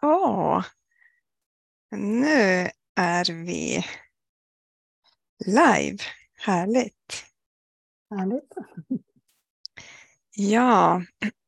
Så, 0.00 0.64
nu 1.90 2.70
är 2.96 3.44
vi 3.44 3.86
live. 5.46 5.98
Härligt. 6.38 7.24
Härligt. 8.10 8.52
Ja, 10.36 11.02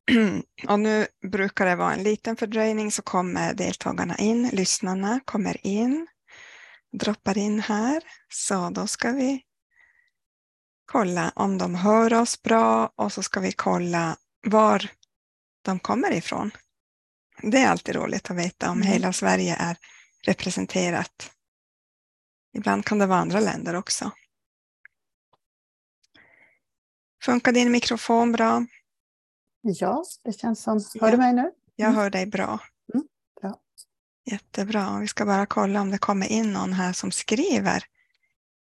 och 0.68 0.80
nu 0.80 1.06
brukar 1.30 1.66
det 1.66 1.76
vara 1.76 1.94
en 1.94 2.02
liten 2.02 2.36
fördröjning 2.36 2.90
så 2.92 3.02
kommer 3.02 3.54
deltagarna 3.54 4.16
in, 4.16 4.48
lyssnarna 4.48 5.20
kommer 5.24 5.66
in, 5.66 6.06
droppar 6.92 7.38
in 7.38 7.60
här. 7.60 8.02
Så 8.28 8.70
då 8.70 8.86
ska 8.86 9.12
vi 9.12 9.42
kolla 10.84 11.32
om 11.34 11.58
de 11.58 11.74
hör 11.74 12.14
oss 12.14 12.42
bra 12.42 12.92
och 12.96 13.12
så 13.12 13.22
ska 13.22 13.40
vi 13.40 13.52
kolla 13.52 14.16
var 14.46 14.90
de 15.62 15.78
kommer 15.78 16.12
ifrån. 16.12 16.50
Det 17.42 17.58
är 17.58 17.68
alltid 17.68 17.94
roligt 17.94 18.30
att 18.30 18.36
veta 18.36 18.70
om 18.70 18.82
mm. 18.82 18.92
hela 18.92 19.12
Sverige 19.12 19.56
är 19.58 19.76
representerat. 20.26 21.30
Ibland 22.52 22.84
kan 22.84 22.98
det 22.98 23.06
vara 23.06 23.18
andra 23.18 23.40
länder 23.40 23.74
också. 23.74 24.10
Funkar 27.22 27.52
din 27.52 27.72
mikrofon 27.72 28.32
bra? 28.32 28.66
Ja, 29.60 30.04
det 30.24 30.32
känns 30.32 30.62
som. 30.62 30.84
Hör 31.00 31.08
ja. 31.08 31.10
du 31.10 31.16
mig 31.16 31.32
nu? 31.32 31.50
Jag 31.76 31.88
mm. 31.88 31.96
hör 31.98 32.10
dig 32.10 32.26
bra. 32.26 32.60
Mm. 32.94 33.06
bra. 33.40 33.60
Jättebra. 34.24 34.98
Vi 35.00 35.08
ska 35.08 35.26
bara 35.26 35.46
kolla 35.46 35.80
om 35.80 35.90
det 35.90 35.98
kommer 35.98 36.26
in 36.26 36.52
någon 36.52 36.72
här 36.72 36.92
som 36.92 37.10
skriver 37.10 37.84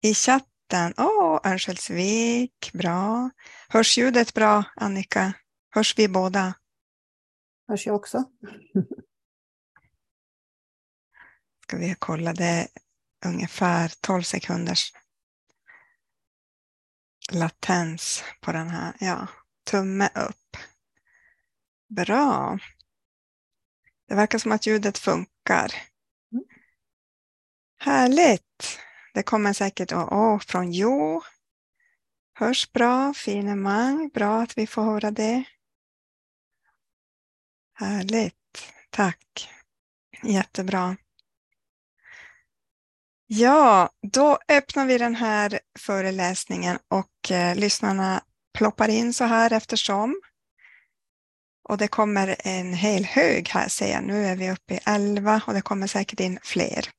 i 0.03 0.13
chatten. 0.13 0.93
Åh, 0.97 1.35
oh, 1.35 1.51
Örnsköldsvik, 1.51 2.71
bra. 2.73 3.29
Hörs 3.69 3.97
ljudet 3.97 4.33
bra, 4.33 4.63
Annika? 4.75 5.33
Hörs 5.69 5.99
vi 5.99 6.07
båda? 6.07 6.53
Hörs 7.67 7.85
jag 7.85 7.95
också? 7.95 8.23
Ska 11.63 11.77
vi 11.77 11.95
kolla, 11.99 12.33
det 12.33 12.45
är 12.45 12.67
ungefär 13.25 13.93
12 14.01 14.21
sekunders 14.21 14.93
latens 17.31 18.23
på 18.41 18.51
den 18.51 18.69
här. 18.69 18.93
Ja, 18.99 19.27
tumme 19.63 20.09
upp. 20.15 20.57
Bra. 21.87 22.59
Det 24.07 24.15
verkar 24.15 24.39
som 24.39 24.51
att 24.51 24.67
ljudet 24.67 24.97
funkar. 24.97 25.73
Mm. 26.31 26.45
Härligt. 27.79 28.79
Det 29.13 29.23
kommer 29.23 29.53
säkert 29.53 29.93
oh, 29.93 30.13
oh, 30.13 30.39
från 30.39 30.71
Jo. 30.71 31.21
Hörs 32.33 32.71
bra, 32.71 33.13
finemang. 33.13 34.09
Bra 34.13 34.41
att 34.41 34.57
vi 34.57 34.67
får 34.67 34.81
höra 34.81 35.11
det. 35.11 35.43
Härligt. 37.79 38.33
Tack. 38.89 39.49
Jättebra. 40.23 40.97
Ja, 43.27 43.89
då 44.11 44.39
öppnar 44.47 44.85
vi 44.85 44.97
den 44.97 45.15
här 45.15 45.59
föreläsningen 45.79 46.79
och 46.87 47.31
eh, 47.31 47.55
lyssnarna 47.55 48.23
ploppar 48.53 48.89
in 48.89 49.13
så 49.13 49.23
här 49.23 49.53
eftersom. 49.53 50.21
Och 51.69 51.77
det 51.77 51.87
kommer 51.87 52.35
en 52.39 52.73
hel 52.73 53.05
hög 53.05 53.49
här 53.49 53.67
ser 53.67 53.91
jag. 53.91 54.03
Nu 54.03 54.25
är 54.25 54.35
vi 54.35 54.51
uppe 54.51 54.73
i 54.73 54.79
11 54.85 55.41
och 55.47 55.53
det 55.53 55.61
kommer 55.61 55.87
säkert 55.87 56.19
in 56.19 56.39
fler. 56.43 56.89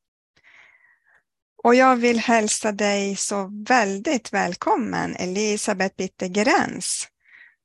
Och 1.62 1.74
jag 1.74 1.96
vill 1.96 2.18
hälsa 2.18 2.72
dig 2.72 3.16
så 3.16 3.64
väldigt 3.68 4.32
välkommen 4.32 5.16
Elisabeth 5.16 5.96
Bittergrens 5.96 7.08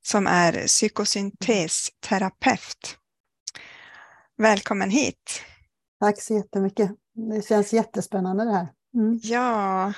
som 0.02 0.26
är 0.26 0.66
psykosyntesterapeut. 0.66 2.98
Välkommen 4.36 4.90
hit. 4.90 5.42
Tack 6.00 6.22
så 6.22 6.34
jättemycket. 6.34 6.90
Det 7.12 7.46
känns 7.46 7.72
jättespännande 7.72 8.44
det 8.44 8.52
här. 8.52 8.68
Mm. 8.94 9.20
Ja, 9.22 9.92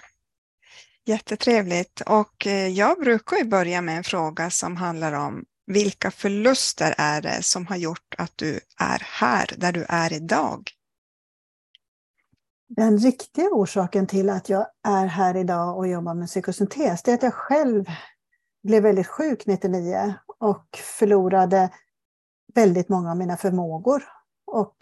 jättetrevligt. 1.05 2.01
Och 2.01 2.47
eh, 2.47 2.69
jag 2.69 2.99
brukar 2.99 3.37
ju 3.37 3.45
börja 3.45 3.81
med 3.83 3.97
en 3.97 4.05
fråga 4.05 4.51
som 4.51 4.77
handlar 4.77 5.13
om 5.13 5.45
vilka 5.67 6.11
förluster 6.11 6.95
är 6.99 7.23
det 7.23 7.43
som 7.43 7.67
har 7.67 7.77
gjort 7.77 8.15
att 8.19 8.33
du 8.37 8.61
är 8.81 9.03
här 9.05 9.51
där 9.57 9.73
du 9.73 9.87
är 9.89 10.13
idag? 10.13 10.71
Den 12.69 12.99
riktiga 12.99 13.49
orsaken 13.53 14.07
till 14.07 14.31
att 14.31 14.49
jag 14.49 14.67
är 14.89 15.07
här 15.07 15.37
idag 15.37 15.79
och 15.79 15.89
jobbar 15.89 16.15
med 16.15 16.29
psykosyntes, 16.29 17.03
det 17.03 17.11
är 17.11 17.15
att 17.15 17.23
jag 17.23 17.35
själv 17.35 17.85
blev 18.63 18.83
väldigt 18.83 19.07
sjuk 19.07 19.47
99 19.47 20.15
och 20.39 20.67
förlorade 20.99 21.71
väldigt 22.55 22.89
många 22.89 23.11
av 23.11 23.17
mina 23.17 23.37
förmågor. 23.37 24.03
Och 24.47 24.77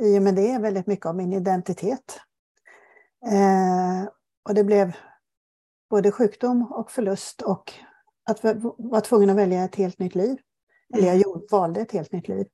i 0.00 0.18
och 0.18 0.22
med 0.22 0.34
det 0.34 0.58
väldigt 0.58 0.86
mycket 0.86 1.06
av 1.06 1.16
min 1.16 1.32
identitet. 1.32 2.20
Eh, 3.26 4.08
och 4.48 4.54
det 4.54 4.64
blev 4.64 4.96
både 5.90 6.12
sjukdom 6.12 6.72
och 6.72 6.90
förlust 6.90 7.42
och 7.42 7.72
att 8.24 8.44
vara 8.78 9.00
tvungen 9.00 9.30
att 9.30 9.36
välja 9.36 9.64
ett 9.64 9.74
helt 9.74 9.98
nytt 9.98 10.14
liv. 10.14 10.38
Eller 10.94 11.14
jag 11.14 11.42
valde 11.50 11.80
ett 11.80 11.92
helt 11.92 12.12
nytt 12.12 12.28
liv. 12.28 12.46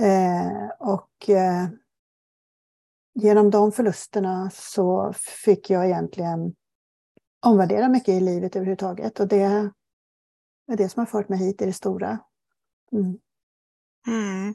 Eh, 0.00 0.68
och 0.78 1.30
eh, 1.30 1.68
genom 3.14 3.50
de 3.50 3.72
förlusterna 3.72 4.50
så 4.50 5.12
fick 5.44 5.70
jag 5.70 5.86
egentligen 5.86 6.54
omvärdera 7.46 7.88
mycket 7.88 8.08
i 8.08 8.20
livet 8.20 8.56
överhuvudtaget. 8.56 9.20
Och 9.20 9.28
det 9.28 9.70
är 10.72 10.76
det 10.76 10.88
som 10.88 11.00
har 11.00 11.06
fört 11.06 11.28
mig 11.28 11.38
hit 11.38 11.62
i 11.62 11.66
det 11.66 11.72
stora. 11.72 12.18
Mm. 12.92 13.18
Mm. 14.06 14.54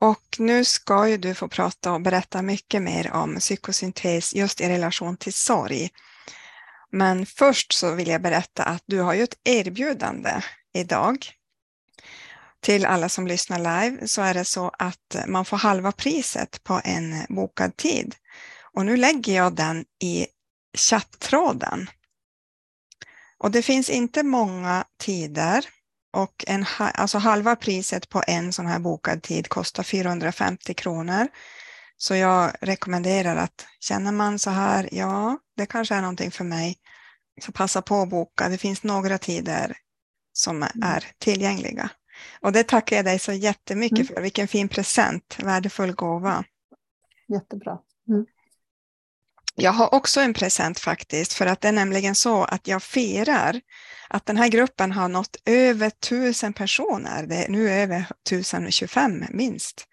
Och 0.00 0.36
nu 0.38 0.64
ska 0.64 1.08
ju 1.08 1.16
du 1.16 1.34
få 1.34 1.48
prata 1.48 1.92
och 1.92 2.00
berätta 2.00 2.42
mycket 2.42 2.82
mer 2.82 3.12
om 3.12 3.36
psykosyntes 3.36 4.34
just 4.34 4.60
i 4.60 4.68
relation 4.68 5.16
till 5.16 5.32
sorg. 5.32 5.90
Men 6.90 7.26
först 7.26 7.72
så 7.72 7.94
vill 7.94 8.08
jag 8.08 8.22
berätta 8.22 8.64
att 8.64 8.82
du 8.86 9.00
har 9.00 9.14
ju 9.14 9.22
ett 9.22 9.38
erbjudande 9.44 10.42
idag. 10.74 11.30
Till 12.60 12.86
alla 12.86 13.08
som 13.08 13.26
lyssnar 13.26 13.58
live 13.58 14.08
så 14.08 14.22
är 14.22 14.34
det 14.34 14.44
så 14.44 14.70
att 14.78 15.16
man 15.26 15.44
får 15.44 15.56
halva 15.56 15.92
priset 15.92 16.64
på 16.64 16.80
en 16.84 17.26
bokad 17.28 17.76
tid. 17.76 18.14
Och 18.74 18.86
nu 18.86 18.96
lägger 18.96 19.34
jag 19.34 19.54
den 19.54 19.84
i 20.02 20.26
chatttråden. 20.78 21.90
Och 23.38 23.50
det 23.50 23.62
finns 23.62 23.90
inte 23.90 24.22
många 24.22 24.84
tider 24.98 25.68
och 26.12 26.44
en, 26.46 26.64
alltså 26.78 27.18
halva 27.18 27.56
priset 27.56 28.08
på 28.08 28.22
en 28.26 28.52
sån 28.52 28.66
här 28.66 28.78
bokad 28.78 29.22
tid 29.22 29.48
kostar 29.48 29.82
450 29.82 30.74
kronor. 30.74 31.28
Så 31.96 32.14
jag 32.14 32.52
rekommenderar 32.60 33.36
att 33.36 33.66
känner 33.80 34.12
man 34.12 34.38
så 34.38 34.50
här, 34.50 34.88
ja, 34.92 35.38
det 35.56 35.66
kanske 35.66 35.94
är 35.94 36.00
någonting 36.00 36.30
för 36.30 36.44
mig, 36.44 36.76
så 37.40 37.52
passa 37.52 37.82
på 37.82 38.02
att 38.02 38.08
boka. 38.08 38.48
Det 38.48 38.58
finns 38.58 38.82
några 38.82 39.18
tider 39.18 39.76
som 40.32 40.56
mm. 40.56 40.82
är 40.82 41.04
tillgängliga. 41.18 41.90
Och 42.40 42.52
det 42.52 42.64
tackar 42.64 42.96
jag 42.96 43.04
dig 43.04 43.18
så 43.18 43.32
jättemycket 43.32 43.98
mm. 43.98 44.06
för. 44.06 44.20
Vilken 44.20 44.48
fin 44.48 44.68
present, 44.68 45.36
värdefull 45.38 45.92
gåva. 45.92 46.44
Jättebra. 47.28 47.78
Mm. 48.08 48.26
Jag 49.60 49.72
har 49.72 49.94
också 49.94 50.20
en 50.20 50.34
present 50.34 50.78
faktiskt, 50.78 51.32
för 51.32 51.46
att 51.46 51.60
det 51.60 51.68
är 51.68 51.72
nämligen 51.72 52.14
så 52.14 52.44
att 52.44 52.66
jag 52.68 52.82
firar 52.82 53.60
att 54.08 54.26
den 54.26 54.36
här 54.36 54.48
gruppen 54.48 54.92
har 54.92 55.08
nått 55.08 55.36
över 55.44 55.90
tusen 55.90 56.52
personer. 56.52 57.26
Det 57.26 57.44
är 57.44 57.48
nu 57.48 57.70
över 57.70 58.04
1025 58.26 59.24
minst. 59.30 59.86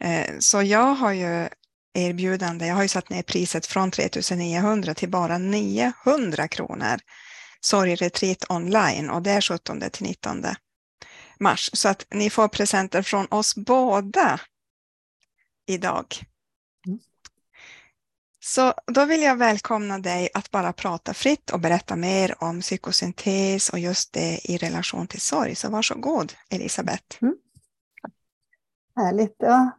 Eh, 0.00 0.38
så 0.38 0.62
jag 0.62 0.94
har 0.94 1.12
ju 1.12 1.48
erbjudande, 1.94 2.66
jag 2.66 2.74
har 2.74 2.82
ju 2.82 2.88
satt 2.88 3.10
ner 3.10 3.22
priset 3.22 3.66
från 3.66 3.90
3900 3.90 4.94
till 4.94 5.08
bara 5.08 5.38
900 5.38 6.48
kronor. 6.48 7.00
Sorgretreat 7.60 8.44
online 8.48 9.10
och 9.10 9.22
det 9.22 9.30
är 9.30 9.40
17 9.40 9.80
till 9.92 10.06
19 10.06 10.44
mars. 11.40 11.70
Så 11.72 11.88
att 11.88 12.06
ni 12.10 12.30
får 12.30 12.48
presenter 12.48 13.02
från 13.02 13.26
oss 13.30 13.54
båda 13.56 14.40
idag. 15.66 16.29
Så 18.50 18.74
då 18.86 19.04
vill 19.04 19.22
jag 19.22 19.36
välkomna 19.36 19.98
dig 19.98 20.28
att 20.34 20.50
bara 20.50 20.72
prata 20.72 21.14
fritt 21.14 21.50
och 21.50 21.60
berätta 21.60 21.96
mer 21.96 22.34
om 22.38 22.60
psykosyntes 22.60 23.68
och 23.68 23.78
just 23.78 24.12
det 24.12 24.50
i 24.50 24.56
relation 24.56 25.06
till 25.06 25.20
sorg. 25.20 25.54
Så 25.54 25.70
varsågod 25.70 26.32
Elisabeth. 26.48 27.22
Mm. 27.22 27.36
Härligt. 28.96 29.36
Ja. 29.38 29.70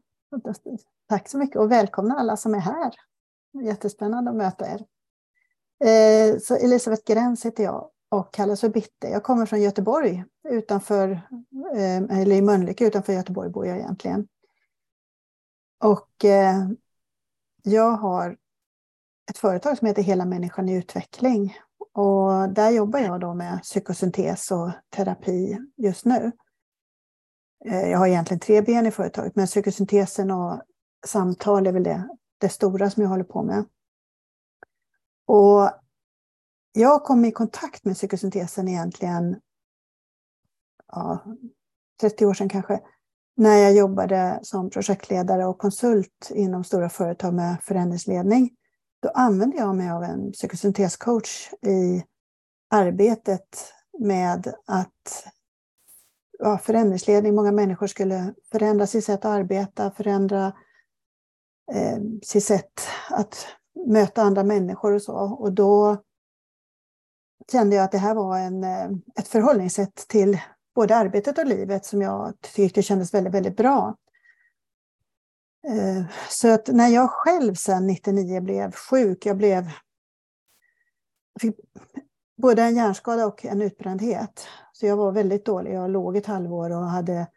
Tack 1.10 1.30
så 1.30 1.38
mycket 1.38 1.56
och 1.56 1.72
välkomna 1.72 2.16
alla 2.16 2.38
som 2.38 2.54
är 2.54 2.60
här. 2.60 2.94
Jättespännande 3.64 4.32
att 4.32 4.38
möta 4.38 4.66
er. 4.68 4.86
Eh, 5.88 6.38
så 6.40 6.56
Elisabeth 6.56 7.14
Gräns 7.14 7.46
heter 7.46 7.64
jag 7.64 7.90
och 8.10 8.34
kallas 8.34 8.62
för 8.62 8.70
Bitte. 8.70 9.08
Jag 9.08 9.24
kommer 9.24 9.46
från 9.46 9.62
Göteborg, 9.62 10.24
utanför, 10.50 11.12
eh, 11.76 12.20
eller 12.20 12.36
i 12.36 12.42
Mölnlycke 12.42 12.88
utanför 12.88 13.14
Göteborg 13.14 13.50
bor 13.50 13.68
jag 13.68 13.78
egentligen. 13.78 14.28
Och 15.80 16.26
eh, 16.26 16.68
jag 17.64 17.92
har 17.92 18.38
ett 19.30 19.38
företag 19.38 19.78
som 19.78 19.88
heter 19.88 20.02
Hela 20.02 20.26
människan 20.26 20.70
i 20.70 20.76
utveckling. 20.76 21.58
Och 21.94 22.50
där 22.50 22.70
jobbar 22.70 23.00
jag 23.00 23.20
då 23.20 23.34
med 23.34 23.62
psykosyntes 23.62 24.52
och 24.52 24.72
terapi 24.90 25.58
just 25.78 26.06
nu. 26.06 26.32
Eh, 27.66 27.90
jag 27.90 28.00
har 28.00 28.08
egentligen 28.08 28.40
tre 28.40 28.62
ben 28.62 28.86
i 28.86 28.92
företaget, 28.92 29.36
men 29.36 29.48
psykosyntesen 29.48 30.32
och 30.32 30.62
samtal 31.06 31.68
är 31.68 31.72
väl 31.72 31.84
det, 31.84 32.08
det 32.38 32.50
stora 32.50 32.90
som 32.90 33.04
jag 33.04 33.10
håller 33.10 33.24
på 33.24 33.44
med. 33.44 33.66
Och 35.26 35.72
jag 36.72 37.04
kom 37.04 37.26
i 37.26 37.32
kontakt 37.32 37.86
med 37.86 37.96
psykosyntesen 37.96 38.68
egentligen 38.68 39.40
ja, 40.88 41.24
30 42.02 42.26
år 42.26 42.34
sedan 42.34 42.50
kanske, 42.50 42.80
när 43.36 43.58
jag 43.58 43.74
jobbade 43.74 44.40
som 44.44 44.70
projektledare 44.70 45.46
och 45.46 45.58
konsult 45.58 46.32
inom 46.34 46.64
stora 46.64 46.90
företag 46.90 47.34
med 47.34 47.58
förändringsledning. 47.64 48.50
Då 49.02 49.10
använde 49.10 49.58
jag 49.58 49.76
mig 49.76 49.90
av 49.90 50.04
en 50.04 50.32
psykosyntescoach 50.32 51.50
i 51.62 52.04
arbetet 52.70 53.74
med 54.00 54.54
att 54.66 55.28
ja, 56.40 56.58
förändringsledning. 56.58 57.36
Många 57.36 57.52
människor 57.52 57.88
skulle 57.88 58.34
förändra 58.52 58.88
sitt 58.88 59.06
sätt 59.06 59.26
att 59.26 59.32
arbeta, 59.32 59.92
förändra 59.92 60.54
eh, 61.74 61.98
sitt 62.24 62.44
sätt 62.44 62.82
att 63.10 63.48
möta 63.88 64.22
andra 64.22 64.44
människor 64.44 64.94
och 64.94 65.02
så. 65.02 65.16
Och 65.16 65.54
då 65.54 66.04
kände 67.52 67.76
jag 67.76 67.86
att 67.86 67.92
det 67.92 67.98
här 67.98 68.16
var 68.16 68.40
en, 68.40 68.64
eh, 68.64 68.90
ett 69.20 69.28
förhållningssätt 69.28 69.96
till 69.96 70.40
både 70.76 70.96
arbetet 70.96 71.38
och 71.38 71.46
livet 71.46 71.86
som 71.86 72.02
jag 72.02 72.34
tyckte 72.42 72.82
kändes 72.82 73.14
väldigt, 73.14 73.34
väldigt 73.34 73.58
bra. 73.58 73.96
Eh, 75.68 76.04
så 76.30 76.54
att 76.54 76.68
när 76.68 76.88
jag 76.88 77.10
själv 77.10 77.54
sedan 77.54 77.88
99 77.88 78.42
blev 78.42 78.72
sjuk, 78.72 79.26
jag 79.26 79.38
blev 79.38 79.70
fick 81.42 81.56
både 82.38 82.62
en 82.62 82.76
hjärnskada 82.76 83.28
och 83.28 83.46
en 83.46 83.62
utbrändhet. 83.62 84.48
Så 84.74 84.86
jag 84.86 84.98
var 84.98 85.12
väldigt 85.12 85.46
dålig. 85.46 85.74
Jag 85.74 85.90
låg 85.90 86.18
ett 86.18 86.26
halvår 86.26 86.70
och 86.70 86.86
hade 86.86 87.28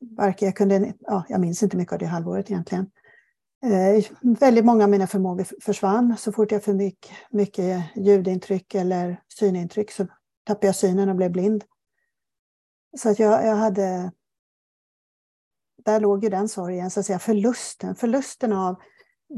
varken 0.00 0.46
jag 0.46 0.56
kunde, 0.56 0.94
ja, 1.00 1.24
jag 1.28 1.40
minns 1.40 1.62
inte 1.62 1.76
mycket 1.76 1.92
av 1.92 1.98
det 1.98 2.06
halvåret 2.06 2.50
egentligen. 2.50 2.90
Eh, 3.64 4.04
väldigt 4.20 4.64
många 4.64 4.84
av 4.84 4.90
mina 4.90 5.06
förmågor 5.06 5.46
försvann. 5.62 6.16
Så 6.18 6.32
fort 6.32 6.52
jag 6.52 6.64
fick 6.64 7.12
mycket 7.30 7.84
ljudintryck 7.96 8.74
eller 8.74 9.22
synintryck 9.38 9.90
så 9.90 10.06
tappade 10.44 10.66
jag 10.66 10.76
synen 10.76 11.08
och 11.08 11.16
blev 11.16 11.32
blind. 11.32 11.64
Så 12.98 13.08
att 13.10 13.18
jag, 13.18 13.46
jag 13.46 13.56
hade... 13.56 14.12
Där 15.84 16.00
låg 16.00 16.24
ju 16.24 16.30
den 16.30 16.48
sorgen, 16.48 16.90
så 16.90 17.00
att 17.00 17.06
säga, 17.06 17.18
förlusten. 17.18 17.94
Förlusten 17.94 18.52
av 18.52 18.76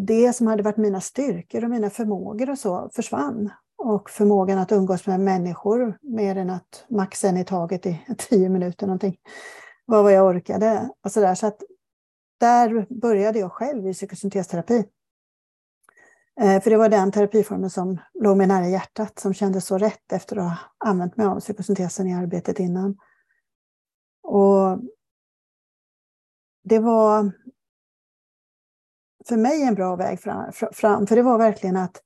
det 0.06 0.32
som 0.32 0.46
hade 0.46 0.62
varit 0.62 0.76
mina 0.76 1.00
styrkor 1.00 1.64
och 1.64 1.70
mina 1.70 1.91
förmågor 1.91 2.50
och 2.50 2.58
så 2.58 2.91
försvann. 2.94 3.50
Och 3.76 4.11
förmågan 4.11 4.58
att 4.58 4.73
umgås 4.73 5.06
med 5.06 5.20
människor 5.20 5.99
mer 6.02 6.37
än 6.37 6.50
att 6.50 6.85
max 6.91 7.25
en 7.25 7.37
i 7.37 7.44
taget 7.44 7.87
i 7.87 8.06
tio 8.19 8.49
minuter 8.49 8.87
någonting 8.87 9.17
var 9.85 10.02
vad 10.02 10.12
jag 10.12 10.26
orkade. 10.26 10.91
Och 11.05 11.12
så 11.12 11.20
där. 11.20 11.35
Så 11.35 11.46
att 11.46 11.62
där 12.41 12.87
började 13.00 13.38
jag 13.38 13.52
själv 13.52 13.87
i 13.87 13.93
psykosyntesterapi. 13.93 14.85
Eh, 16.40 16.61
för 16.61 16.70
det 16.70 16.76
var 16.76 16.88
den 16.88 17.12
terapiformen 17.12 17.70
som 17.70 17.99
låg 18.14 18.37
mig 18.37 18.47
nära 18.47 18.69
hjärtat, 18.69 19.19
som 19.19 19.35
kändes 19.35 19.67
så 19.67 19.79
rätt 19.79 20.12
efter 20.12 20.37
att 20.37 20.43
ha 20.43 20.56
använt 20.79 21.17
mig 21.17 21.26
av 21.26 21.40
psykosyntesen 21.40 22.06
i 22.06 22.14
arbetet 22.14 22.61
innan. 22.61 22.97
Och 24.23 24.79
det 26.64 26.78
var 26.78 27.32
för 29.28 29.37
mig 29.37 29.62
en 29.62 29.75
bra 29.75 29.96
väg 29.96 30.20
fram, 30.72 31.06
för 31.06 31.16
det 31.16 31.22
var 31.22 31.38
verkligen 31.38 31.76
att, 31.76 32.02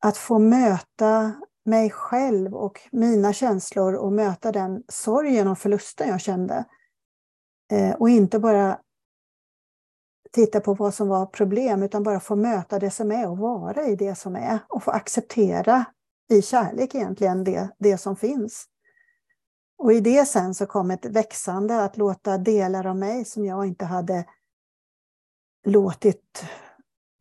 att 0.00 0.16
få 0.16 0.38
möta 0.38 1.34
mig 1.64 1.90
själv 1.90 2.54
och 2.54 2.80
mina 2.92 3.32
känslor 3.32 3.94
och 3.94 4.12
möta 4.12 4.52
den 4.52 4.82
sorgen 4.88 5.48
och 5.48 5.58
förlusten 5.58 6.08
jag 6.08 6.20
kände. 6.20 6.64
Eh, 7.72 7.94
och 7.94 8.10
inte 8.10 8.38
bara 8.38 8.78
titta 10.32 10.60
på 10.60 10.74
vad 10.74 10.94
som 10.94 11.08
var 11.08 11.26
problem, 11.26 11.82
utan 11.82 12.02
bara 12.02 12.20
få 12.20 12.36
möta 12.36 12.78
det 12.78 12.90
som 12.90 13.12
är 13.12 13.28
och 13.28 13.38
vara 13.38 13.86
i 13.86 13.96
det 13.96 14.14
som 14.14 14.36
är. 14.36 14.58
Och 14.68 14.82
få 14.82 14.90
acceptera 14.90 15.84
i 16.30 16.42
kärlek 16.42 16.94
egentligen 16.94 17.44
det, 17.44 17.68
det 17.78 17.98
som 17.98 18.16
finns. 18.16 18.66
Och 19.78 19.92
i 19.92 20.00
det 20.00 20.24
sen 20.24 20.54
så 20.54 20.66
kom 20.66 20.90
ett 20.90 21.04
växande 21.04 21.82
att 21.82 21.96
låta 21.96 22.38
delar 22.38 22.86
av 22.86 22.96
mig 22.96 23.24
som 23.24 23.44
jag 23.44 23.66
inte 23.66 23.84
hade 23.84 24.24
låtit 25.66 26.44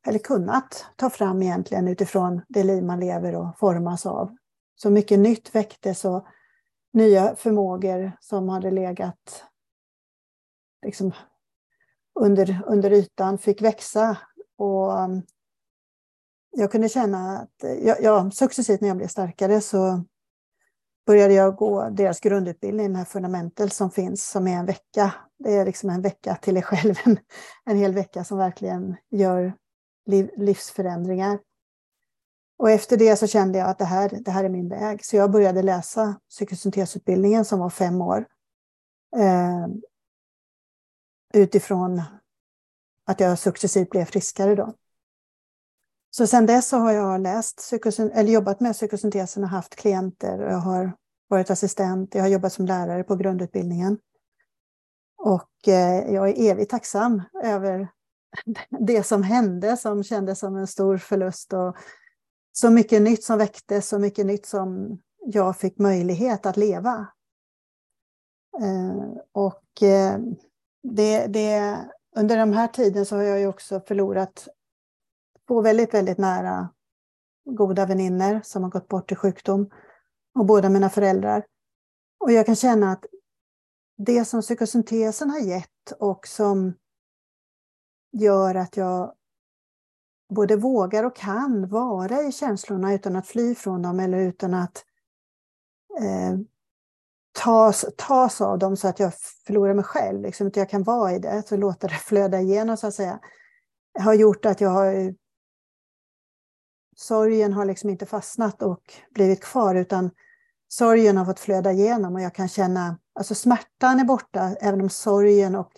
eller 0.08 0.20
kunnat 0.20 0.86
ta 0.96 1.10
fram 1.10 1.42
egentligen 1.42 1.88
utifrån 1.88 2.42
det 2.48 2.64
liv 2.64 2.84
man 2.84 3.00
lever 3.00 3.36
och 3.36 3.60
formas 3.60 4.06
av. 4.06 4.38
Så 4.76 4.90
mycket 4.90 5.20
nytt 5.20 5.56
väcktes 5.56 6.06
och 6.06 6.26
nya 6.94 7.36
förmågor 7.36 8.12
som 8.20 8.50
hade 8.50 8.72
legat 8.72 9.44
liksom 10.86 11.12
under, 12.20 12.64
under 12.66 12.92
ytan 12.92 13.38
fick 13.38 13.62
växa. 13.62 14.18
Och 14.58 15.00
um, 15.00 15.22
jag 16.50 16.72
kunde 16.72 16.90
känna 16.90 17.40
att 17.40 17.64
ja, 17.82 17.96
ja, 18.02 18.32
successivt 18.32 18.82
när 18.82 18.88
jag 18.88 18.98
blev 18.98 19.08
starkare 19.08 19.62
så 19.62 20.04
började 21.08 21.34
jag 21.34 21.56
gå 21.56 21.90
deras 21.90 22.20
grundutbildning, 22.20 22.88
den 22.88 22.96
här 22.96 23.06
Fundamental 23.06 23.70
som 23.70 23.92
finns, 23.92 24.30
som 24.30 24.48
är 24.48 24.58
en 24.58 24.66
vecka. 24.66 25.14
Det 25.40 25.56
är 25.56 25.66
liksom 25.66 25.90
en 25.90 26.02
vecka 26.02 26.36
till 26.36 26.54
dig 26.54 26.64
själv, 26.64 26.96
en, 27.06 27.20
en 27.66 27.78
hel 27.78 27.94
vecka 27.94 28.24
som 28.24 28.38
verkligen 28.38 28.96
gör 29.12 29.54
liv, 30.06 30.30
livsförändringar. 30.38 31.40
Och 32.58 32.72
efter 32.72 32.98
det 32.98 33.16
så 33.16 33.28
kände 33.28 33.60
jag 33.60 33.70
att 33.70 33.80
det 33.80 33.86
här, 33.86 34.20
det 34.26 34.32
här 34.32 34.44
är 34.44 34.50
min 34.50 34.70
väg. 34.70 35.06
Så 35.06 35.16
jag 35.16 35.32
började 35.32 35.62
läsa 35.62 36.20
psykosyntesutbildningen 36.30 37.46
som 37.46 37.60
var 37.60 37.70
fem 37.70 38.02
år. 38.02 38.26
Eh, 39.18 39.68
utifrån 41.34 42.02
att 43.06 43.20
jag 43.20 43.40
successivt 43.40 43.90
blev 43.90 44.06
friskare 44.06 44.56
då. 44.56 44.74
Så 46.10 46.28
sedan 46.28 46.46
dess 46.46 46.68
så 46.68 46.78
har 46.78 46.92
jag 46.92 47.22
läst 47.22 47.74
eller 47.98 48.32
jobbat 48.32 48.60
med 48.60 48.74
psykosyntesen 48.74 49.44
och 49.44 49.50
haft 49.50 49.76
klienter. 49.76 50.40
Jag 50.40 50.58
har 50.58 50.94
varit 51.28 51.50
assistent, 51.50 52.16
jag 52.16 52.22
har 52.22 52.30
jobbat 52.30 52.54
som 52.54 52.66
lärare 52.66 53.04
på 53.04 53.16
grundutbildningen. 53.16 53.98
Och 55.18 55.68
eh, 55.68 56.14
jag 56.14 56.30
är 56.30 56.52
evigt 56.52 56.72
tacksam 56.72 57.22
över 57.44 57.88
det 58.80 59.04
som 59.04 59.24
hände 59.24 59.78
som 59.78 60.04
kändes 60.04 60.40
som 60.40 60.56
en 60.56 60.68
stor 60.68 60.98
förlust. 60.98 61.54
Och 61.54 61.78
så 62.52 62.70
mycket 62.70 63.02
nytt 63.02 63.24
som 63.24 63.38
väcktes, 63.38 63.90
så 63.90 64.00
mycket 64.00 64.26
nytt 64.26 64.46
som 64.46 65.00
jag 65.26 65.58
fick 65.58 65.78
möjlighet 65.78 66.46
att 66.46 66.58
leva. 66.58 67.08
Eh, 68.62 69.18
och 69.32 69.84
eh, 69.84 70.20
det, 70.84 71.28
det, 71.28 71.78
under 72.16 72.38
den 72.38 72.54
här 72.54 72.68
tiden 72.68 73.06
så 73.06 73.16
har 73.16 73.24
jag 73.24 73.40
ju 73.40 73.48
också 73.48 73.82
förlorat 73.88 74.48
två 75.48 75.62
väldigt, 75.62 75.94
väldigt 75.94 76.18
nära 76.18 76.70
goda 77.46 77.86
vänner 77.86 78.42
som 78.44 78.64
har 78.64 78.70
gått 78.70 78.88
bort 78.88 79.12
i 79.12 79.16
sjukdom 79.16 79.70
och 80.40 80.46
båda 80.46 80.70
mina 80.70 80.90
föräldrar. 80.90 81.46
Och 82.20 82.32
jag 82.32 82.46
kan 82.46 82.56
känna 82.56 82.92
att 82.92 83.06
det 83.98 84.26
som 84.26 84.42
psykosyntesen 84.42 85.30
har 85.30 85.40
gett 85.40 85.92
och 86.00 86.28
som 86.28 86.74
gör 88.12 88.56
att 88.56 88.78
jag 88.78 89.14
både 90.30 90.56
vågar 90.56 91.04
och 91.04 91.16
kan 91.16 91.68
vara 91.68 92.22
i 92.22 92.32
känslorna 92.32 92.94
utan 92.94 93.16
att 93.16 93.28
fly 93.28 93.56
från 93.56 93.82
dem 93.82 94.00
eller 94.00 94.18
utan 94.18 94.54
att 94.54 94.86
eh, 96.00 96.40
tas, 97.32 97.86
tas 97.98 98.42
av 98.42 98.60
dem 98.60 98.78
så 98.78 98.88
att 98.88 99.00
jag 99.00 99.14
förlorar 99.46 99.74
mig 99.74 99.84
själv. 99.84 100.22
Liksom, 100.22 100.48
att 100.48 100.56
jag 100.56 100.70
kan 100.70 100.84
vara 100.84 101.16
i 101.16 101.20
det, 101.20 101.48
så 101.48 101.58
låta 101.58 101.88
det 101.88 101.94
flöda 102.06 102.40
igenom 102.40 102.78
så 102.78 102.88
att 102.88 102.94
säga. 102.94 103.20
Har 104.00 104.14
gjort 104.14 104.46
att 104.46 104.62
jag 104.62 104.70
har... 104.70 105.16
Sorgen 107.00 107.54
har 107.54 107.66
liksom 107.66 107.90
inte 107.90 108.06
fastnat 108.06 108.62
och 108.62 108.94
blivit 109.10 109.44
kvar 109.44 109.76
utan 109.76 110.12
sorgen 110.68 111.18
har 111.18 111.26
fått 111.26 111.40
flöda 111.40 111.72
igenom 111.72 112.16
och 112.16 112.22
jag 112.22 112.36
kan 112.36 112.48
känna, 112.48 113.00
alltså 113.14 113.36
smärtan 113.36 114.00
är 114.00 114.04
borta 114.04 114.56
även 114.62 114.82
om 114.82 114.90
sorgen 114.90 115.56
och 115.56 115.72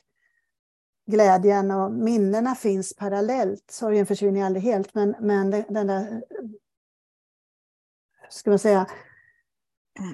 glädjen 1.12 1.72
och 1.72 1.92
minnena 1.92 2.56
finns 2.56 2.96
parallellt. 2.96 3.72
Sorgen 3.72 4.06
försvinner 4.06 4.46
aldrig 4.46 4.64
helt 4.64 4.96
men, 4.96 5.16
men 5.20 5.50
den 5.50 5.88
där, 5.88 6.24
ska 8.30 8.50
man 8.50 8.60
säga, 8.60 8.88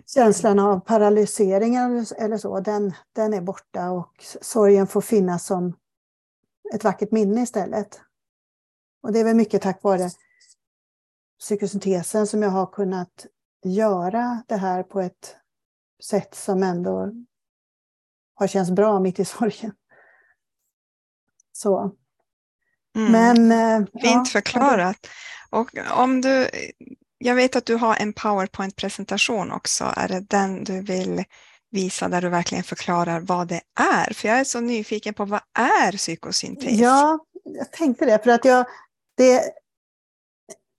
känslan 0.05 0.59
av 0.59 0.79
paralysering 0.79 1.75
eller 1.75 2.37
så, 2.37 2.59
den, 2.59 2.93
den 3.13 3.33
är 3.33 3.41
borta 3.41 3.91
och 3.91 4.13
sorgen 4.41 4.87
får 4.87 5.01
finnas 5.01 5.45
som 5.45 5.73
ett 6.73 6.83
vackert 6.83 7.11
minne 7.11 7.41
istället. 7.41 8.01
Och 9.03 9.13
det 9.13 9.19
är 9.19 9.23
väl 9.23 9.35
mycket 9.35 9.61
tack 9.61 9.83
vare 9.83 10.09
psykosyntesen 11.39 12.27
som 12.27 12.41
jag 12.41 12.49
har 12.49 12.65
kunnat 12.65 13.25
göra 13.63 14.43
det 14.47 14.55
här 14.55 14.83
på 14.83 15.01
ett 15.01 15.35
sätt 16.03 16.35
som 16.35 16.63
ändå 16.63 17.11
har 18.35 18.47
känts 18.47 18.71
bra 18.71 18.99
mitt 18.99 19.19
i 19.19 19.25
sorgen. 19.25 19.73
Så. 21.51 21.91
Mm. 22.95 23.11
Men, 23.11 23.51
eh, 23.51 23.87
Fint 24.01 24.03
ja, 24.03 24.25
förklarat. 24.25 25.07
Och 25.49 25.71
om 25.97 26.21
du 26.21 26.49
jag 27.17 27.35
vet 27.35 27.55
att 27.55 27.65
du 27.65 27.75
har 27.75 27.95
en 27.95 28.13
PowerPoint-presentation 28.13 29.51
också. 29.51 29.93
Är 29.95 30.07
det 30.07 30.19
den 30.19 30.63
du 30.63 30.81
vill 30.81 31.23
visa 31.71 32.07
där 32.07 32.21
du 32.21 32.29
verkligen 32.29 32.63
förklarar 32.63 33.19
vad 33.19 33.47
det 33.47 33.61
är. 33.79 34.13
För 34.13 34.27
jag 34.27 34.39
är 34.39 34.43
så 34.43 34.59
nyfiken 34.59 35.13
på 35.13 35.25
vad 35.25 35.41
är 35.53 35.91
psykosyntes? 35.91 36.71
Ja, 36.71 37.19
jag 37.43 37.71
tänkte 37.71 38.05
det. 38.05 38.23
För 38.23 38.31
att 38.31 38.45
jag, 38.45 38.65
det, 39.17 39.43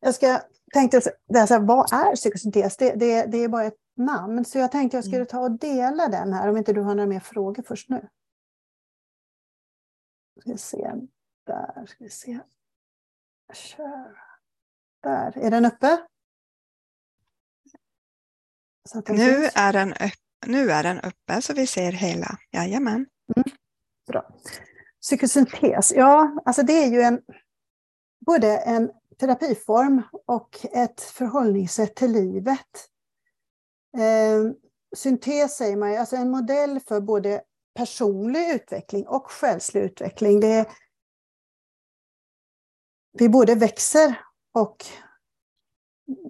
jag 0.07 0.15
ska, 0.15 0.41
tänkte, 0.73 1.01
här, 1.35 1.61
vad 1.61 1.93
är 1.93 2.17
psykosyntes? 2.17 2.77
Det, 2.77 2.95
det, 2.95 3.27
det 3.27 3.39
är 3.39 3.49
bara 3.49 3.65
ett 3.65 3.79
namn. 3.97 4.45
Så 4.45 4.59
jag 4.59 4.73
tänkte 4.73 4.97
jag 4.97 5.05
skulle 5.05 5.17
mm. 5.17 5.27
ta 5.27 5.41
och 5.41 5.51
dela 5.51 6.09
den 6.09 6.33
här, 6.33 6.49
om 6.49 6.57
inte 6.57 6.73
du 6.73 6.81
har 6.81 6.95
några 6.95 7.09
mer 7.09 7.21
frågor 7.21 7.63
först 7.63 7.89
nu. 7.89 8.09
Ska 10.41 10.53
vi 10.53 10.59
se, 10.59 10.93
där 11.47 11.87
ska 11.87 12.05
vi 12.05 12.11
se. 12.11 12.39
Kör. 13.53 14.19
Där, 15.03 15.39
är 15.39 15.51
den 15.51 15.65
uppe? 15.65 15.99
Nu 19.09 19.45
är, 19.55 19.73
den 19.73 19.93
upp, 19.93 20.47
nu 20.47 20.71
är 20.71 20.83
den 20.83 21.01
uppe 21.01 21.43
så 21.43 21.55
vi 21.55 21.67
ser 21.67 21.93
hela. 21.93 22.39
Jajamän. 22.51 23.07
Mm. 23.37 23.57
Bra. 24.07 24.31
Psykosyntes, 25.01 25.93
ja, 25.93 26.43
alltså 26.45 26.63
det 26.63 26.73
är 26.73 26.91
ju 26.91 27.01
en, 27.01 27.23
både 28.27 28.59
en 28.59 28.91
terapiform 29.21 30.03
och 30.27 30.67
ett 30.73 31.01
förhållningssätt 31.01 31.95
till 31.95 32.13
livet. 32.13 32.89
Eh, 33.97 34.53
syntes 34.97 35.57
säger 35.57 35.77
man 35.77 35.91
ju, 35.93 35.97
alltså 35.97 36.17
en 36.17 36.31
modell 36.31 36.81
för 36.81 37.01
både 37.01 37.43
personlig 37.75 38.51
utveckling 38.51 39.07
och 39.07 39.31
själslig 39.31 39.83
utveckling. 39.83 40.41
Det 40.41 40.69
vi 43.19 43.29
både 43.29 43.55
växer 43.55 44.21
och 44.53 44.85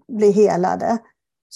blir 0.08 0.32
helade. 0.32 0.98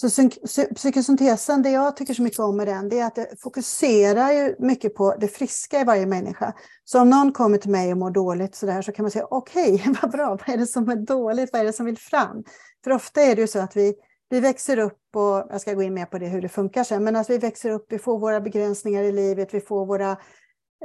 Så 0.09 0.29
psykosyntesen, 0.75 1.61
det 1.61 1.69
jag 1.69 1.95
tycker 1.95 2.13
så 2.13 2.21
mycket 2.21 2.39
om 2.39 2.57
med 2.57 2.67
den, 2.67 2.89
det 2.89 2.99
är 2.99 3.05
att 3.05 3.15
det 3.15 3.39
fokuserar 3.39 4.31
ju 4.31 4.55
mycket 4.59 4.95
på 4.95 5.15
det 5.19 5.27
friska 5.27 5.81
i 5.81 5.83
varje 5.83 6.05
människa. 6.05 6.53
Så 6.83 7.01
om 7.01 7.09
någon 7.09 7.31
kommer 7.31 7.57
till 7.57 7.71
mig 7.71 7.91
och 7.91 7.97
mår 7.97 8.11
dåligt 8.11 8.55
så, 8.55 8.65
där, 8.65 8.81
så 8.81 8.91
kan 8.91 9.03
man 9.03 9.11
säga, 9.11 9.27
okej, 9.29 9.73
okay, 9.73 9.93
vad 10.01 10.11
bra, 10.11 10.29
vad 10.29 10.49
är 10.49 10.57
det 10.57 10.67
som 10.67 10.89
är 10.89 10.95
dåligt, 10.95 11.49
vad 11.53 11.61
är 11.61 11.65
det 11.65 11.73
som 11.73 11.85
vill 11.85 11.97
fram? 11.97 12.43
För 12.83 12.91
ofta 12.91 13.21
är 13.21 13.35
det 13.35 13.41
ju 13.41 13.47
så 13.47 13.59
att 13.59 13.75
vi, 13.75 13.93
vi 14.29 14.39
växer 14.39 14.79
upp, 14.79 15.15
och 15.15 15.47
jag 15.49 15.61
ska 15.61 15.73
gå 15.73 15.81
in 15.81 15.93
mer 15.93 16.05
på 16.05 16.17
det 16.17 16.27
hur 16.27 16.41
det 16.41 16.49
funkar 16.49 16.83
sen, 16.83 17.03
men 17.03 17.15
att 17.15 17.29
vi 17.29 17.37
växer 17.37 17.69
upp, 17.69 17.85
vi 17.89 17.99
får 17.99 18.19
våra 18.19 18.41
begränsningar 18.41 19.03
i 19.03 19.11
livet, 19.11 19.53
vi 19.53 19.61
får 19.61 19.85
våra 19.85 20.11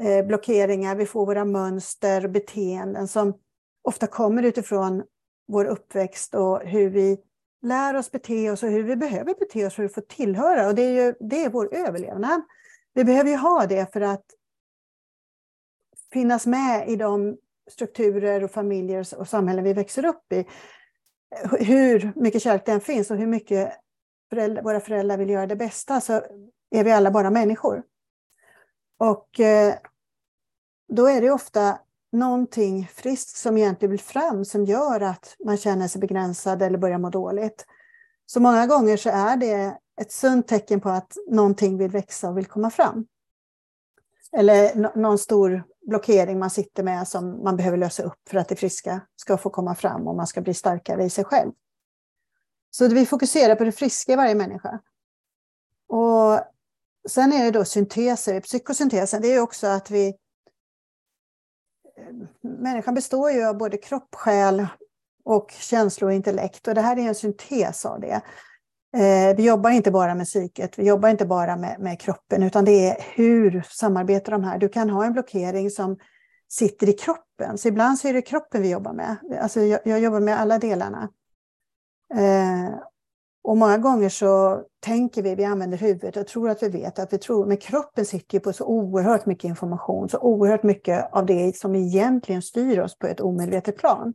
eh, 0.01 0.27
blockeringar, 0.27 0.97
vi 0.97 1.07
får 1.07 1.27
våra 1.27 1.45
mönster 1.45 2.25
och 2.25 2.31
beteenden 2.31 3.09
som 3.09 3.35
ofta 3.83 4.07
kommer 4.07 4.43
utifrån 4.43 5.03
vår 5.49 5.65
uppväxt 5.65 6.35
och 6.35 6.61
hur 6.61 6.91
vi 6.91 7.19
lär 7.63 7.97
oss 7.97 8.11
bete 8.11 8.51
oss 8.51 8.63
och 8.63 8.71
hur 8.71 8.83
vi 8.83 8.97
behöver 8.97 9.35
bete 9.35 9.67
oss 9.67 9.75
för 9.75 9.85
att 9.85 9.95
få 9.95 10.01
tillhöra. 10.01 10.69
Och 10.69 10.75
det 10.75 10.83
är, 10.83 11.05
ju, 11.05 11.15
det 11.21 11.45
är 11.45 11.51
vår 11.51 11.75
överlevnad. 11.75 12.43
Vi 12.95 13.05
behöver 13.05 13.31
ju 13.31 13.37
ha 13.37 13.67
det 13.67 13.93
för 13.93 14.01
att 14.01 14.25
finnas 16.13 16.47
med 16.47 16.89
i 16.89 16.97
de 16.97 17.37
strukturer 17.71 18.45
och 18.45 18.51
familjer 18.51 19.07
och 19.17 19.29
samhällen 19.29 19.65
vi 19.65 19.73
växer 19.73 20.05
upp 20.05 20.33
i. 20.33 20.47
Hur 21.61 22.13
mycket 22.17 22.43
kärlek 22.43 22.67
den 22.67 22.81
finns 22.81 23.11
och 23.11 23.17
hur 23.17 23.27
mycket 23.27 23.73
föräldrar, 24.31 24.63
våra 24.63 24.81
föräldrar 24.81 25.19
vill 25.19 25.31
göra 25.31 25.47
det 25.47 25.57
bästa 25.57 26.01
så 26.01 26.13
är 26.71 26.85
vi 26.85 26.93
alla 26.93 27.11
bara 27.11 27.31
människor. 27.31 27.83
Och 28.99 29.41
eh, 29.41 29.75
då 30.89 31.07
är 31.07 31.21
det 31.21 31.31
ofta 31.31 31.79
någonting 32.19 32.89
friskt 32.95 33.37
som 33.37 33.57
egentligen 33.57 33.91
vill 33.91 34.01
fram 34.01 34.45
som 34.45 34.65
gör 34.65 35.01
att 35.01 35.37
man 35.45 35.57
känner 35.57 35.89
sig 35.89 36.01
begränsad 36.01 36.63
eller 36.63 36.79
börjar 36.79 36.99
må 36.99 37.11
dåligt. 37.11 37.67
Så 38.27 38.41
många 38.41 38.67
gånger 38.67 38.97
så 38.97 39.11
är 39.11 39.37
det 39.37 39.79
ett 40.01 40.13
sunt 40.13 40.49
tecken 40.49 40.81
på 40.81 40.89
att 40.89 41.17
någonting 41.31 41.79
vill 41.79 41.91
växa 41.91 42.29
och 42.29 42.39
vill 42.39 42.47
komma 42.47 42.71
fram. 42.71 43.07
Eller 44.33 44.93
någon 44.99 45.19
stor 45.19 45.65
blockering 45.87 46.39
man 46.39 46.51
sitter 46.51 46.83
med 46.83 47.09
som 47.09 47.45
man 47.45 47.57
behöver 47.57 47.77
lösa 47.77 48.03
upp 48.03 48.29
för 48.29 48.39
att 48.39 48.49
det 48.49 48.57
friska 48.57 49.01
ska 49.17 49.37
få 49.39 49.51
komma 49.51 49.75
fram 49.75 50.07
och 50.07 50.17
man 50.17 50.27
ska 50.27 50.41
bli 50.41 50.55
starkare 50.55 51.05
i 51.05 51.11
sig 51.11 51.25
själv. 51.25 51.53
Så 52.71 52.89
vi 52.89 53.07
fokuserar 53.07 53.55
på 53.55 53.65
det 53.65 53.73
friska 53.73 54.13
i 54.13 54.17
varje 54.17 54.35
människa. 54.35 54.81
Och 55.89 56.41
sen 57.09 57.33
är 57.33 57.45
det 57.45 57.51
då 57.51 57.65
synteser, 57.65 58.41
psykosyntesen, 58.41 59.23
det 59.23 59.29
är 59.29 59.41
också 59.41 59.67
att 59.67 59.91
vi 59.91 60.17
människan 62.41 62.95
består 62.95 63.31
ju 63.31 63.45
av 63.45 63.59
både 63.59 63.77
kropp, 63.77 64.15
själ 64.15 64.67
och 65.25 65.51
känslor 65.51 66.11
och 66.11 66.15
intellekt. 66.15 66.69
Och 66.69 66.75
det 66.75 66.81
här 66.81 66.99
är 66.99 67.09
en 67.09 67.15
syntes 67.15 67.87
av 67.87 68.01
det. 68.01 68.21
Eh, 68.97 69.37
vi 69.37 69.47
jobbar 69.47 69.71
inte 69.71 69.91
bara 69.91 70.15
med 70.15 70.27
psyket, 70.27 70.79
vi 70.79 70.87
jobbar 70.87 71.09
inte 71.09 71.27
bara 71.27 71.57
med, 71.57 71.81
med 71.81 72.01
kroppen, 72.01 72.43
utan 72.43 72.65
det 72.65 72.89
är 72.89 72.97
hur 73.15 73.63
samarbetar 73.71 74.33
de 74.33 74.45
här? 74.45 74.59
Du 74.59 74.69
kan 74.69 74.91
ha 74.91 75.05
en 75.05 75.13
blockering 75.13 75.71
som 75.71 75.99
sitter 76.49 76.89
i 76.89 76.93
kroppen. 76.93 77.59
Så 77.59 77.69
ibland 77.69 77.99
så 77.99 78.09
är 78.09 78.13
det 78.13 78.23
kroppen 78.23 78.63
vi 78.63 78.71
jobbar 78.71 78.93
med. 78.93 79.17
Alltså 79.41 79.61
jag, 79.61 79.81
jag 79.85 80.01
jobbar 80.01 80.21
med 80.21 80.41
alla 80.41 80.59
delarna. 80.59 81.09
Eh, 82.15 82.75
och 83.47 83.57
många 83.57 83.79
gånger 83.79 84.09
så 84.09 84.63
tänker 84.81 85.23
vi, 85.23 85.35
vi 85.35 85.45
använder 85.45 85.79
huvudet 85.79 86.17
och 86.17 86.27
tror 86.27 86.51
att 86.51 86.63
vi 86.63 86.69
vet 86.69 86.99
att 86.99 87.13
vi 87.13 87.19
tror, 87.19 87.47
men 87.47 87.57
kroppen 87.57 88.05
sitter 88.05 88.35
ju 88.35 88.41
på 88.41 88.53
så 88.53 88.65
oerhört 88.65 89.27
mycket 89.27 89.49
information, 89.49 90.09
så 90.09 90.19
oerhört 90.19 90.63
mycket 90.63 91.09
av 91.13 91.27
det 91.27 91.57
som 91.57 91.75
egentligen 91.75 92.43
styr 92.43 92.79
oss 92.79 92.99
på 92.99 93.07
ett 93.07 93.21
omedvetet 93.21 93.77
plan. 93.77 94.15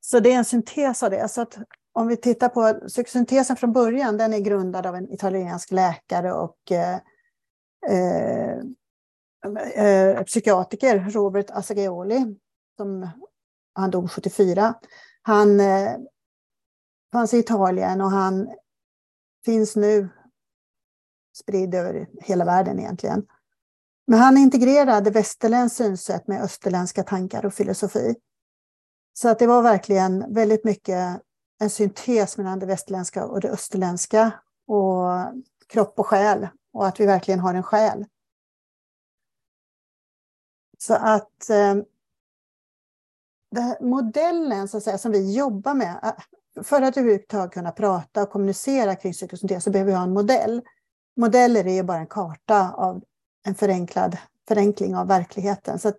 Så 0.00 0.20
det 0.20 0.32
är 0.32 0.36
en 0.36 0.44
syntes 0.44 1.02
av 1.02 1.10
det. 1.10 1.28
Så 1.28 1.40
att 1.40 1.58
om 1.92 2.06
vi 2.06 2.16
tittar 2.16 2.48
på 2.48 2.86
psykosyntesen 2.88 3.56
från 3.56 3.72
början, 3.72 4.16
den 4.16 4.34
är 4.34 4.38
grundad 4.38 4.86
av 4.86 4.94
en 4.94 5.12
italiensk 5.12 5.70
läkare 5.70 6.32
och 6.32 6.72
eh, 6.72 6.98
eh, 7.88 8.58
eh 9.84 10.22
psykiatriker, 10.22 11.10
Robert 11.10 11.50
Assagioli, 11.50 12.36
som 12.76 13.08
han 13.74 13.90
dog 13.90 14.10
74. 14.10 14.74
Han 15.22 15.60
eh, 15.60 15.96
fanns 17.12 17.34
i 17.34 17.38
Italien 17.38 18.00
och 18.00 18.10
han 18.10 18.54
finns 19.44 19.76
nu 19.76 20.08
spridd 21.36 21.74
över 21.74 22.08
hela 22.20 22.44
världen 22.44 22.78
egentligen. 22.78 23.26
Men 24.06 24.18
han 24.18 24.38
integrerade 24.38 25.10
västerländskt 25.10 25.76
synsätt 25.76 26.28
med 26.28 26.42
österländska 26.42 27.02
tankar 27.02 27.46
och 27.46 27.54
filosofi. 27.54 28.14
Så 29.12 29.28
att 29.28 29.38
det 29.38 29.46
var 29.46 29.62
verkligen 29.62 30.34
väldigt 30.34 30.64
mycket 30.64 31.22
en 31.60 31.70
syntes 31.70 32.38
mellan 32.38 32.58
det 32.58 32.66
västerländska 32.66 33.26
och 33.26 33.40
det 33.40 33.50
österländska 33.50 34.32
och 34.66 35.08
kropp 35.66 35.98
och 35.98 36.06
själ 36.06 36.48
och 36.72 36.86
att 36.86 37.00
vi 37.00 37.06
verkligen 37.06 37.40
har 37.40 37.54
en 37.54 37.62
själ. 37.62 38.06
Så 40.78 40.94
att 40.94 41.50
eh, 41.50 41.76
modellen 43.80 44.68
så 44.68 44.76
att 44.76 44.82
säga, 44.82 44.98
som 44.98 45.12
vi 45.12 45.36
jobbar 45.36 45.74
med, 45.74 46.00
eh, 46.02 46.12
för 46.62 46.82
att 46.82 46.96
överhuvudtaget 46.96 47.54
kunna 47.54 47.70
prata 47.70 48.22
och 48.22 48.30
kommunicera 48.30 48.96
kring 48.96 49.12
psykosyntes 49.12 49.64
så 49.64 49.70
behöver 49.70 49.90
vi 49.90 49.96
ha 49.96 50.04
en 50.04 50.12
modell. 50.12 50.62
Modeller 51.16 51.66
är 51.66 51.74
ju 51.74 51.82
bara 51.82 51.98
en 51.98 52.06
karta 52.06 52.72
av 52.72 53.02
en 53.46 53.54
förenklad 53.54 54.16
förenkling 54.48 54.96
av 54.96 55.08
verkligheten. 55.08 55.78
Så 55.78 55.92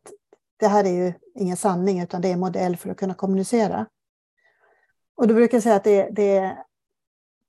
det 0.57 0.67
här 0.67 0.83
är 0.83 0.91
ju 0.91 1.13
ingen 1.36 1.57
sanning 1.57 2.01
utan 2.01 2.22
det 2.22 2.27
är 2.27 2.33
en 2.33 2.39
modell 2.39 2.77
för 2.77 2.89
att 2.89 2.98
kunna 2.98 3.13
kommunicera. 3.13 3.86
Och 5.15 5.27
då 5.27 5.33
brukar 5.33 5.55
jag 5.55 5.63
säga 5.63 5.75
att 5.75 5.83
det, 5.83 6.10
det, 6.12 6.57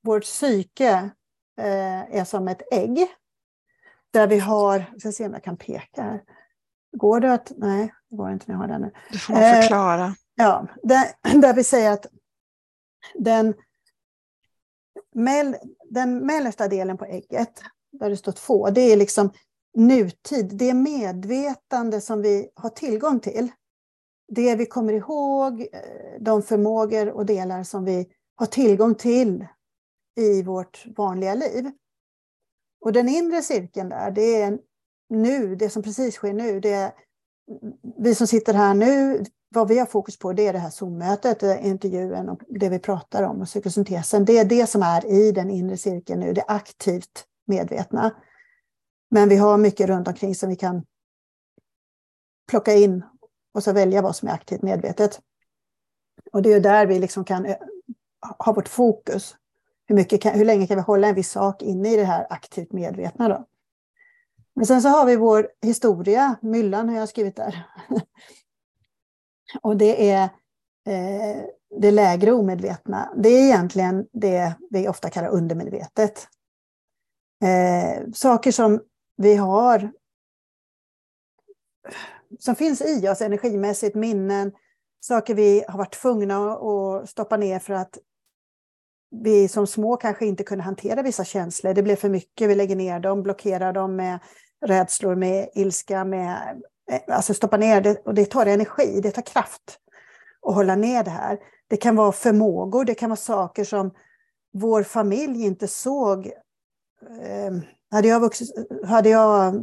vårt 0.02 0.22
psyke 0.22 1.10
eh, 1.58 2.16
är 2.16 2.24
som 2.24 2.48
ett 2.48 2.62
ägg. 2.72 3.06
Där 4.10 4.26
vi 4.26 4.38
har, 4.38 4.84
jag 4.92 5.00
ska 5.00 5.12
se 5.12 5.26
om 5.26 5.32
jag 5.32 5.44
kan 5.44 5.56
peka 5.56 6.02
här. 6.02 6.22
Går 6.96 7.20
det 7.20 7.32
att, 7.32 7.52
nej 7.56 7.92
det 8.10 8.16
går 8.16 8.32
inte 8.32 8.44
när 8.48 8.54
jag 8.54 8.60
har 8.60 8.68
den 8.68 8.80
nu. 8.80 8.92
Du 9.10 9.18
får 9.18 9.34
förklara. 9.34 10.06
Eh, 10.06 10.12
ja, 10.34 10.66
där, 10.82 11.06
där 11.40 11.54
vi 11.54 11.64
säger 11.64 11.92
att 11.92 12.06
den, 13.14 13.54
den 15.90 16.26
mellersta 16.26 16.68
delen 16.68 16.98
på 16.98 17.04
ägget, 17.04 17.62
där 17.92 18.10
det 18.10 18.16
står 18.16 18.32
två, 18.32 18.70
det 18.70 18.80
är 18.80 18.96
liksom 18.96 19.30
nutid. 19.74 20.56
Det 20.56 20.70
är 20.70 20.74
medvetande 20.74 22.00
som 22.00 22.22
vi 22.22 22.50
har 22.54 22.70
tillgång 22.70 23.20
till. 23.20 23.48
Det 24.28 24.56
vi 24.56 24.66
kommer 24.66 24.92
ihåg, 24.92 25.60
eh, 25.60 26.20
de 26.20 26.42
förmågor 26.42 27.08
och 27.08 27.26
delar 27.26 27.62
som 27.62 27.84
vi 27.84 28.08
har 28.34 28.46
tillgång 28.46 28.94
till 28.94 29.46
i 30.16 30.42
vårt 30.42 30.86
vanliga 30.96 31.34
liv. 31.34 31.70
Och 32.80 32.92
den 32.92 33.08
inre 33.08 33.42
cirkeln 33.42 33.88
där, 33.88 34.10
det 34.10 34.42
är 34.42 34.58
nu, 35.08 35.56
det 35.56 35.70
som 35.70 35.82
precis 35.82 36.14
sker 36.14 36.32
nu. 36.32 36.60
Det 36.60 36.72
är 36.72 36.92
vi 37.98 38.14
som 38.14 38.26
sitter 38.26 38.54
här 38.54 38.74
nu, 38.74 39.24
vad 39.54 39.68
vi 39.68 39.78
har 39.78 39.86
fokus 39.86 40.18
på 40.18 40.32
det 40.32 40.46
är 40.46 40.52
det 40.52 40.58
här 40.58 40.70
Zoom-mötet, 40.70 41.42
eh, 41.42 41.66
intervjun 41.66 42.28
och 42.28 42.40
det 42.48 42.68
vi 42.68 42.78
pratar 42.78 43.22
om 43.22 43.40
och 43.40 43.46
psykosyntesen. 43.46 44.24
Det 44.24 44.38
är 44.38 44.44
det 44.44 44.66
som 44.66 44.82
är 44.82 45.06
i 45.06 45.32
den 45.32 45.50
inre 45.50 45.76
cirkeln 45.76 46.20
nu, 46.20 46.32
det 46.32 46.44
aktivt 46.48 47.24
medvetna. 47.46 48.14
Men 49.10 49.28
vi 49.28 49.36
har 49.36 49.58
mycket 49.58 49.86
runt 49.86 50.08
omkring 50.08 50.34
som 50.34 50.48
vi 50.48 50.56
kan 50.56 50.84
plocka 52.50 52.74
in 52.74 53.04
och 53.54 53.62
så 53.62 53.72
välja 53.72 54.02
vad 54.02 54.16
som 54.16 54.28
är 54.28 54.32
aktivt 54.32 54.62
medvetet. 54.62 55.20
Och 56.32 56.42
det 56.42 56.52
är 56.52 56.60
där 56.60 56.86
vi 56.86 56.98
liksom 56.98 57.24
kan 57.24 57.46
eh, 57.46 57.56
ha 58.38 58.52
vårt 58.52 58.68
fokus. 58.68 59.36
hur, 59.86 59.94
mycket 59.94 60.22
kan, 60.22 60.32
hur 60.32 60.44
länge 60.44 60.66
kan 60.66 60.76
vi 60.76 60.82
hålla 60.82 61.08
en 61.08 61.14
viss 61.14 61.30
sak 61.30 61.62
inne 61.62 61.92
i 61.92 61.96
det 61.96 62.04
här 62.04 62.26
aktivt 62.30 62.72
medvetna 62.72 63.28
då? 63.28 63.46
Men 64.54 64.66
sen 64.66 64.82
så 64.82 64.88
har 64.88 65.06
vi 65.06 65.16
vår 65.16 65.48
historia, 65.62 66.36
myllan 66.42 66.88
har 66.88 66.96
jag 66.96 67.08
skrivit 67.08 67.36
där. 67.36 67.66
och 69.62 69.76
det 69.76 70.10
är 70.10 70.22
eh, 70.86 71.44
det 71.80 71.90
lägre 71.90 72.32
omedvetna. 72.32 73.12
Det 73.16 73.28
är 73.28 73.44
egentligen 73.44 74.06
det 74.12 74.54
vi 74.70 74.88
ofta 74.88 75.10
kallar 75.10 75.28
undermedvetet. 75.28 76.28
Eh, 77.44 78.10
saker 78.12 78.52
som 78.52 78.80
vi 79.16 79.34
har 79.34 79.90
som 82.38 82.54
finns 82.54 82.82
i 82.82 83.08
oss 83.08 83.20
energimässigt, 83.20 83.94
minnen, 83.94 84.52
saker 85.00 85.34
vi 85.34 85.64
har 85.68 85.78
varit 85.78 85.94
tvungna 85.94 86.52
att 86.52 87.08
stoppa 87.08 87.36
ner 87.36 87.58
för 87.58 87.74
att 87.74 87.98
vi 89.10 89.48
som 89.48 89.66
små 89.66 89.96
kanske 89.96 90.26
inte 90.26 90.44
kunde 90.44 90.64
hantera 90.64 91.02
vissa 91.02 91.24
känslor. 91.24 91.74
Det 91.74 91.82
blev 91.82 91.96
för 91.96 92.08
mycket, 92.08 92.50
vi 92.50 92.54
lägger 92.54 92.76
ner 92.76 93.00
dem, 93.00 93.22
blockerar 93.22 93.72
dem 93.72 93.96
med 93.96 94.18
rädslor, 94.66 95.14
med 95.14 95.48
ilska, 95.54 96.04
med, 96.04 96.62
Eh, 96.90 97.14
alltså 97.16 97.34
stoppa 97.34 97.56
ner 97.56 97.80
det 97.80 98.02
och 98.06 98.14
det 98.14 98.24
tar 98.24 98.46
energi, 98.46 99.00
det 99.00 99.10
tar 99.10 99.22
kraft 99.22 99.78
att 100.46 100.54
hålla 100.54 100.76
ner 100.76 101.04
det 101.04 101.10
här. 101.10 101.38
Det 101.68 101.76
kan 101.76 101.96
vara 101.96 102.12
förmågor, 102.12 102.84
det 102.84 102.94
kan 102.94 103.10
vara 103.10 103.16
saker 103.16 103.64
som 103.64 103.90
vår 104.52 104.82
familj 104.82 105.44
inte 105.44 105.68
såg. 105.68 106.32
Ehm, 107.22 107.62
hade 107.90 108.08
jag, 108.08 108.20
vuxit, 108.20 108.50
hade 108.86 109.08
jag 109.08 109.54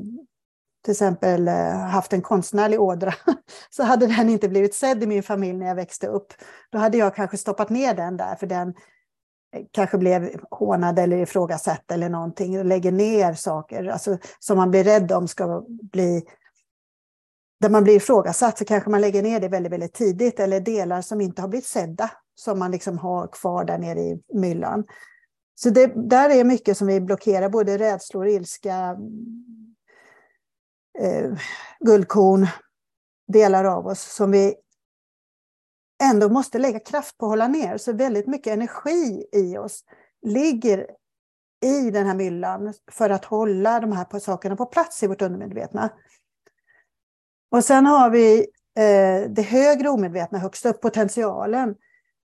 till 0.84 0.92
exempel 0.92 1.48
eh, 1.48 1.78
haft 1.78 2.14
en 2.14 2.22
konstnärlig 2.22 2.82
ådra 2.82 3.14
så 3.70 3.84
hade 3.84 4.08
den 4.08 4.30
inte 4.30 4.50
blivit 4.50 4.76
sedd 4.76 5.04
i 5.04 5.08
min 5.08 5.24
familj 5.24 5.58
när 5.58 5.68
jag 5.68 5.76
växte 5.76 6.08
upp. 6.08 6.34
Då 6.72 6.78
hade 6.78 6.98
jag 6.98 7.16
kanske 7.16 7.38
stoppat 7.38 7.70
ner 7.70 7.94
den 7.94 8.18
där 8.18 8.36
för 8.36 8.48
den 8.48 8.70
eh, 9.56 9.64
kanske 9.72 9.98
blev 9.98 10.40
hånad 10.52 11.00
eller 11.00 11.18
ifrågasatt 11.18 11.92
eller 11.92 12.10
någonting 12.10 12.60
och 12.60 12.66
lägger 12.66 12.92
ner 12.92 13.34
saker 13.34 13.86
alltså, 13.86 14.18
som 14.40 14.58
man 14.58 14.72
blir 14.72 14.84
rädd 14.84 15.12
om 15.12 15.28
ska 15.28 15.66
bli 15.68 16.24
där 17.62 17.70
man 17.70 17.84
blir 17.84 17.96
ifrågasatt 17.96 18.58
så 18.58 18.66
kanske 18.66 18.90
man 18.90 19.02
lägger 19.02 19.24
ner 19.24 19.40
det 19.40 19.48
väldigt, 19.48 19.72
väldigt 19.72 19.94
tidigt 19.94 20.40
eller 20.40 20.60
delar 20.60 21.02
som 21.02 21.22
inte 21.22 21.42
har 21.42 21.50
blivit 21.50 21.68
sedda 21.68 22.12
som 22.36 22.60
man 22.60 22.72
liksom 22.72 22.98
har 22.98 23.28
kvar 23.28 23.66
där 23.66 23.78
nere 23.78 24.00
i 24.00 24.22
myllan. 24.34 24.84
Så 25.56 25.70
det, 25.70 26.10
där 26.10 26.30
är 26.30 26.44
mycket 26.44 26.78
som 26.78 26.88
vi 26.88 27.02
blockerar, 27.02 27.50
både 27.50 27.78
rädslor, 27.78 28.28
ilska, 28.28 28.98
eh, 31.00 31.32
guldkorn, 31.80 32.48
delar 33.28 33.64
av 33.64 33.88
oss 33.88 34.16
som 34.16 34.32
vi 34.32 34.56
ändå 36.04 36.30
måste 36.30 36.60
lägga 36.60 36.80
kraft 36.80 37.18
på 37.18 37.26
att 37.26 37.32
hålla 37.32 37.48
ner. 37.48 37.78
Så 37.78 37.94
väldigt 37.94 38.28
mycket 38.28 38.54
energi 38.54 39.26
i 39.32 39.58
oss 39.58 39.84
ligger 40.22 40.88
i 41.66 41.92
den 41.92 42.06
här 42.06 42.16
myllan 42.16 42.74
för 42.92 43.10
att 43.10 43.26
hålla 43.26 43.80
de 43.80 43.92
här 43.92 44.20
sakerna 44.20 44.56
på 44.56 44.66
plats 44.66 45.04
i 45.04 45.08
vårt 45.08 45.22
undermedvetna. 45.22 45.90
Och 47.52 47.64
sen 47.64 47.86
har 47.86 48.10
vi 48.10 48.40
eh, 48.76 49.30
det 49.30 49.42
högre 49.42 49.90
omedvetna 49.90 50.38
högst 50.38 50.66
upp, 50.66 50.82
potentialen. 50.82 51.76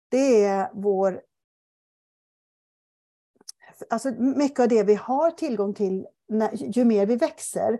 Det 0.09 0.45
är 0.45 0.71
vår... 0.75 1.21
Alltså 3.91 4.11
mycket 4.19 4.61
av 4.61 4.69
det 4.69 4.83
vi 4.83 4.95
har 4.95 5.31
tillgång 5.31 5.75
till 5.75 6.07
när, 6.29 6.51
ju 6.55 6.85
mer 6.85 7.07
vi 7.07 7.17
växer. 7.17 7.79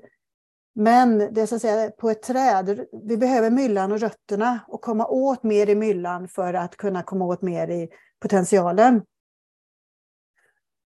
Men 0.75 1.19
det 1.19 1.41
är 1.41 1.47
så 1.47 1.55
att 1.55 1.63
säga 1.63 1.91
på 1.91 2.11
ett 2.11 2.23
träd, 2.23 2.87
vi 3.03 3.17
behöver 3.17 3.51
myllan 3.51 3.93
och 3.93 4.01
rötterna 4.01 4.61
och 4.69 4.81
komma 4.81 5.07
åt 5.07 5.43
mer 5.43 5.69
i 5.69 5.75
myllan 5.75 6.29
för 6.29 6.55
att 6.55 6.77
kunna 6.77 7.03
komma 7.03 7.25
åt 7.25 7.43
mer 7.43 7.69
i 7.69 7.89
potentialen. 8.21 9.03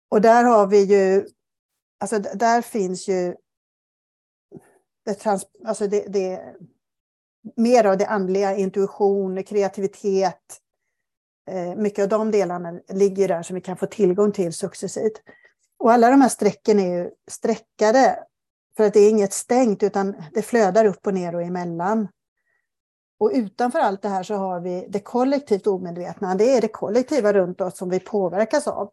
Och 0.09 0.21
där 0.21 0.43
har 0.43 0.67
vi 0.67 0.83
ju, 0.83 1.27
alltså 1.99 2.19
där 2.19 2.61
finns 2.61 3.07
ju 3.07 3.35
det, 5.05 5.13
trans, 5.13 5.45
alltså 5.65 5.87
det, 5.87 6.05
det, 6.07 6.55
mer 7.55 7.85
av 7.85 7.97
det 7.97 8.05
andliga, 8.05 8.55
intuition, 8.55 9.43
kreativitet. 9.43 10.61
Eh, 11.51 11.75
mycket 11.75 12.03
av 12.03 12.09
de 12.09 12.31
delarna 12.31 12.79
ligger 12.87 13.27
där 13.27 13.43
som 13.43 13.55
vi 13.55 13.61
kan 13.61 13.77
få 13.77 13.85
tillgång 13.85 14.31
till 14.31 14.53
successivt. 14.53 15.21
Och 15.79 15.91
alla 15.91 16.09
de 16.09 16.21
här 16.21 16.29
strecken 16.29 16.79
är 16.79 16.97
ju 16.97 17.11
streckade 17.31 18.19
för 18.77 18.83
att 18.83 18.93
det 18.93 18.99
är 18.99 19.09
inget 19.09 19.33
stängt 19.33 19.83
utan 19.83 20.15
det 20.33 20.41
flödar 20.41 20.85
upp 20.85 21.07
och 21.07 21.13
ner 21.13 21.35
och 21.35 21.43
emellan. 21.43 22.07
Och 23.19 23.31
utanför 23.33 23.79
allt 23.79 24.01
det 24.01 24.09
här 24.09 24.23
så 24.23 24.35
har 24.35 24.59
vi 24.59 24.87
det 24.89 24.99
kollektivt 24.99 25.67
omedvetna. 25.67 26.35
Det 26.35 26.57
är 26.57 26.61
det 26.61 26.67
kollektiva 26.67 27.33
runt 27.33 27.61
oss 27.61 27.77
som 27.77 27.89
vi 27.89 27.99
påverkas 27.99 28.67
av. 28.67 28.91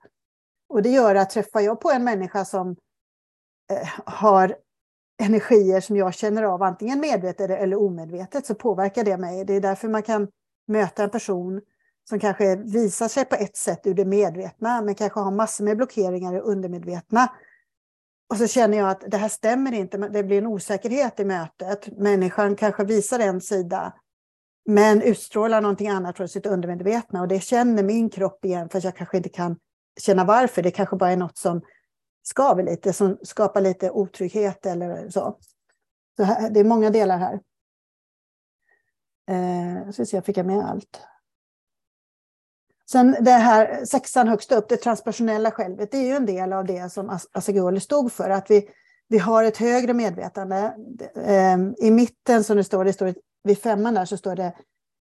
Och 0.69 0.83
det 0.83 0.89
gör 0.91 1.15
att 1.15 1.31
träffar 1.31 1.61
jag 1.61 1.81
på 1.81 1.91
en 1.91 2.05
människa 2.05 2.45
som 2.45 2.77
eh, 3.73 3.89
har 4.07 4.57
energier 5.23 5.81
som 5.81 5.97
jag 5.97 6.15
känner 6.15 6.43
av, 6.43 6.63
antingen 6.63 7.01
medvetet 7.01 7.51
eller 7.51 7.77
omedvetet, 7.77 8.47
så 8.47 8.55
påverkar 8.55 9.05
det 9.05 9.17
mig. 9.17 9.45
Det 9.45 9.55
är 9.55 9.61
därför 9.61 9.89
man 9.89 10.03
kan 10.03 10.29
möta 10.69 11.03
en 11.03 11.11
person 11.11 11.61
som 12.09 12.19
kanske 12.19 12.57
visar 12.57 13.09
sig 13.09 13.25
på 13.25 13.37
ett 13.37 13.57
sätt 13.57 13.81
ur 13.85 13.95
det 13.95 14.05
medvetna, 14.05 14.83
men 14.83 14.95
kanske 14.95 15.21
har 15.21 15.31
massor 15.31 15.65
med 15.65 15.77
blockeringar 15.77 16.35
i 16.35 16.39
undermedvetna. 16.39 17.33
Och 18.31 18.37
så 18.37 18.47
känner 18.47 18.79
jag 18.79 18.91
att 18.91 19.05
det 19.11 19.17
här 19.17 19.29
stämmer 19.29 19.73
inte, 19.73 19.99
det 19.99 20.23
blir 20.23 20.39
en 20.39 20.47
osäkerhet 20.47 21.21
i 21.21 21.25
mötet. 21.25 21.99
Människan 21.99 22.57
kanske 22.57 22.85
visar 22.85 23.19
en 23.19 23.41
sida, 23.41 23.93
men 24.67 25.03
utstrålar 25.03 25.61
någonting 25.61 25.89
annat 25.89 26.17
från 26.17 26.29
sitt 26.29 26.47
undermedvetna. 26.47 27.21
Och 27.21 27.29
det 27.29 27.41
känner 27.41 27.83
min 27.83 28.11
kropp 28.11 28.45
igen, 28.45 28.69
för 28.69 28.85
jag 28.85 28.97
kanske 28.97 29.17
inte 29.17 29.29
kan 29.29 29.57
känna 30.01 30.25
varför. 30.25 30.63
Det 30.63 30.71
kanske 30.71 30.97
bara 30.97 31.11
är 31.11 31.17
något 31.17 31.39
som 31.39 31.63
skaver 32.23 32.63
lite, 32.63 32.93
som 32.93 33.19
skapar 33.23 33.61
lite 33.61 33.91
otrygghet 33.91 34.67
eller 34.67 35.11
så. 35.11 35.39
så 36.17 36.23
här, 36.23 36.51
det 36.51 36.61
är 36.61 36.65
många 36.65 36.91
delar 36.91 37.19
här. 37.19 37.41
Eh, 39.31 39.91
så 39.91 40.07
se, 40.07 40.17
jag 40.17 40.25
fick 40.25 40.37
jag 40.37 40.47
med 40.47 40.65
allt. 40.65 41.01
Sen 42.91 43.17
det 43.21 43.31
här 43.31 43.85
sexan 43.85 44.29
högst 44.29 44.53
upp, 44.53 44.69
det 44.69 44.77
transpersonella 44.77 45.51
självet, 45.51 45.91
det 45.91 45.99
är 45.99 46.07
ju 46.07 46.17
en 46.17 46.27
del 46.27 46.53
av 46.53 46.65
det 46.65 46.93
som 46.93 47.19
Asagoli 47.33 47.81
stod 47.81 48.13
för, 48.13 48.31
att 48.31 48.51
vi, 48.51 48.69
vi 49.09 49.19
har 49.19 49.45
ett 49.45 49.57
högre 49.57 49.95
medvetande. 49.95 50.75
Eh, 51.17 51.59
I 51.87 51.91
mitten 51.91 52.45
som 52.45 52.57
det 52.57 52.65
står, 52.65 52.85
det 52.85 52.93
står 52.93 53.15
vid 53.45 53.59
femman 53.59 53.95
där 53.95 54.05
så 54.05 54.17
står 54.17 54.37
det 54.37 54.55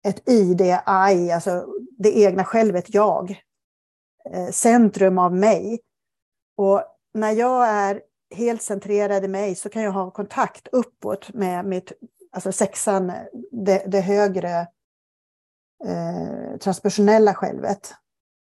ett 0.03 0.29
ID, 0.29 0.61
I, 0.61 1.31
alltså 1.31 1.67
det 1.97 2.17
egna 2.17 2.43
självet, 2.43 2.93
jag. 2.93 3.41
Eh, 4.29 4.49
centrum 4.51 5.17
av 5.17 5.35
mig. 5.35 5.79
Och 6.57 6.83
när 7.13 7.31
jag 7.31 7.67
är 7.67 8.01
helt 8.35 8.61
centrerad 8.61 9.25
i 9.25 9.27
mig 9.27 9.55
så 9.55 9.69
kan 9.69 9.83
jag 9.83 9.91
ha 9.91 10.11
kontakt 10.11 10.67
uppåt 10.71 11.33
med 11.33 11.65
mitt, 11.65 11.91
alltså 12.31 12.51
sexan, 12.51 13.11
det, 13.65 13.83
det 13.87 14.01
högre 14.01 14.67
eh, 15.85 16.57
transpersonella 16.59 17.33
självet. 17.33 17.93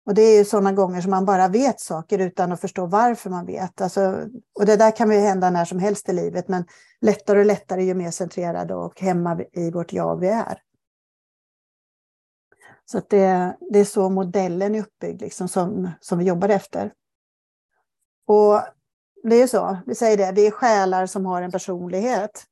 Och 0.07 0.15
det 0.15 0.23
är 0.23 0.39
ju 0.39 0.45
sådana 0.45 0.73
gånger 0.73 1.01
som 1.01 1.11
man 1.11 1.25
bara 1.25 1.49
vet 1.49 1.81
saker 1.81 2.19
utan 2.19 2.53
att 2.53 2.61
förstå 2.61 2.87
varför 2.87 3.31
man 3.31 3.47
vet. 3.47 3.81
Alltså, 3.81 4.29
och 4.59 4.67
det 4.67 4.77
där 4.77 4.97
kan 4.97 5.11
ju 5.11 5.19
hända 5.19 5.51
när 5.51 5.65
som 5.65 5.79
helst 5.79 6.09
i 6.09 6.13
livet, 6.13 6.49
men 6.49 6.65
lättare 7.01 7.39
och 7.39 7.47
lättare 7.47 7.85
ju 7.85 7.95
mer 7.95 8.11
centrerade 8.11 8.75
och 8.75 9.01
hemma 9.01 9.41
i 9.53 9.71
vårt 9.71 9.93
jag 9.93 10.21
vi 10.21 10.29
är. 10.29 10.63
Så 12.85 13.01
det, 13.09 13.57
det 13.73 13.79
är 13.79 13.85
så 13.85 14.09
modellen 14.09 14.75
är 14.75 14.81
uppbyggd, 14.81 15.21
liksom, 15.21 15.49
som, 15.49 15.91
som 16.01 16.19
vi 16.19 16.25
jobbar 16.25 16.49
efter. 16.49 16.93
Och 18.31 18.63
det 19.23 19.43
är 19.43 19.47
så, 19.47 19.79
vi 19.87 19.95
säger 19.95 20.17
det, 20.17 20.33
vi 20.33 20.47
är 20.47 20.51
själar 20.51 21.07
som 21.07 21.27
har 21.27 21.43
en 21.43 21.51
personlighet. 21.51 22.45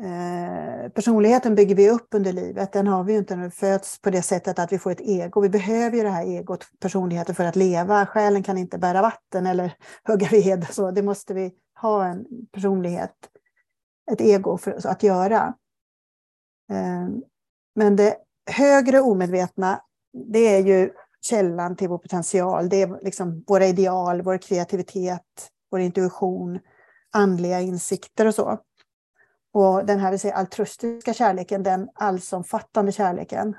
Eh, 0.00 0.88
personligheten 0.90 1.54
bygger 1.54 1.74
vi 1.74 1.90
upp 1.90 2.08
under 2.14 2.32
livet, 2.32 2.72
den 2.72 2.86
har 2.86 3.04
vi 3.04 3.12
ju 3.12 3.18
inte 3.18 3.36
när 3.36 3.44
vi 3.44 3.50
föds 3.50 4.00
på 4.00 4.10
det 4.10 4.22
sättet 4.22 4.58
att 4.58 4.72
vi 4.72 4.78
får 4.78 4.90
ett 4.90 5.00
ego. 5.00 5.40
Vi 5.40 5.48
behöver 5.48 5.96
ju 5.96 6.02
det 6.02 6.08
här 6.10 6.24
egot, 6.24 6.66
personligheten 6.80 7.34
för 7.34 7.44
att 7.44 7.56
leva. 7.56 8.06
Själen 8.06 8.42
kan 8.42 8.58
inte 8.58 8.78
bära 8.78 9.02
vatten 9.02 9.46
eller 9.46 9.76
hugga 10.04 10.28
ved, 10.28 10.66
så 10.70 10.90
det 10.90 11.02
måste 11.02 11.34
vi 11.34 11.52
ha 11.80 12.06
en 12.06 12.24
personlighet, 12.52 13.14
ett 14.12 14.20
ego 14.20 14.58
för 14.58 14.86
att 14.86 15.02
göra. 15.02 15.54
Eh, 16.70 17.08
men 17.74 17.96
det 17.96 18.16
högre 18.50 19.00
omedvetna, 19.00 19.80
det 20.12 20.56
är 20.56 20.62
ju 20.66 20.92
källan 21.20 21.76
till 21.76 21.88
vår 21.88 21.98
potential. 21.98 22.68
Det 22.68 22.82
är 22.82 23.04
liksom 23.04 23.44
våra 23.46 23.66
ideal, 23.66 24.22
vår 24.22 24.38
kreativitet, 24.38 25.50
vår 25.70 25.80
intuition, 25.80 26.58
andliga 27.12 27.60
insikter 27.60 28.26
och 28.26 28.34
så. 28.34 28.58
Och 29.52 29.86
den 29.86 29.98
här 29.98 30.10
vill 30.10 30.20
säga, 30.20 30.34
altruistiska 30.34 31.14
kärleken, 31.14 31.62
den 31.62 31.88
allsomfattande 31.94 32.92
kärleken 32.92 33.56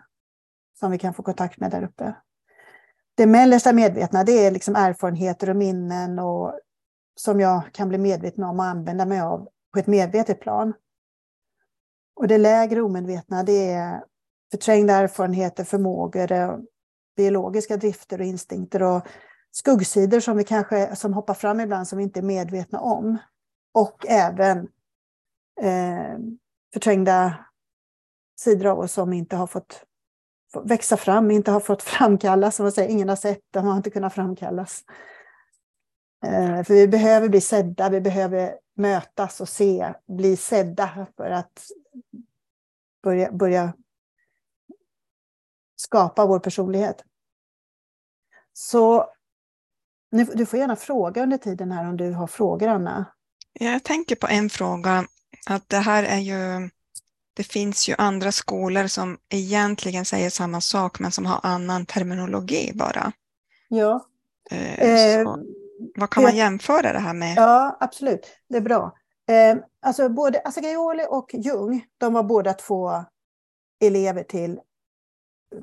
som 0.79 0.91
vi 0.91 0.97
kan 0.97 1.13
få 1.13 1.23
kontakt 1.23 1.59
med 1.59 1.71
där 1.71 1.83
uppe. 1.83 2.13
Det 3.15 3.25
mellersta 3.25 3.73
medvetna, 3.73 4.23
det 4.23 4.45
är 4.45 4.51
liksom 4.51 4.75
erfarenheter 4.75 5.49
och 5.49 5.55
minnen 5.55 6.19
och 6.19 6.59
som 7.15 7.39
jag 7.39 7.61
kan 7.73 7.89
bli 7.89 7.97
medveten 7.97 8.43
om 8.43 8.59
och 8.59 8.65
använda 8.65 9.05
mig 9.05 9.21
av 9.21 9.49
på 9.73 9.79
ett 9.79 9.87
medvetet 9.87 10.39
plan. 10.39 10.73
Och 12.15 12.27
det 12.27 12.37
lägre 12.37 12.81
omedvetna, 12.81 13.43
det 13.43 13.71
är 13.71 14.03
förträngda 14.51 14.93
erfarenheter, 14.93 15.63
förmågor, 15.63 16.31
biologiska 17.21 17.77
drifter 17.77 18.19
och 18.19 18.25
instinkter 18.25 18.83
och 18.83 19.07
skuggsidor 19.51 20.19
som 20.19 20.37
vi 20.37 20.43
kanske 20.43 20.95
som 20.95 21.13
hoppar 21.13 21.33
fram 21.33 21.59
ibland 21.59 21.87
som 21.87 21.97
vi 21.97 22.03
inte 22.03 22.19
är 22.19 22.23
medvetna 22.23 22.79
om. 22.79 23.17
Och 23.73 24.05
även 24.07 24.57
eh, 25.61 26.17
förträngda 26.73 27.45
sidor 28.39 28.65
av 28.65 28.79
oss 28.79 28.93
som 28.93 29.13
inte 29.13 29.35
har 29.35 29.47
fått 29.47 29.83
växa 30.63 30.97
fram, 30.97 31.31
inte 31.31 31.51
har 31.51 31.59
fått 31.59 31.83
framkallas. 31.83 32.55
Som 32.55 32.63
man 32.63 32.71
säger, 32.71 32.89
ingen 32.89 33.09
har 33.09 33.15
sett, 33.15 33.41
de 33.51 33.65
har 33.65 33.77
inte 33.77 33.89
kunnat 33.89 34.13
framkallas. 34.13 34.83
Eh, 36.25 36.63
för 36.63 36.73
vi 36.73 36.87
behöver 36.87 37.29
bli 37.29 37.41
sedda, 37.41 37.89
vi 37.89 38.01
behöver 38.01 38.55
mötas 38.75 39.41
och 39.41 39.49
se, 39.49 39.93
bli 40.07 40.37
sedda 40.37 41.07
för 41.17 41.31
att 41.31 41.67
börja, 43.03 43.31
börja 43.31 43.73
skapa 45.75 46.25
vår 46.25 46.39
personlighet. 46.39 47.03
Så 48.53 49.09
du 50.33 50.45
får 50.45 50.59
gärna 50.59 50.75
fråga 50.75 51.23
under 51.23 51.37
tiden 51.37 51.71
här 51.71 51.89
om 51.89 51.97
du 51.97 52.11
har 52.11 52.27
frågor, 52.27 52.67
Anna. 52.67 53.05
Jag 53.53 53.83
tänker 53.83 54.15
på 54.15 54.27
en 54.27 54.49
fråga, 54.49 55.05
att 55.47 55.69
det 55.69 55.77
här 55.77 56.03
är 56.03 56.19
ju, 56.19 56.69
det 57.33 57.43
finns 57.43 57.89
ju 57.89 57.95
andra 57.97 58.31
skolor 58.31 58.87
som 58.87 59.17
egentligen 59.29 60.05
säger 60.05 60.29
samma 60.29 60.61
sak 60.61 60.99
men 60.99 61.11
som 61.11 61.25
har 61.25 61.39
annan 61.43 61.85
terminologi 61.85 62.71
bara. 62.75 63.11
Ja. 63.67 64.05
Eh, 64.51 65.23
så, 65.23 65.37
vad 65.95 66.09
kan 66.09 66.23
man 66.23 66.35
jämföra 66.35 66.93
det 66.93 66.99
här 66.99 67.13
med? 67.13 67.37
Ja, 67.37 67.77
absolut. 67.79 68.27
Det 68.49 68.57
är 68.57 68.61
bra. 68.61 68.97
Eh, 69.29 69.57
alltså 69.81 70.09
både 70.09 70.41
Assagioli 70.41 71.05
och 71.09 71.29
Jung, 71.33 71.85
de 71.97 72.13
var 72.13 72.23
båda 72.23 72.53
två 72.53 73.05
elever 73.83 74.23
till 74.23 74.59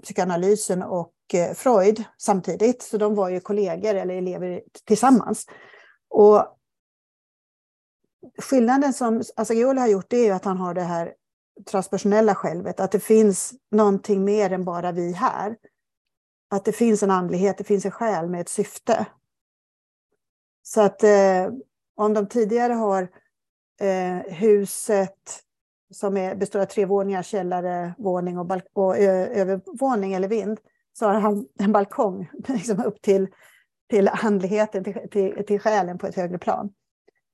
psykoanalysen 0.02 0.82
och 0.82 1.00
eh, 1.00 1.17
Eh, 1.34 1.54
Freud 1.54 2.04
samtidigt. 2.18 2.82
Så 2.82 2.98
de 2.98 3.14
var 3.14 3.28
ju 3.28 3.40
kollegor 3.40 3.94
eller 3.94 4.14
elever 4.14 4.62
tillsammans. 4.86 5.46
Och 6.08 6.58
skillnaden 8.38 8.92
som 8.92 9.22
Assagioli 9.36 9.80
har 9.80 9.88
gjort 9.88 10.12
är 10.12 10.32
att 10.32 10.44
han 10.44 10.56
har 10.56 10.74
det 10.74 10.82
här 10.82 11.14
transpersonella 11.70 12.34
självet, 12.34 12.80
att 12.80 12.92
det 12.92 13.00
finns 13.00 13.54
någonting 13.70 14.24
mer 14.24 14.52
än 14.52 14.64
bara 14.64 14.92
vi 14.92 15.12
här. 15.12 15.56
Att 16.50 16.64
det 16.64 16.72
finns 16.72 17.02
en 17.02 17.10
andlighet, 17.10 17.58
det 17.58 17.64
finns 17.64 17.84
en 17.84 17.90
själ 17.90 18.28
med 18.28 18.40
ett 18.40 18.48
syfte. 18.48 19.06
Så 20.62 20.80
att 20.80 21.02
eh, 21.02 21.48
om 21.96 22.14
de 22.14 22.28
tidigare 22.28 22.72
har 22.72 23.02
eh, 23.80 24.34
huset 24.34 25.42
som 25.90 26.16
är, 26.16 26.34
består 26.34 26.60
av 26.60 26.64
tre 26.64 26.84
våningar, 26.84 27.22
källare, 27.22 27.94
våning 27.98 28.38
och, 28.38 28.60
och 28.72 28.96
övervåning 28.98 30.12
eller 30.12 30.28
vind, 30.28 30.60
så 30.98 31.06
har 31.06 31.14
han 31.14 31.46
en 31.58 31.72
balkong 31.72 32.30
liksom 32.48 32.84
upp 32.84 33.02
till, 33.02 33.28
till 33.90 34.08
andligheten, 34.08 34.84
till, 34.84 34.98
till, 35.10 35.44
till 35.46 35.60
själen 35.60 35.98
på 35.98 36.06
ett 36.06 36.16
högre 36.16 36.38
plan. 36.38 36.70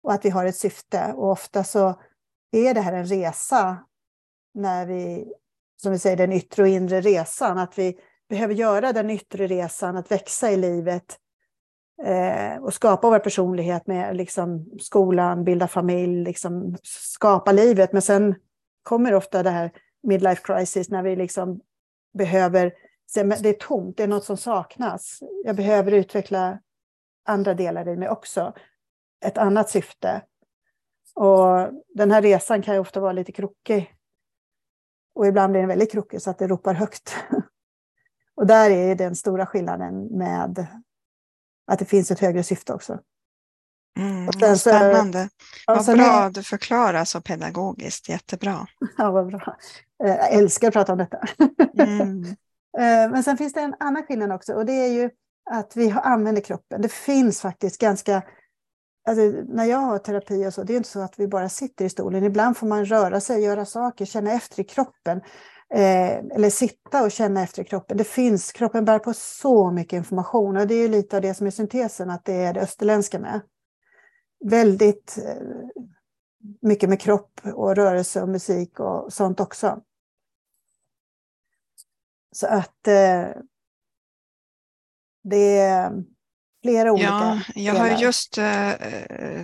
Och 0.03 0.13
att 0.13 0.25
vi 0.25 0.31
har 0.31 0.45
ett 0.45 0.57
syfte. 0.57 1.13
Och 1.17 1.31
ofta 1.31 1.65
så 1.65 2.01
är 2.53 2.75
det 2.75 2.81
här 2.81 2.93
en 2.93 3.07
resa 3.07 3.79
när 4.55 4.87
vi, 4.87 5.33
som 5.83 5.93
vi 5.93 5.99
säger, 5.99 6.17
den 6.17 6.33
yttre 6.33 6.63
och 6.63 6.69
inre 6.69 7.01
resan. 7.01 7.59
Att 7.59 7.79
vi 7.79 7.99
behöver 8.29 8.55
göra 8.55 8.93
den 8.93 9.11
yttre 9.11 9.47
resan, 9.47 9.97
att 9.97 10.11
växa 10.11 10.51
i 10.51 10.57
livet 10.57 11.19
eh, 12.05 12.63
och 12.63 12.75
skapa 12.75 13.11
vår 13.11 13.19
personlighet 13.19 13.87
med 13.87 14.17
liksom, 14.17 14.71
skolan, 14.81 15.45
bilda 15.45 15.69
familj, 15.69 16.25
liksom, 16.25 16.77
skapa 16.83 17.53
livet. 17.53 17.93
Men 17.93 18.03
sen 18.03 18.35
kommer 18.83 19.15
ofta 19.15 19.43
det 19.43 19.51
här 19.51 19.73
midlife 20.03 20.43
crisis 20.45 20.91
när 20.91 21.03
vi 21.03 21.17
liksom 21.17 21.61
behöver, 22.19 22.73
det 23.15 23.49
är 23.49 23.53
tomt, 23.53 23.97
det 23.97 24.03
är 24.03 24.09
något 24.09 24.25
som 24.25 24.37
saknas. 24.37 25.23
Jag 25.45 25.57
behöver 25.57 25.93
utveckla 25.93 26.59
andra 27.25 27.55
delar 27.55 27.89
i 27.89 27.97
mig 27.97 28.09
också. 28.09 28.53
Ett 29.25 29.39
annat 29.39 29.71
syfte. 29.71 30.23
Och 31.15 31.71
den 31.95 32.11
här 32.11 32.23
resan 32.23 32.63
kan 32.63 32.75
ju 32.75 32.81
ofta 32.81 33.01
vara 33.01 33.13
lite 33.13 33.33
krokig. 33.33 33.95
Och 35.15 35.27
ibland 35.27 35.51
blir 35.51 35.61
den 35.61 35.69
väldigt 35.69 35.93
krokig 35.93 36.23
så 36.23 36.31
att 36.31 36.39
det 36.39 36.47
ropar 36.47 36.75
högt. 36.75 37.17
Och 38.37 38.47
där 38.47 38.71
är 38.71 38.95
den 38.95 39.17
stora 39.17 39.47
skillnaden 39.47 40.19
med 40.19 40.67
att 41.67 41.79
det 41.79 41.85
finns 41.85 42.11
ett 42.11 42.21
högre 42.21 42.43
syfte 42.43 42.75
också. 42.75 42.99
Mm, 43.99 44.29
vad 44.41 44.61
spännande. 44.61 45.29
Vad 45.67 45.85
bra 45.85 46.25
är, 46.25 46.31
du 46.31 46.43
förklarar 46.43 47.05
så 47.05 47.21
pedagogiskt. 47.21 48.09
Jättebra. 48.09 48.67
Ja, 48.97 49.11
vad 49.11 49.27
bra. 49.27 49.57
Eh, 50.05 50.11
jag 50.11 50.33
älskar 50.33 50.69
att 50.69 50.75
prata 50.75 50.93
om 50.93 50.99
detta. 50.99 51.19
Mm. 51.79 52.25
Eh, 52.79 53.11
men 53.11 53.23
sen 53.23 53.37
finns 53.37 53.53
det 53.53 53.61
en 53.61 53.75
annan 53.81 54.03
skillnad 54.03 54.33
också 54.33 54.55
och 54.55 54.67
det 54.67 54.73
är 54.73 54.93
ju 54.93 55.11
att 55.51 55.77
vi 55.77 55.91
använder 55.91 56.43
kroppen. 56.43 56.83
Det 56.83 56.93
finns 56.93 57.41
faktiskt 57.41 57.81
ganska 57.81 58.23
Alltså, 59.09 59.23
när 59.49 59.65
jag 59.65 59.79
har 59.79 59.99
terapi 59.99 60.47
och 60.47 60.55
så, 60.55 60.63
det 60.63 60.73
är 60.73 60.77
inte 60.77 60.89
så 60.89 61.01
att 61.01 61.19
vi 61.19 61.29
bara 61.29 61.49
sitter 61.49 61.85
i 61.85 61.89
stolen. 61.89 62.25
Ibland 62.25 62.57
får 62.57 62.67
man 62.67 62.85
röra 62.85 63.21
sig, 63.21 63.45
göra 63.45 63.65
saker, 63.65 64.05
känna 64.05 64.33
efter 64.33 64.61
i 64.61 64.65
kroppen. 64.65 65.21
Eh, 65.75 66.19
eller 66.19 66.51
sitta 66.51 67.05
och 67.05 67.11
känna 67.11 67.43
efter 67.43 67.63
i 67.63 67.65
kroppen. 67.65 67.97
Det 67.97 68.05
finns, 68.05 68.53
kroppen 68.53 68.85
bär 68.85 68.99
på 68.99 69.13
så 69.15 69.71
mycket 69.71 69.97
information 69.97 70.57
och 70.57 70.67
det 70.67 70.75
är 70.75 70.89
lite 70.89 71.17
av 71.17 71.23
det 71.23 71.35
som 71.35 71.47
är 71.47 71.51
syntesen, 71.51 72.11
att 72.11 72.25
det 72.25 72.33
är 72.33 72.55
det 72.55 72.61
österländska 72.61 73.19
med 73.19 73.41
väldigt 74.45 75.19
eh, 75.25 75.43
mycket 76.63 76.89
med 76.89 77.01
kropp 77.01 77.41
och 77.55 77.77
rörelse 77.77 78.23
och 78.23 78.29
musik 78.29 78.81
och 78.81 79.13
sånt 79.13 79.41
också. 79.41 79.81
Så 82.35 82.47
att 82.47 82.89
eh, 82.89 83.29
det 85.25 85.59
är 85.59 85.93
flera 86.63 86.93
olika 86.93 87.07
Ja, 87.07 87.41
jag 87.55 87.75
delar. 87.75 87.91
har 87.91 88.03
just 88.03 88.39
eh, 88.39 88.73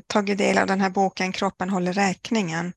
tagit 0.07 0.39
del 0.39 0.59
av 0.59 0.67
den 0.67 0.81
här 0.81 0.91
boken 0.91 1.33
Kroppen 1.33 1.71
håller 1.71 1.93
räkningen. 1.93 2.73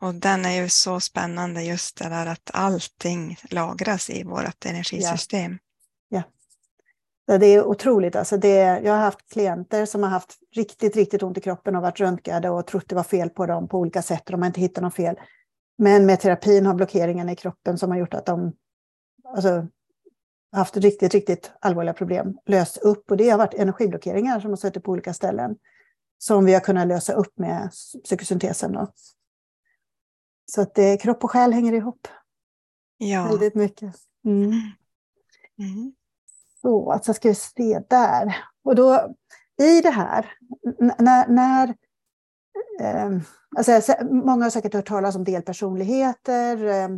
Och 0.00 0.14
den 0.14 0.44
är 0.44 0.62
ju 0.62 0.68
så 0.68 1.00
spännande 1.00 1.62
just 1.62 1.98
det 1.98 2.08
där 2.08 2.26
att 2.26 2.50
allting 2.52 3.36
lagras 3.50 4.10
i 4.10 4.24
vårt 4.24 4.66
energisystem. 4.66 5.58
Det 7.26 7.46
är 7.46 7.64
otroligt. 7.64 8.16
Alltså 8.16 8.36
det, 8.36 8.80
jag 8.84 8.92
har 8.92 9.00
haft 9.00 9.32
klienter 9.32 9.86
som 9.86 10.02
har 10.02 10.10
haft 10.10 10.38
riktigt, 10.54 10.96
riktigt 10.96 11.22
ont 11.22 11.38
i 11.38 11.40
kroppen 11.40 11.76
och 11.76 11.82
varit 11.82 12.00
röntgade 12.00 12.50
och 12.50 12.66
trott 12.66 12.88
det 12.88 12.94
var 12.94 13.02
fel 13.02 13.30
på 13.30 13.46
dem 13.46 13.68
på 13.68 13.78
olika 13.78 14.02
sätt 14.02 14.22
och 14.26 14.32
de 14.32 14.42
har 14.42 14.46
inte 14.46 14.60
hittat 14.60 14.82
något 14.82 14.94
fel. 14.94 15.16
Men 15.78 16.06
med 16.06 16.20
terapin 16.20 16.66
har 16.66 16.74
blockeringen 16.74 17.28
i 17.28 17.36
kroppen 17.36 17.78
som 17.78 17.90
har 17.90 17.98
gjort 17.98 18.14
att 18.14 18.26
de 18.26 18.52
alltså, 19.34 19.66
haft 20.52 20.76
riktigt, 20.76 21.14
riktigt 21.14 21.52
allvarliga 21.60 21.94
problem 21.94 22.38
löst 22.46 22.76
upp. 22.76 23.10
Och 23.10 23.16
det 23.16 23.30
har 23.30 23.38
varit 23.38 23.54
energiblockeringar 23.54 24.40
som 24.40 24.50
har 24.50 24.56
suttit 24.56 24.84
på 24.84 24.92
olika 24.92 25.14
ställen 25.14 25.56
som 26.18 26.44
vi 26.44 26.54
har 26.54 26.60
kunnat 26.60 26.88
lösa 26.88 27.12
upp 27.12 27.38
med 27.38 27.70
psykosyntesen. 28.04 28.72
Då. 28.72 28.92
Så 30.46 30.60
att 30.60 30.74
det, 30.74 30.96
kropp 30.96 31.24
och 31.24 31.30
själ 31.30 31.52
hänger 31.52 31.72
ihop. 31.72 32.08
Ja. 32.98 33.28
Väldigt 33.28 33.54
mycket. 33.54 33.94
Mm. 34.24 34.52
Mm. 35.58 35.94
Så, 36.62 36.92
alltså 36.92 37.14
ska 37.14 37.28
vi 37.28 37.34
se 37.34 37.82
där. 37.88 38.36
Och 38.62 38.74
då 38.74 39.14
i 39.62 39.80
det 39.80 39.90
här, 39.90 40.32
när, 40.98 41.28
när 41.28 41.74
eh, 42.80 43.20
alltså, 43.56 43.94
många 44.04 44.44
har 44.44 44.50
säkert 44.50 44.74
hört 44.74 44.88
talas 44.88 45.16
om 45.16 45.24
delpersonligheter 45.24 46.64
eh, 46.64 46.84
eh, 46.84 46.88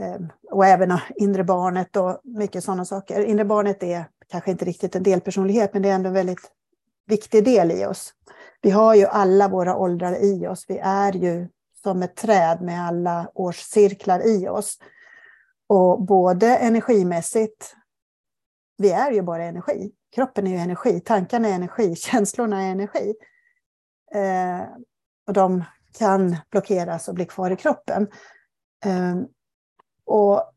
Ehm, 0.00 0.28
och 0.50 0.66
även 0.66 0.92
ah, 0.92 1.02
inre 1.16 1.44
barnet 1.44 1.96
och 1.96 2.20
mycket 2.24 2.64
sådana 2.64 2.84
saker. 2.84 3.20
Inre 3.20 3.44
barnet 3.44 3.82
är 3.82 4.04
kanske 4.28 4.50
inte 4.50 4.64
riktigt 4.64 4.96
en 4.96 5.02
delpersonlighet, 5.02 5.72
men 5.72 5.82
det 5.82 5.88
är 5.88 5.94
ändå 5.94 6.08
en 6.08 6.14
väldigt 6.14 6.50
viktig 7.06 7.44
del 7.44 7.70
i 7.70 7.86
oss. 7.86 8.14
Vi 8.62 8.70
har 8.70 8.94
ju 8.94 9.06
alla 9.06 9.48
våra 9.48 9.76
åldrar 9.76 10.24
i 10.24 10.46
oss. 10.46 10.64
Vi 10.68 10.78
är 10.78 11.12
ju 11.12 11.48
som 11.82 12.02
ett 12.02 12.16
träd 12.16 12.62
med 12.62 12.86
alla 12.86 13.30
årscirklar 13.34 14.26
i 14.26 14.48
oss. 14.48 14.78
Och 15.66 16.02
både 16.02 16.56
energimässigt 16.56 17.74
vi 18.78 18.90
är 18.90 19.10
ju 19.10 19.22
bara 19.22 19.44
energi. 19.44 19.92
Kroppen 20.14 20.46
är 20.46 20.50
ju 20.50 20.56
energi, 20.56 21.00
tankarna 21.00 21.48
är 21.48 21.52
energi, 21.52 21.96
känslorna 21.96 22.62
är 22.62 22.70
energi. 22.70 23.14
Eh, 24.14 24.68
och 25.26 25.32
de 25.32 25.64
kan 25.98 26.36
blockeras 26.50 27.08
och 27.08 27.14
bli 27.14 27.24
kvar 27.24 27.50
i 27.50 27.56
kroppen. 27.56 28.08
Eh, 28.84 29.16
och 30.08 30.52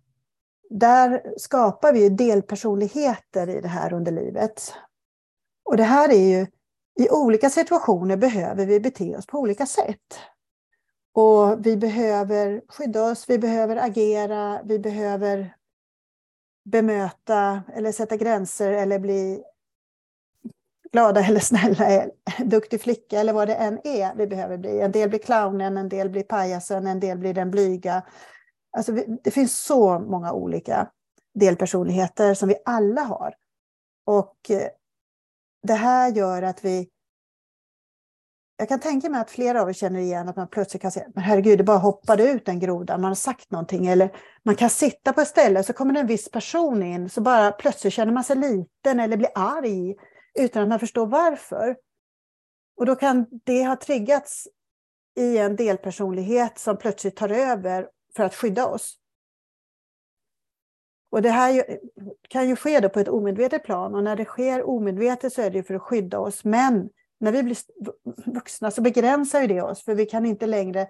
där 0.69 1.33
skapar 1.37 1.93
vi 1.93 2.09
delpersonligheter 2.09 3.49
i 3.49 3.61
det 3.61 3.67
här 3.67 3.93
under 3.93 4.11
livet. 4.11 4.73
Och 5.65 5.77
det 5.77 5.83
här 5.83 6.09
är 6.09 6.29
ju, 6.29 6.47
i 6.99 7.09
olika 7.09 7.49
situationer 7.49 8.17
behöver 8.17 8.65
vi 8.65 8.79
bete 8.79 9.17
oss 9.17 9.25
på 9.25 9.39
olika 9.39 9.65
sätt. 9.65 10.19
Och 11.13 11.65
vi 11.65 11.77
behöver 11.77 12.61
skydda 12.67 13.03
oss, 13.03 13.29
vi 13.29 13.37
behöver 13.37 13.75
agera, 13.75 14.61
vi 14.63 14.79
behöver 14.79 15.55
bemöta 16.65 17.63
eller 17.73 17.91
sätta 17.91 18.17
gränser 18.17 18.71
eller 18.71 18.99
bli 18.99 19.43
glada 20.91 21.25
eller 21.25 21.39
snälla, 21.39 21.91
eh, 21.91 22.07
duktig 22.45 22.81
flicka 22.81 23.19
eller 23.19 23.33
vad 23.33 23.47
det 23.47 23.55
än 23.55 23.87
är 23.87 24.15
vi 24.15 24.27
behöver 24.27 24.57
bli. 24.57 24.81
En 24.81 24.91
del 24.91 25.09
blir 25.09 25.19
clownen, 25.19 25.77
en 25.77 25.89
del 25.89 26.09
blir 26.09 26.23
pajasen, 26.23 26.87
en 26.87 26.99
del 26.99 27.17
blir 27.17 27.33
den 27.33 27.51
blyga. 27.51 28.03
Alltså, 28.77 28.91
det 29.23 29.31
finns 29.31 29.60
så 29.60 29.99
många 29.99 30.34
olika. 30.34 30.91
delpersonligheter 31.34 32.34
som 32.34 32.49
vi 32.49 32.55
alla 32.65 33.01
har. 33.01 33.36
Och 34.05 34.51
eh, 34.51 34.67
det 35.67 35.73
här 35.73 36.12
gör 36.12 36.41
att 36.41 36.65
vi 36.65 36.89
jag 38.62 38.69
kan 38.69 38.79
tänka 38.79 39.10
mig 39.10 39.21
att 39.21 39.31
flera 39.31 39.62
av 39.62 39.69
er 39.69 39.73
känner 39.73 39.99
igen 39.99 40.29
att 40.29 40.36
man 40.36 40.47
plötsligt 40.47 40.81
kan 40.81 40.91
säga, 40.91 41.05
men 41.15 41.23
herregud, 41.23 41.57
det 41.57 41.63
bara 41.63 41.77
hoppade 41.77 42.31
ut 42.31 42.47
en 42.47 42.60
groda, 42.60 42.97
man 42.97 43.07
har 43.07 43.15
sagt 43.15 43.51
någonting. 43.51 43.88
Eller 43.88 44.12
man 44.43 44.55
kan 44.55 44.69
sitta 44.69 45.13
på 45.13 45.21
ett 45.21 45.27
ställe 45.27 45.63
så 45.63 45.73
kommer 45.73 45.93
det 45.93 45.99
en 45.99 46.07
viss 46.07 46.31
person 46.31 46.84
in, 46.84 47.10
så 47.10 47.21
bara 47.21 47.51
plötsligt 47.51 47.93
känner 47.93 48.13
man 48.13 48.23
sig 48.23 48.36
liten 48.36 48.99
eller 48.99 49.17
blir 49.17 49.29
arg 49.36 49.95
utan 50.39 50.63
att 50.63 50.69
man 50.69 50.79
förstår 50.79 51.05
varför. 51.05 51.75
Och 52.77 52.86
då 52.86 52.95
kan 52.95 53.25
det 53.45 53.63
ha 53.63 53.75
triggats 53.75 54.47
i 55.15 55.38
en 55.38 55.55
delpersonlighet 55.55 56.60
som 56.60 56.77
plötsligt 56.77 57.15
tar 57.15 57.29
över 57.29 57.88
för 58.15 58.24
att 58.24 58.36
skydda 58.36 58.67
oss. 58.67 58.97
Och 61.12 61.21
det 61.21 61.30
här 61.30 61.80
kan 62.30 62.50
ju 62.50 62.56
ske 62.56 62.80
då 62.80 62.89
på 62.89 63.00
ett 63.00 63.08
omedvetet 63.08 63.63
plan. 63.63 63.95
Och 63.95 64.04
när 64.04 64.15
det 64.15 64.26
sker 64.26 64.63
omedvetet 64.63 65.34
så 65.34 65.41
är 65.41 65.50
det 65.50 65.63
för 65.63 65.74
att 65.74 65.82
skydda 65.82 66.19
oss. 66.19 66.43
Men 66.43 66.89
när 67.19 67.32
vi 67.32 67.43
blir 67.43 67.58
vuxna 68.34 68.71
så 68.71 68.82
begränsar 68.82 69.47
det 69.47 69.62
oss. 69.62 69.84
För 69.84 69.95
vi 69.95 70.06
kan 70.06 70.26
inte 70.26 70.45
längre 70.45 70.88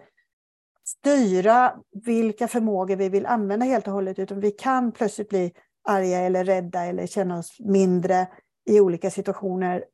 styra 0.84 1.80
vilka 2.06 2.48
förmågor 2.48 2.96
vi 2.96 3.10
vill 3.10 3.26
använda 3.26 3.66
helt 3.66 3.88
och 3.88 3.94
hållet. 3.94 4.20
Utan 4.20 4.40
vi 4.40 4.52
kan 4.52 4.92
plötsligt 4.92 5.30
bli 5.30 5.54
arga 5.84 6.20
eller 6.20 6.44
rädda 6.44 6.86
eller 6.86 7.08
känna 7.08 7.40
oss 7.40 7.60
mindre 7.60 8.28
i 8.66 8.80
olika 8.80 9.12
situationer. 9.12 9.86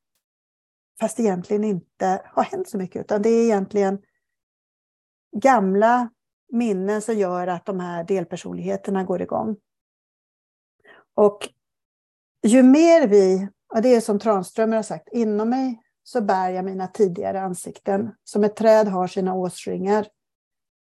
Fast 1.00 1.20
egentligen 1.20 1.64
inte 1.64 2.22
har 2.26 2.44
hänt 2.44 2.70
så 2.70 2.78
mycket. 2.78 3.02
Utan 3.02 3.22
det 3.22 3.30
är 3.30 3.44
egentligen 3.44 4.02
gamla 5.36 6.10
minnen 6.52 7.02
som 7.02 7.16
gör 7.16 7.48
att 7.48 7.66
de 7.66 7.80
här 7.80 8.04
delpersonligheterna 8.04 9.04
går 9.04 9.22
igång. 9.22 9.56
Och 11.16 11.50
ju 12.44 12.64
mer 12.64 13.08
vi, 13.08 13.48
och 13.74 13.82
det 13.82 13.96
är 13.96 14.02
som 14.02 14.20
Tranströmer 14.20 14.76
har 14.76 14.84
sagt, 14.84 15.10
inom 15.12 15.50
mig 15.50 15.82
så 16.04 16.22
bär 16.22 16.50
jag 16.50 16.66
mina 16.66 16.88
tidigare 16.88 17.42
ansikten. 17.42 18.12
Som 18.24 18.44
ett 18.44 18.56
träd 18.56 18.88
har 18.88 19.08
sina 19.08 19.34
årsringar. 19.34 20.08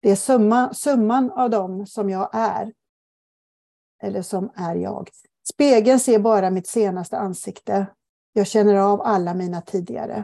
Det 0.01 0.11
är 0.11 0.15
summa, 0.15 0.73
summan 0.73 1.31
av 1.31 1.49
dem 1.49 1.85
som 1.87 2.09
jag 2.09 2.29
är. 2.33 2.73
Eller 4.03 4.21
som 4.21 4.51
är 4.55 4.75
jag. 4.75 5.09
Spegeln 5.53 5.99
ser 5.99 6.19
bara 6.19 6.49
mitt 6.49 6.67
senaste 6.67 7.17
ansikte. 7.17 7.85
Jag 8.33 8.47
känner 8.47 8.75
av 8.75 9.01
alla 9.01 9.33
mina 9.33 9.61
tidigare. 9.61 10.23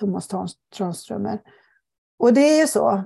Thomas 0.00 0.28
Tranströmer. 0.76 1.42
Och 2.18 2.32
det 2.32 2.40
är 2.40 2.60
ju 2.60 2.66
så. 2.66 3.04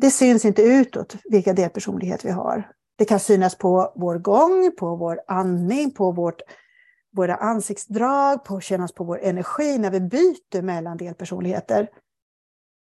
Det 0.00 0.10
syns 0.10 0.44
inte 0.44 0.62
utåt 0.62 1.16
vilka 1.24 1.52
delpersonlighet 1.52 2.24
vi 2.24 2.30
har. 2.30 2.72
Det 2.96 3.04
kan 3.04 3.20
synas 3.20 3.58
på 3.58 3.92
vår 3.96 4.18
gång, 4.18 4.72
på 4.78 4.96
vår 4.96 5.20
andning, 5.26 5.90
på 5.90 6.12
vårt 6.12 6.42
våra 7.10 7.34
ansiktsdrag, 7.34 8.44
på 8.44 8.60
kännas 8.60 8.92
på 8.92 9.04
vår 9.04 9.20
energi 9.22 9.78
när 9.78 9.90
vi 9.90 10.00
byter 10.00 10.62
mellan 10.62 10.96
delpersonligheter. 10.96 11.88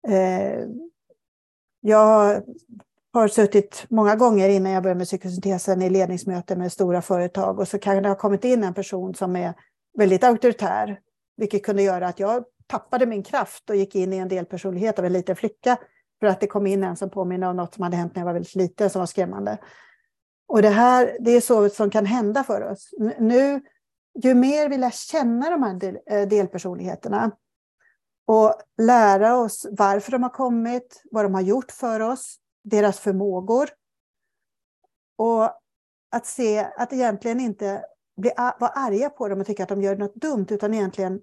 Eh, 0.08 0.66
jag 1.80 2.42
har 3.12 3.28
suttit 3.28 3.86
många 3.88 4.16
gånger 4.16 4.48
innan 4.48 4.72
jag 4.72 4.82
började 4.82 4.98
med 4.98 5.06
psykosyntesen 5.06 5.82
i 5.82 5.90
ledningsmöten 5.90 6.58
med 6.58 6.72
stora 6.72 7.02
företag 7.02 7.58
och 7.58 7.68
så 7.68 7.78
kan 7.78 8.02
det 8.02 8.08
ha 8.08 8.16
kommit 8.16 8.44
in 8.44 8.64
en 8.64 8.74
person 8.74 9.14
som 9.14 9.36
är 9.36 9.54
väldigt 9.98 10.24
auktoritär, 10.24 11.00
vilket 11.36 11.62
kunde 11.62 11.82
göra 11.82 12.06
att 12.06 12.20
jag 12.20 12.44
tappade 12.66 13.06
min 13.06 13.22
kraft 13.22 13.70
och 13.70 13.76
gick 13.76 13.94
in 13.94 14.12
i 14.12 14.16
en 14.16 14.28
delpersonlighet 14.28 14.98
av 14.98 15.04
en 15.04 15.12
liten 15.12 15.36
flicka 15.36 15.76
för 16.20 16.26
att 16.26 16.40
det 16.40 16.46
kom 16.46 16.66
in 16.66 16.84
en 16.84 16.96
som 16.96 17.10
påminner 17.10 17.50
om 17.50 17.56
något 17.56 17.74
som 17.74 17.82
hade 17.82 17.96
hänt 17.96 18.14
när 18.14 18.20
jag 18.20 18.26
var 18.26 18.32
väldigt 18.32 18.54
liten 18.54 18.90
som 18.90 18.98
var 18.98 19.06
skrämmande. 19.06 19.58
Och 20.48 20.62
det 20.62 20.68
här, 20.68 21.16
det 21.20 21.30
är 21.30 21.40
så 21.40 21.68
som 21.68 21.90
kan 21.90 22.06
hända 22.06 22.44
för 22.44 22.60
oss. 22.60 22.90
Nu 23.18 23.60
ju 24.22 24.34
mer 24.34 24.68
vi 24.68 24.78
lär 24.78 24.90
känna 24.90 25.50
de 25.50 25.62
här 25.62 25.74
del, 25.74 25.98
eh, 26.06 26.28
delpersonligheterna 26.28 27.30
och 28.26 28.54
lära 28.82 29.36
oss 29.36 29.66
varför 29.70 30.12
de 30.12 30.22
har 30.22 30.30
kommit, 30.30 31.02
vad 31.10 31.24
de 31.24 31.34
har 31.34 31.40
gjort 31.40 31.70
för 31.72 32.00
oss, 32.00 32.36
deras 32.64 32.98
förmågor. 32.98 33.68
Och 35.16 35.44
att 36.10 36.26
se 36.26 36.66
att 36.76 36.92
egentligen 36.92 37.40
inte 37.40 37.84
bli, 38.16 38.32
vara 38.36 38.70
arga 38.70 39.10
på 39.10 39.28
dem 39.28 39.40
och 39.40 39.46
tycka 39.46 39.62
att 39.62 39.68
de 39.68 39.82
gör 39.82 39.96
något 39.96 40.14
dumt, 40.14 40.46
utan 40.50 40.74
egentligen 40.74 41.20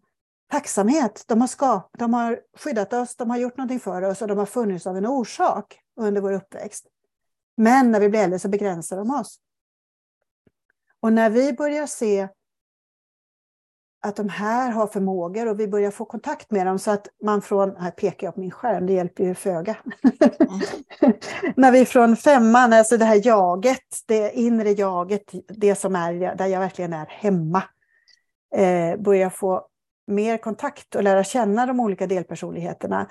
tacksamhet. 0.52 1.24
De 1.28 1.42
har, 1.42 1.48
skap, 1.48 1.90
de 1.98 2.14
har 2.14 2.40
skyddat 2.58 2.94
oss, 2.94 3.16
de 3.16 3.30
har 3.30 3.38
gjort 3.38 3.58
någonting 3.58 3.80
för 3.80 4.02
oss 4.02 4.22
och 4.22 4.28
de 4.28 4.38
har 4.38 4.46
funnits 4.46 4.88
av 4.88 4.98
en 4.98 5.06
orsak 5.06 5.80
under 5.96 6.22
vår 6.22 6.34
uppväxt. 6.34 6.86
Men 7.58 7.92
när 7.92 8.00
vi 8.00 8.10
blir 8.10 8.20
äldre 8.20 8.40
så 8.40 8.50
begränsar 8.50 8.98
de 8.98 9.12
oss. 9.12 9.40
Och 11.00 11.14
när 11.14 11.30
vi 11.30 11.54
börjar 11.54 11.86
se 11.86 12.28
att 14.04 14.16
de 14.16 14.30
här 14.30 14.72
har 14.72 14.88
förmågor 14.88 15.48
och 15.48 15.60
vi 15.60 15.68
börjar 15.68 15.92
få 15.92 16.06
kontakt 16.06 16.52
med 16.52 16.68
dem 16.68 16.80
så 16.80 16.92
att 16.92 17.08
man 17.24 17.42
från, 17.42 17.76
här 17.76 17.92
pekar 17.92 18.28
jag 18.28 18.34
på 18.34 18.40
min 18.40 18.52
skärm, 18.52 18.86
det 18.86 18.94
hjälper 18.94 19.24
ju 19.24 19.36
föga. 19.36 19.78
Mm. 21.02 21.14
När 21.56 21.72
vi 21.72 21.86
från 21.86 22.18
femman, 22.18 22.74
alltså 22.74 22.98
det 22.98 23.06
här 23.06 23.28
jaget, 23.28 24.04
det 24.08 24.32
inre 24.34 24.70
jaget, 24.72 25.32
det 25.48 25.76
som 25.76 25.96
är 25.96 26.36
där 26.36 26.48
jag 26.48 26.60
verkligen 26.60 26.94
är 26.94 27.06
hemma, 27.06 27.64
eh, 28.56 28.98
börjar 28.98 29.30
få 29.30 29.68
mer 30.08 30.38
kontakt 30.38 30.96
och 30.96 31.04
lära 31.04 31.24
känna 31.24 31.66
de 31.66 31.80
olika 31.80 32.08
delpersonligheterna 32.08 33.10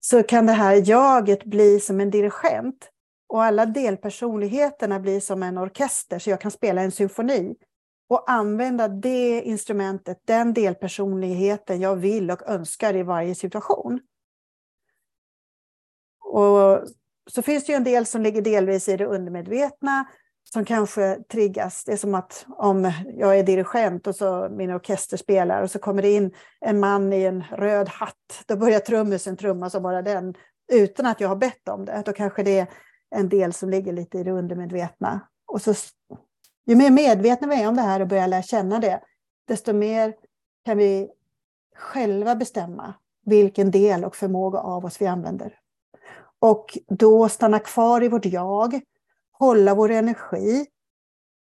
så 0.00 0.22
kan 0.22 0.46
det 0.46 0.52
här 0.52 0.88
jaget 0.88 1.44
bli 1.44 1.80
som 1.80 2.00
en 2.00 2.10
dirigent 2.10 2.90
och 3.28 3.44
alla 3.44 3.66
delpersonligheterna 3.66 5.00
blir 5.00 5.20
som 5.20 5.42
en 5.42 5.58
orkester 5.58 6.18
så 6.18 6.30
jag 6.30 6.40
kan 6.40 6.50
spela 6.50 6.82
en 6.82 6.92
symfoni 6.92 7.54
och 8.08 8.30
använda 8.30 8.88
det 8.88 9.42
instrumentet, 9.42 10.20
den 10.24 10.52
delpersonligheten 10.52 11.80
jag 11.80 11.96
vill 11.96 12.30
och 12.30 12.48
önskar 12.48 12.96
i 12.96 13.02
varje 13.02 13.34
situation. 13.34 14.00
Och 16.24 16.88
så 17.30 17.42
finns 17.42 17.64
det 17.64 17.72
ju 17.72 17.76
en 17.76 17.84
del 17.84 18.06
som 18.06 18.22
ligger 18.22 18.42
delvis 18.42 18.88
i 18.88 18.96
det 18.96 19.06
undermedvetna 19.06 20.04
som 20.54 20.64
kanske 20.64 21.18
triggas. 21.32 21.84
Det 21.84 21.92
är 21.92 21.96
som 21.96 22.14
att 22.14 22.46
om 22.48 22.92
jag 23.16 23.38
är 23.38 23.42
dirigent 23.42 24.06
och 24.06 24.16
så 24.16 24.48
min 24.50 24.70
orkester 24.70 25.16
spelar 25.16 25.62
och 25.62 25.70
så 25.70 25.78
kommer 25.78 26.02
det 26.02 26.12
in 26.12 26.34
en 26.60 26.80
man 26.80 27.12
i 27.12 27.24
en 27.24 27.44
röd 27.50 27.88
hatt. 27.88 28.44
Då 28.46 28.56
börjar 28.56 28.80
trummisen 28.80 29.36
trumma 29.36 29.70
som 29.70 29.82
bara 29.82 30.02
den 30.02 30.34
utan 30.72 31.06
att 31.06 31.20
jag 31.20 31.28
har 31.28 31.36
bett 31.36 31.68
om 31.68 31.84
det. 31.84 32.02
Då 32.06 32.12
kanske 32.12 32.42
det 32.42 32.58
är 32.58 32.66
en 33.10 33.28
del 33.28 33.52
som 33.52 33.70
ligger 33.70 33.92
lite 33.92 34.18
i 34.18 34.22
det 34.22 34.30
undermedvetna. 34.30 35.20
Och 35.46 35.62
så 35.62 35.74
ju 36.66 36.76
mer 36.76 36.90
medvetna 36.90 37.48
vi 37.48 37.62
är 37.62 37.68
om 37.68 37.76
det 37.76 37.82
här 37.82 38.00
och 38.00 38.08
börjar 38.08 38.28
lära 38.28 38.42
känna 38.42 38.78
det, 38.78 39.00
desto 39.48 39.72
mer 39.72 40.14
kan 40.64 40.78
vi 40.78 41.08
själva 41.76 42.34
bestämma 42.34 42.94
vilken 43.26 43.70
del 43.70 44.04
och 44.04 44.16
förmåga 44.16 44.58
av 44.58 44.84
oss 44.84 45.00
vi 45.00 45.06
använder. 45.06 45.58
Och 46.38 46.78
då 46.88 47.28
stanna 47.28 47.58
kvar 47.58 48.02
i 48.02 48.08
vårt 48.08 48.26
jag, 48.26 48.80
hålla 49.38 49.74
vår 49.74 49.90
energi 49.90 50.66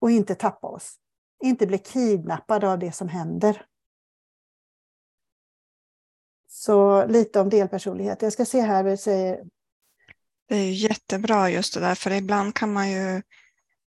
och 0.00 0.11
inte 0.11 0.35
tappa 0.35 0.66
oss. 0.66 0.96
Inte 1.42 1.66
bli 1.66 1.79
kidnappade 1.79 2.70
av 2.70 2.79
det 2.79 2.92
som 2.92 3.09
händer. 3.09 3.66
Så 6.48 7.07
lite 7.07 7.40
om 7.40 7.48
delpersonlighet. 7.48 8.22
Jag 8.22 8.33
ska 8.33 8.44
se 8.44 8.61
här 8.61 8.85
vad 8.85 9.00
säger. 9.00 9.44
Det 10.48 10.57
är 10.57 10.70
jättebra 10.70 11.50
just 11.50 11.74
det 11.74 11.81
där, 11.81 11.94
för 11.94 12.11
ibland 12.11 12.55
kan 12.55 12.72
man 12.72 12.90
ju 12.90 13.22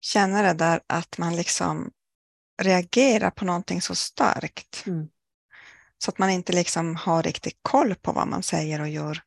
känna 0.00 0.42
det 0.42 0.52
där 0.52 0.80
att 0.86 1.18
man 1.18 1.36
liksom 1.36 1.90
reagerar 2.62 3.30
på 3.30 3.44
någonting 3.44 3.82
så 3.82 3.94
starkt. 3.94 4.86
Mm. 4.86 5.08
Så 5.98 6.10
att 6.10 6.18
man 6.18 6.30
inte 6.30 6.52
liksom 6.52 6.96
har 6.96 7.22
riktigt 7.22 7.58
koll 7.62 7.94
på 7.94 8.12
vad 8.12 8.28
man 8.28 8.42
säger 8.42 8.80
och 8.80 8.88
gör. 8.88 9.22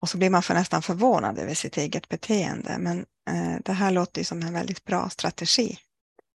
Och 0.00 0.08
så 0.08 0.18
blir 0.18 0.30
man 0.30 0.42
för 0.42 0.54
nästan 0.54 0.82
förvånad 0.82 1.38
över 1.38 1.54
sitt 1.54 1.76
eget 1.76 2.08
beteende. 2.08 2.76
Men 2.78 2.98
eh, 3.30 3.60
det 3.64 3.72
här 3.72 3.90
låter 3.90 4.20
ju 4.20 4.24
som 4.24 4.42
en 4.42 4.52
väldigt 4.52 4.84
bra 4.84 5.08
strategi. 5.08 5.78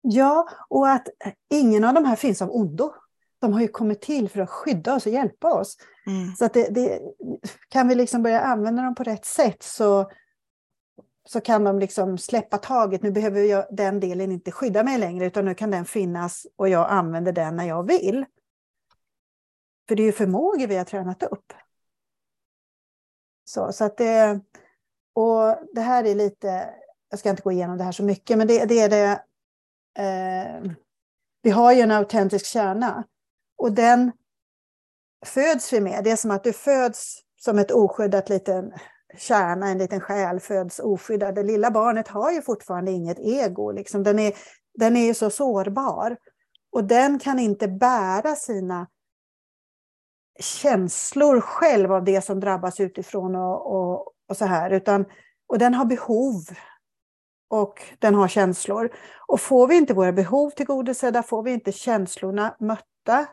Ja, 0.02 0.48
och 0.68 0.88
att 0.88 1.08
ingen 1.50 1.84
av 1.84 1.94
de 1.94 2.04
här 2.04 2.16
finns 2.16 2.42
av 2.42 2.50
ondo. 2.50 2.92
De 3.40 3.52
har 3.52 3.60
ju 3.60 3.68
kommit 3.68 4.00
till 4.00 4.28
för 4.28 4.40
att 4.40 4.50
skydda 4.50 4.94
oss 4.94 5.06
och 5.06 5.12
hjälpa 5.12 5.52
oss. 5.52 5.76
Mm. 6.06 6.36
Så 6.36 6.44
att 6.44 6.54
det, 6.54 6.68
det, 6.68 7.00
kan 7.68 7.88
vi 7.88 7.94
liksom 7.94 8.22
börja 8.22 8.40
använda 8.40 8.82
dem 8.82 8.94
på 8.94 9.04
rätt 9.04 9.24
sätt 9.24 9.62
så 9.62 10.10
så 11.28 11.40
kan 11.40 11.64
de 11.64 11.78
liksom 11.78 12.18
släppa 12.18 12.58
taget. 12.58 13.02
Nu 13.02 13.10
behöver 13.10 13.40
jag 13.40 13.66
den 13.70 14.00
delen 14.00 14.32
inte 14.32 14.52
skydda 14.52 14.82
mig 14.82 14.98
längre, 14.98 15.26
utan 15.26 15.44
nu 15.44 15.54
kan 15.54 15.70
den 15.70 15.84
finnas 15.84 16.46
och 16.56 16.68
jag 16.68 16.90
använder 16.90 17.32
den 17.32 17.56
när 17.56 17.64
jag 17.64 17.86
vill. 17.86 18.24
För 19.88 19.96
det 19.96 20.02
är 20.02 20.04
ju 20.04 20.12
förmågor 20.12 20.66
vi 20.66 20.76
har 20.76 20.84
tränat 20.84 21.22
upp. 21.22 21.52
Så, 23.50 23.72
så 23.72 23.84
att 23.84 23.96
det, 23.96 24.40
och 25.14 25.56
det 25.72 25.80
här 25.80 26.04
är 26.04 26.14
lite, 26.14 26.70
jag 27.10 27.18
ska 27.18 27.30
inte 27.30 27.42
gå 27.42 27.52
igenom 27.52 27.78
det 27.78 27.84
här 27.84 27.92
så 27.92 28.02
mycket, 28.02 28.38
men 28.38 28.46
det, 28.46 28.64
det 28.64 28.80
är 28.80 28.88
det, 28.88 29.22
eh, 29.98 30.72
vi 31.42 31.50
har 31.50 31.72
ju 31.72 31.80
en 31.80 31.90
autentisk 31.90 32.46
kärna 32.46 33.04
och 33.58 33.72
den 33.72 34.12
föds 35.26 35.72
vi 35.72 35.80
med. 35.80 36.04
Det 36.04 36.10
är 36.10 36.16
som 36.16 36.30
att 36.30 36.44
du 36.44 36.52
föds 36.52 37.18
som 37.40 37.58
ett 37.58 37.70
oskyddat 37.70 38.28
liten 38.28 38.72
kärna, 39.16 39.68
en 39.68 39.78
liten 39.78 40.00
själ, 40.00 40.40
föds 40.40 40.78
oskyddad. 40.78 41.34
Det 41.34 41.42
lilla 41.42 41.70
barnet 41.70 42.08
har 42.08 42.32
ju 42.32 42.42
fortfarande 42.42 42.90
inget 42.90 43.18
ego. 43.18 43.70
Liksom. 43.70 44.02
Den, 44.02 44.18
är, 44.18 44.32
den 44.74 44.96
är 44.96 45.06
ju 45.06 45.14
så 45.14 45.30
sårbar. 45.30 46.16
Och 46.72 46.84
den 46.84 47.18
kan 47.18 47.38
inte 47.38 47.68
bära 47.68 48.36
sina 48.36 48.86
känslor 50.40 51.40
själv 51.40 51.92
av 51.92 52.04
det 52.04 52.24
som 52.24 52.40
drabbas 52.40 52.80
utifrån 52.80 53.36
och, 53.36 53.72
och, 53.72 54.12
och 54.28 54.36
så 54.36 54.44
här. 54.44 54.70
Utan, 54.70 55.04
och 55.46 55.58
den 55.58 55.74
har 55.74 55.84
behov 55.84 56.42
och 57.50 57.82
den 57.98 58.14
har 58.14 58.28
känslor. 58.28 58.90
Och 59.26 59.40
får 59.40 59.66
vi 59.66 59.76
inte 59.76 59.94
våra 59.94 60.12
behov 60.12 60.50
tillgodosedda, 60.50 61.22
får 61.22 61.42
vi 61.42 61.52
inte 61.52 61.72
känslorna 61.72 62.56
mötta, 62.60 63.26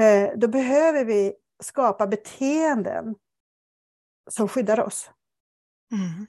eh, 0.00 0.30
då 0.36 0.48
behöver 0.48 1.04
vi 1.04 1.34
skapa 1.62 2.06
beteenden 2.06 3.14
som 4.30 4.48
skyddar 4.48 4.80
oss. 4.80 5.10
Mm. 5.92 6.26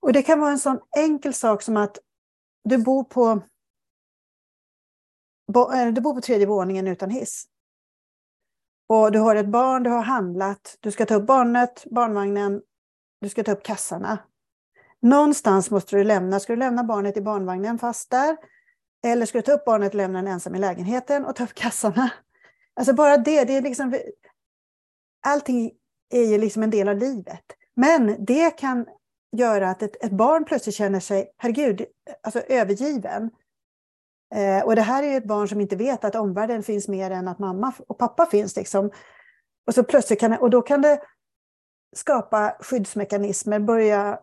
Och 0.00 0.12
det 0.12 0.22
kan 0.22 0.40
vara 0.40 0.50
en 0.50 0.58
sån 0.58 0.80
enkel 0.96 1.34
sak 1.34 1.62
som 1.62 1.76
att 1.76 1.98
du 2.64 2.78
bor 2.78 3.04
på, 3.04 3.42
eh, 5.74 5.92
du 5.92 6.00
bor 6.00 6.14
på 6.14 6.20
tredje 6.20 6.46
våningen 6.46 6.86
utan 6.86 7.10
hiss. 7.10 7.48
Och 8.86 9.12
du 9.12 9.18
har 9.18 9.36
ett 9.36 9.48
barn, 9.48 9.82
du 9.82 9.90
har 9.90 10.02
handlat, 10.02 10.76
du 10.80 10.90
ska 10.90 11.06
ta 11.06 11.14
upp 11.14 11.26
barnet, 11.26 11.84
barnvagnen, 11.90 12.62
du 13.20 13.28
ska 13.28 13.44
ta 13.44 13.52
upp 13.52 13.62
kassarna. 13.62 14.18
Någonstans 15.02 15.70
måste 15.70 15.96
du 15.96 16.04
lämna. 16.04 16.40
Ska 16.40 16.52
du 16.52 16.58
lämna 16.58 16.84
barnet 16.84 17.16
i 17.16 17.20
barnvagnen 17.20 17.78
fast 17.78 18.10
där? 18.10 18.36
Eller 19.04 19.26
ska 19.26 19.38
du 19.38 19.42
ta 19.42 19.52
upp 19.52 19.64
barnet 19.64 19.88
och 19.88 19.94
lämna 19.94 20.22
den 20.22 20.32
ensam 20.32 20.54
i 20.54 20.58
lägenheten 20.58 21.24
och 21.24 21.36
ta 21.36 21.44
upp 21.44 21.54
kassarna? 21.54 22.10
Alltså 22.74 22.94
bara 22.94 23.16
det, 23.16 23.44
det 23.44 23.56
är 23.56 23.62
liksom... 23.62 23.98
Allting 25.26 25.72
är 26.10 26.22
ju 26.22 26.38
liksom 26.38 26.62
en 26.62 26.70
del 26.70 26.88
av 26.88 26.96
livet. 26.96 27.44
Men 27.74 28.24
det 28.24 28.50
kan 28.50 28.86
göra 29.36 29.70
att 29.70 29.82
ett, 29.82 30.04
ett 30.04 30.12
barn 30.12 30.44
plötsligt 30.44 30.74
känner 30.74 31.00
sig, 31.00 31.32
herregud, 31.36 31.84
alltså 32.22 32.40
övergiven. 32.40 33.30
Eh, 34.34 34.64
och 34.64 34.76
det 34.76 34.82
här 34.82 35.02
är 35.02 35.16
ett 35.16 35.26
barn 35.26 35.48
som 35.48 35.60
inte 35.60 35.76
vet 35.76 36.04
att 36.04 36.14
omvärlden 36.14 36.62
finns 36.62 36.88
mer 36.88 37.10
än 37.10 37.28
att 37.28 37.38
mamma 37.38 37.72
och 37.88 37.98
pappa 37.98 38.26
finns. 38.26 38.56
Liksom. 38.56 38.90
Och, 39.66 39.74
så 39.74 39.82
plötsligt 39.82 40.20
kan, 40.20 40.32
och 40.32 40.50
då 40.50 40.62
kan 40.62 40.82
det 40.82 41.00
skapa 41.96 42.56
skyddsmekanismer, 42.60 43.58
börja 43.60 44.20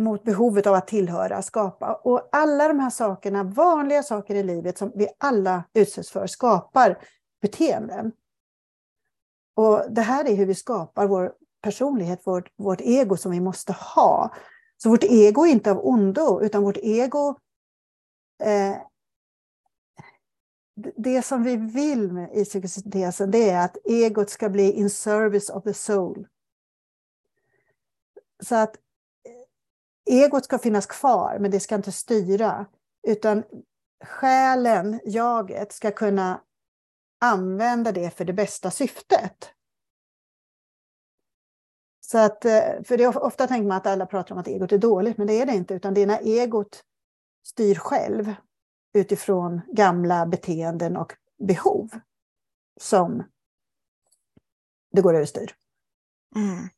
mot 0.00 0.24
behovet 0.24 0.66
av 0.66 0.74
att 0.74 0.86
tillhöra, 0.86 1.42
skapa. 1.42 1.94
Och 1.94 2.28
alla 2.32 2.68
de 2.68 2.78
här 2.80 2.90
sakerna, 2.90 3.42
vanliga 3.44 4.02
saker 4.02 4.34
i 4.34 4.42
livet 4.42 4.78
som 4.78 4.92
vi 4.94 5.08
alla 5.18 5.64
utsätts 5.74 6.10
för, 6.10 6.26
skapar 6.26 6.98
beteenden. 7.42 8.12
Och 9.56 9.82
det 9.90 10.00
här 10.00 10.24
är 10.28 10.34
hur 10.34 10.46
vi 10.46 10.54
skapar 10.54 11.06
vår 11.06 11.32
personlighet, 11.62 12.26
vårt, 12.26 12.52
vårt 12.56 12.80
ego 12.80 13.16
som 13.16 13.32
vi 13.32 13.40
måste 13.40 13.72
ha. 13.72 14.34
Så 14.76 14.90
vårt 14.90 15.04
ego 15.04 15.46
är 15.46 15.50
inte 15.50 15.70
av 15.70 15.86
ondo, 15.86 16.40
utan 16.42 16.62
vårt 16.62 16.76
ego 16.76 17.38
eh, 18.42 18.76
det 20.96 21.22
som 21.22 21.42
vi 21.42 21.56
vill 21.56 22.12
med 22.12 22.30
i 22.34 22.44
psykosyntesen 22.44 23.30
det 23.30 23.50
är 23.50 23.64
att 23.64 23.76
egot 23.84 24.30
ska 24.30 24.48
bli 24.48 24.72
in 24.72 24.90
service 24.90 25.50
of 25.50 25.64
the 25.64 25.74
soul. 25.74 26.26
Så 28.42 28.56
att 28.56 28.76
eh, 28.76 30.14
egot 30.14 30.44
ska 30.44 30.58
finnas 30.58 30.86
kvar, 30.86 31.38
men 31.40 31.50
det 31.50 31.60
ska 31.60 31.74
inte 31.74 31.92
styra. 31.92 32.66
Utan 33.02 33.42
själen, 34.04 35.00
jaget, 35.04 35.72
ska 35.72 35.90
kunna 35.90 36.40
använda 37.20 37.92
det 37.92 38.10
för 38.10 38.24
det 38.24 38.32
bästa 38.32 38.70
syftet. 38.70 39.50
Så 42.00 42.18
att, 42.18 42.44
eh, 42.44 42.82
för 42.84 42.96
det 42.96 43.04
är 43.04 43.24
ofta 43.24 43.46
tänker 43.46 43.68
man 43.68 43.76
att 43.76 43.86
alla 43.86 44.06
pratar 44.06 44.34
om 44.34 44.40
att 44.40 44.48
egot 44.48 44.72
är 44.72 44.78
dåligt, 44.78 45.18
men 45.18 45.26
det 45.26 45.40
är 45.40 45.46
det 45.46 45.52
inte, 45.52 45.74
utan 45.74 45.94
det 45.94 46.00
är 46.00 46.06
när 46.06 46.22
egot 46.22 46.84
styr 47.42 47.74
själv 47.74 48.34
utifrån 48.92 49.60
gamla 49.72 50.26
beteenden 50.26 50.96
och 50.96 51.12
behov 51.38 51.90
som 52.80 53.22
det 54.92 55.02
går 55.02 55.14
överstyr. 55.14 55.54
Mm. 56.36 56.68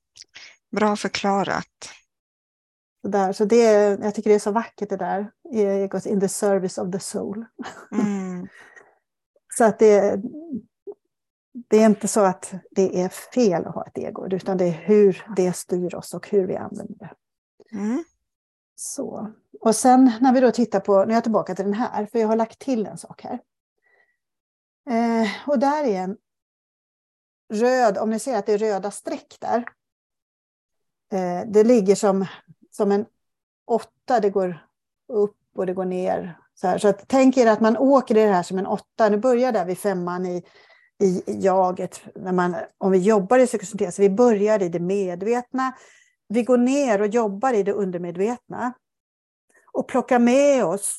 Bra 0.71 0.97
förklarat. 0.97 1.89
Så, 3.03 3.09
där, 3.09 3.33
så 3.33 3.45
det, 3.45 3.63
jag 4.03 4.15
tycker 4.15 4.31
det 4.31 4.37
är 4.37 4.39
så 4.39 4.53
vackert 4.53 4.89
det 4.89 4.97
där. 4.97 5.33
Egos 5.53 6.07
in 6.07 6.21
the 6.21 6.29
service 6.29 6.79
of 6.79 6.93
the 6.93 7.01
soul. 7.01 7.45
Mm. 7.93 8.49
så 9.59 9.65
att 9.65 9.79
det, 9.79 10.23
det 11.53 11.77
är 11.77 11.87
inte 11.87 12.09
så 12.09 12.21
att 12.21 12.55
det 12.71 13.01
är 13.01 13.09
fel 13.09 13.67
att 13.67 13.75
ha 13.75 13.87
ett 13.87 13.99
ego, 13.99 14.27
utan 14.31 14.57
det 14.57 14.65
är 14.65 14.71
hur 14.71 15.25
det 15.37 15.53
styr 15.53 15.95
oss 15.95 16.15
och 16.15 16.29
hur 16.29 16.47
vi 16.47 16.57
använder 16.57 16.95
det. 16.95 17.15
Mm. 17.77 18.05
Så. 18.77 19.33
Och 19.63 19.77
sen 19.77 20.13
när 20.21 20.33
vi 20.33 20.41
då 20.41 20.51
tittar 20.51 20.81
på, 20.81 21.05
nu 21.05 21.11
är 21.11 21.17
jag 21.17 21.23
tillbaka 21.23 21.55
till 21.55 21.65
den 21.65 21.75
här, 21.75 22.07
för 22.07 22.19
jag 22.19 22.29
har 22.29 22.37
lagt 22.37 22.59
till 22.59 22.87
en 22.87 22.99
sak 22.99 23.23
här. 23.23 23.41
Eh, 24.91 25.31
och 25.47 25.59
där 25.59 25.85
är 25.85 26.03
en 26.03 26.17
röd, 27.53 27.99
om 27.99 28.11
ni 28.11 28.19
ser 28.19 28.39
att 28.39 28.47
det 28.47 28.53
är 28.53 28.59
röda 28.59 28.91
streck 28.91 29.37
där. 29.41 29.65
Eh, 31.13 31.47
det 31.47 31.65
ligger 31.65 31.95
som 31.95 32.27
som 32.71 32.93
en 32.93 33.07
åtta, 33.67 34.21
det 34.21 34.31
går 34.31 34.67
upp 35.09 35.37
och 35.57 35.67
det 35.67 35.75
går 35.75 35.85
ner. 35.85 36.39
Så, 36.55 36.67
här. 36.67 36.79
så 36.79 36.89
att, 36.89 37.05
tänk 37.09 37.37
er 37.37 37.47
att 37.47 37.61
man 37.61 37.77
åker 37.77 38.17
i 38.17 38.23
det 38.23 38.33
här 38.33 38.43
som 38.43 38.59
en 38.59 38.67
åtta. 38.67 39.09
Nu 39.09 39.17
börjar 39.17 39.53
där 39.53 39.65
vid 39.65 39.79
femman 39.79 40.27
i, 40.27 40.45
i 41.03 41.23
jaget, 41.27 42.01
när 42.15 42.33
man, 42.33 42.57
om 42.79 42.93
vi 42.93 42.99
jobbar 42.99 43.39
i 43.39 43.47
psykosyntes. 43.47 43.99
Vi 43.99 44.11
börjar 44.11 44.63
i 44.63 44.69
det 44.69 44.81
medvetna. 44.81 45.73
Vi 46.29 46.43
går 46.43 46.59
ner 46.59 47.01
och 47.01 47.07
jobbar 47.07 47.53
i 47.53 47.63
det 47.63 47.73
undermedvetna. 47.73 48.73
Och 49.73 49.89
plocka 49.89 50.19
med 50.19 50.65
oss 50.65 50.99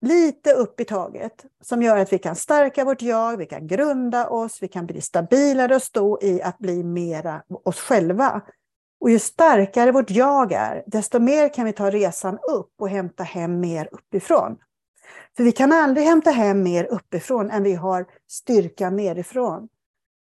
lite 0.00 0.52
upp 0.52 0.80
i 0.80 0.84
taget 0.84 1.44
som 1.62 1.82
gör 1.82 1.96
att 1.96 2.12
vi 2.12 2.18
kan 2.18 2.36
stärka 2.36 2.84
vårt 2.84 3.02
jag, 3.02 3.36
vi 3.36 3.46
kan 3.46 3.66
grunda 3.66 4.28
oss, 4.28 4.62
vi 4.62 4.68
kan 4.68 4.86
bli 4.86 5.00
stabilare 5.00 5.74
och 5.74 5.82
stå 5.82 6.18
i 6.22 6.42
att 6.42 6.58
bli 6.58 6.84
mera 6.84 7.42
oss 7.64 7.80
själva. 7.80 8.42
Och 9.00 9.10
ju 9.10 9.18
starkare 9.18 9.92
vårt 9.92 10.10
jag 10.10 10.52
är, 10.52 10.84
desto 10.86 11.18
mer 11.18 11.54
kan 11.54 11.64
vi 11.64 11.72
ta 11.72 11.90
resan 11.90 12.38
upp 12.38 12.72
och 12.78 12.88
hämta 12.88 13.22
hem 13.22 13.60
mer 13.60 13.88
uppifrån. 13.92 14.56
För 15.36 15.44
vi 15.44 15.52
kan 15.52 15.72
aldrig 15.72 16.06
hämta 16.06 16.30
hem 16.30 16.62
mer 16.62 16.84
uppifrån 16.84 17.50
än 17.50 17.62
vi 17.62 17.74
har 17.74 18.06
styrka 18.28 18.90
nerifrån. 18.90 19.68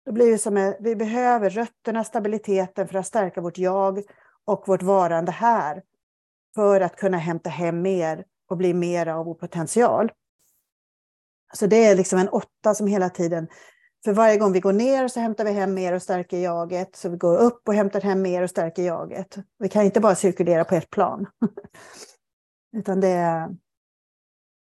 Då 0.05 0.11
blir 0.11 0.31
det 0.31 0.37
som 0.37 0.57
att 0.57 0.77
vi 0.79 0.95
behöver 0.95 1.49
rötterna, 1.49 2.03
stabiliteten 2.03 2.87
för 2.87 2.99
att 2.99 3.07
stärka 3.07 3.41
vårt 3.41 3.57
jag 3.57 4.03
och 4.45 4.67
vårt 4.67 4.81
varande 4.81 5.31
här. 5.31 5.83
För 6.57 6.81
att 6.81 6.95
kunna 6.95 7.17
hämta 7.17 7.49
hem 7.49 7.81
mer 7.81 8.25
och 8.49 8.57
bli 8.57 8.73
mer 8.73 9.07
av 9.07 9.25
vår 9.25 9.33
potential. 9.33 10.11
Så 11.53 11.67
det 11.67 11.85
är 11.85 11.95
liksom 11.95 12.19
en 12.19 12.29
åtta 12.29 12.75
som 12.75 12.87
hela 12.87 13.09
tiden 13.09 13.47
för 14.05 14.13
varje 14.13 14.37
gång 14.37 14.51
vi 14.51 14.59
går 14.59 14.73
ner 14.73 15.07
så 15.07 15.19
hämtar 15.19 15.45
vi 15.45 15.51
hem 15.51 15.73
mer 15.73 15.93
och 15.93 16.01
stärker 16.01 16.37
jaget. 16.37 16.95
Så 16.95 17.09
vi 17.09 17.17
går 17.17 17.37
upp 17.37 17.67
och 17.67 17.73
hämtar 17.73 18.01
hem 18.01 18.21
mer 18.21 18.41
och 18.41 18.49
stärker 18.49 18.83
jaget. 18.83 19.37
Vi 19.59 19.69
kan 19.69 19.83
inte 19.83 19.99
bara 19.99 20.15
cirkulera 20.15 20.65
på 20.65 20.75
ett 20.75 20.89
plan. 20.89 21.27
Utan 22.77 22.99
det 22.99 23.07
är... 23.07 23.57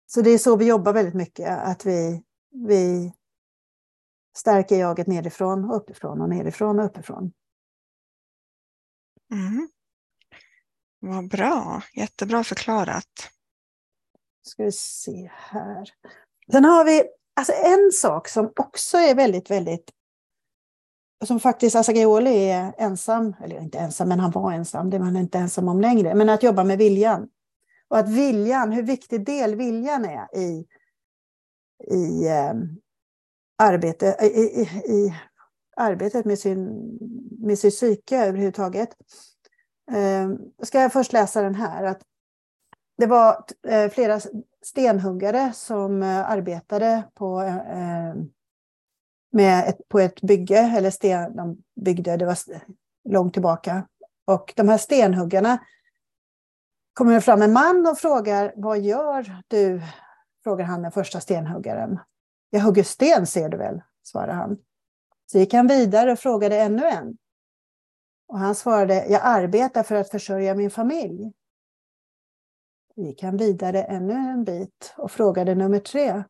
Så 0.07 0.22
det 0.22 0.31
är 0.31 0.39
så 0.39 0.57
vi 0.57 0.66
jobbar 0.66 0.93
väldigt 0.93 1.14
mycket. 1.14 1.59
Att 1.59 1.87
vi, 1.87 2.22
vi 2.51 3.12
stärker 4.37 4.76
jaget 4.76 5.07
nerifrån 5.07 5.64
och 5.64 5.76
uppifrån 5.76 6.20
och 6.20 6.29
nerifrån 6.29 6.79
och 6.79 6.85
uppifrån. 6.85 7.33
Mm. 9.33 9.68
Vad 10.99 11.29
bra, 11.29 11.83
jättebra 11.95 12.45
förklarat. 12.45 13.31
Ska 14.43 14.65
vi 14.65 14.73
se 14.73 15.31
här. 15.33 15.91
Sen 16.53 16.65
har 16.65 16.85
vi 16.85 17.05
Alltså 17.39 17.53
en 17.53 17.93
sak 17.93 18.29
som 18.29 18.53
också 18.57 18.99
är 18.99 19.15
väldigt, 19.15 19.51
väldigt 19.51 19.91
som 21.25 21.41
faktiskt 21.41 21.77
Assagioli 21.77 22.51
är 22.51 22.75
ensam, 22.79 23.35
eller 23.45 23.61
inte 23.61 23.79
ensam, 23.79 24.09
men 24.09 24.21
han 24.21 24.31
var 24.31 24.53
ensam, 24.53 24.91
det 24.91 24.97
är 24.97 25.01
man 25.01 25.17
inte 25.17 25.39
ensam 25.39 25.69
om 25.69 25.81
längre, 25.81 26.15
men 26.15 26.29
att 26.29 26.43
jobba 26.43 26.65
med 26.65 26.79
viljan. 26.79 27.29
Och 27.89 27.99
att 27.99 28.09
viljan, 28.09 28.73
hur 28.73 28.83
viktig 28.83 29.27
del 29.27 29.55
viljan 29.55 30.05
är 30.05 30.37
i, 30.39 30.67
i, 31.91 32.27
eh, 32.29 32.55
arbete, 33.59 34.17
i, 34.21 34.27
i, 34.27 34.63
i, 34.95 35.15
arbetet 35.77 36.25
med 36.25 36.39
sin, 36.39 36.69
med 37.41 37.59
sin 37.59 37.71
psyke 37.71 38.17
överhuvudtaget. 38.17 38.89
Ehm, 39.91 40.39
ska 40.62 40.80
jag 40.80 40.93
först 40.93 41.12
läsa 41.12 41.43
den 41.43 41.55
här. 41.55 41.84
Att 41.84 42.03
det 42.99 43.07
var 43.07 43.45
eh, 43.68 43.91
flera 43.91 44.20
stenhuggare 44.62 45.53
som 45.55 46.03
eh, 46.03 46.30
arbetade 46.30 47.03
på, 47.14 47.43
eh, 47.43 48.14
med 49.32 49.68
ett, 49.68 49.89
på 49.89 50.01
ett 50.01 50.20
bygge, 50.20 50.59
eller 50.59 50.91
sten, 50.91 51.36
de 51.36 51.62
byggde, 51.80 52.16
det 52.16 52.26
var 52.26 52.36
långt 53.09 53.32
tillbaka. 53.32 53.86
Och 54.24 54.53
de 54.57 54.68
här 54.68 54.78
stenhuggarna 54.78 55.59
kommer 56.95 57.20
fram 57.20 57.43
en 57.43 57.53
man 57.53 57.86
och 57.86 57.99
frågar, 57.99 58.53
vad 58.57 58.80
gör 58.80 59.43
du? 59.49 59.82
Frågar 60.45 60.64
han 60.64 60.82
den 60.82 60.93
första 60.93 61.20
stenhuggaren. 61.20 61.99
Jag 62.51 62.61
hugger 62.61 62.82
sten 62.82 63.26
ser 63.26 63.49
du 63.49 63.57
väl, 63.57 63.82
svarar 64.03 64.32
han. 64.32 64.59
Så 65.32 65.39
gick 65.39 65.55
han 65.55 65.66
vidare 65.66 66.12
och 66.12 66.18
frågade 66.18 66.61
ännu 66.61 66.86
en. 66.86 67.16
Och 68.29 68.39
han 68.39 68.55
svarade, 68.55 69.07
jag 69.07 69.20
arbetar 69.24 69.83
för 69.83 69.95
att 69.95 70.11
försörja 70.11 70.55
min 70.55 70.70
familj. 70.70 71.33
Då 72.97 73.03
gick 73.03 73.22
han 73.22 73.37
vidare 73.37 73.83
ännu 73.83 74.12
en 74.12 74.45
bit 74.45 74.95
och 74.97 75.11
frågade 75.11 75.55
nummer 75.55 75.79
tre. 75.79 76.24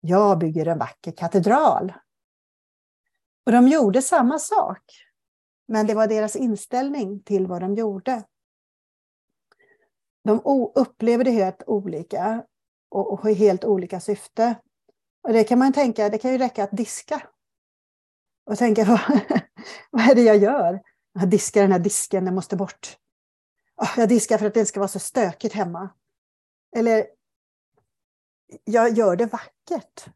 Jag 0.00 0.38
bygger 0.38 0.66
en 0.66 0.78
vacker 0.78 1.12
katedral. 1.12 1.92
Och 3.46 3.52
de 3.52 3.68
gjorde 3.68 4.02
samma 4.02 4.38
sak. 4.38 4.82
Men 5.68 5.86
det 5.86 5.94
var 5.94 6.06
deras 6.06 6.36
inställning 6.36 7.22
till 7.22 7.46
vad 7.46 7.60
de 7.60 7.74
gjorde. 7.74 8.22
De 10.24 10.40
upplever 10.74 11.24
det 11.24 11.30
helt 11.30 11.62
olika 11.66 12.44
och 12.88 13.20
har 13.20 13.34
helt 13.34 13.64
olika 13.64 14.00
syfte. 14.00 14.54
Och 15.22 15.32
det 15.32 15.44
kan 15.44 15.58
man 15.58 15.72
tänka, 15.72 16.08
det 16.08 16.18
kan 16.18 16.32
ju 16.32 16.38
räcka 16.38 16.64
att 16.64 16.76
diska. 16.76 17.22
Och 18.46 18.58
tänka, 18.58 18.84
vad, 18.84 19.30
vad 19.90 20.10
är 20.10 20.14
det 20.14 20.22
jag 20.22 20.36
gör? 20.36 20.82
Jag 21.18 21.30
diskar 21.30 21.62
den 21.62 21.72
här 21.72 21.78
disken, 21.78 22.24
den 22.24 22.34
måste 22.34 22.56
bort. 22.56 22.98
Ah, 23.76 23.88
jag 23.96 24.08
diskar 24.08 24.38
för 24.38 24.46
att 24.46 24.54
det 24.54 24.66
ska 24.66 24.80
vara 24.80 24.88
så 24.88 24.98
stökigt 24.98 25.54
hemma. 25.54 25.88
Eller 26.76 27.06
jag 28.64 28.92
gör 28.92 29.16
det 29.16 29.26
vackert. 29.26 30.06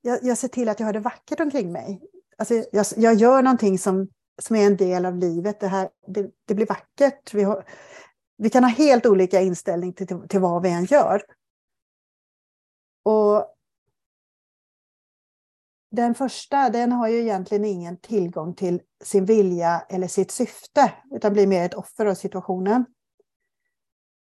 Jag, 0.00 0.18
jag 0.22 0.38
ser 0.38 0.48
till 0.48 0.68
att 0.68 0.80
jag 0.80 0.86
har 0.86 0.92
det 0.92 1.00
vackert 1.00 1.40
omkring 1.40 1.72
mig. 1.72 2.00
Alltså, 2.38 2.54
jag, 2.54 2.86
jag 2.96 3.14
gör 3.14 3.42
någonting 3.42 3.78
som, 3.78 4.08
som 4.42 4.56
är 4.56 4.66
en 4.66 4.76
del 4.76 5.06
av 5.06 5.16
livet. 5.16 5.60
Det, 5.60 5.68
här, 5.68 5.90
det, 6.06 6.30
det 6.44 6.54
blir 6.54 6.66
vackert. 6.66 7.34
Vi, 7.34 7.42
har, 7.42 7.64
vi 8.36 8.50
kan 8.50 8.64
ha 8.64 8.70
helt 8.70 9.06
olika 9.06 9.40
inställning 9.40 9.92
till, 9.92 10.06
till, 10.06 10.28
till 10.28 10.40
vad 10.40 10.62
vi 10.62 10.70
än 10.70 10.84
gör. 10.84 11.22
Och 13.04 13.57
den 15.90 16.14
första, 16.14 16.70
den 16.70 16.92
har 16.92 17.08
ju 17.08 17.20
egentligen 17.20 17.64
ingen 17.64 17.96
tillgång 17.96 18.54
till 18.54 18.80
sin 19.04 19.24
vilja 19.24 19.86
eller 19.88 20.08
sitt 20.08 20.30
syfte, 20.30 20.92
utan 21.10 21.32
blir 21.32 21.46
mer 21.46 21.64
ett 21.64 21.74
offer 21.74 22.06
av 22.06 22.14
situationen. 22.14 22.86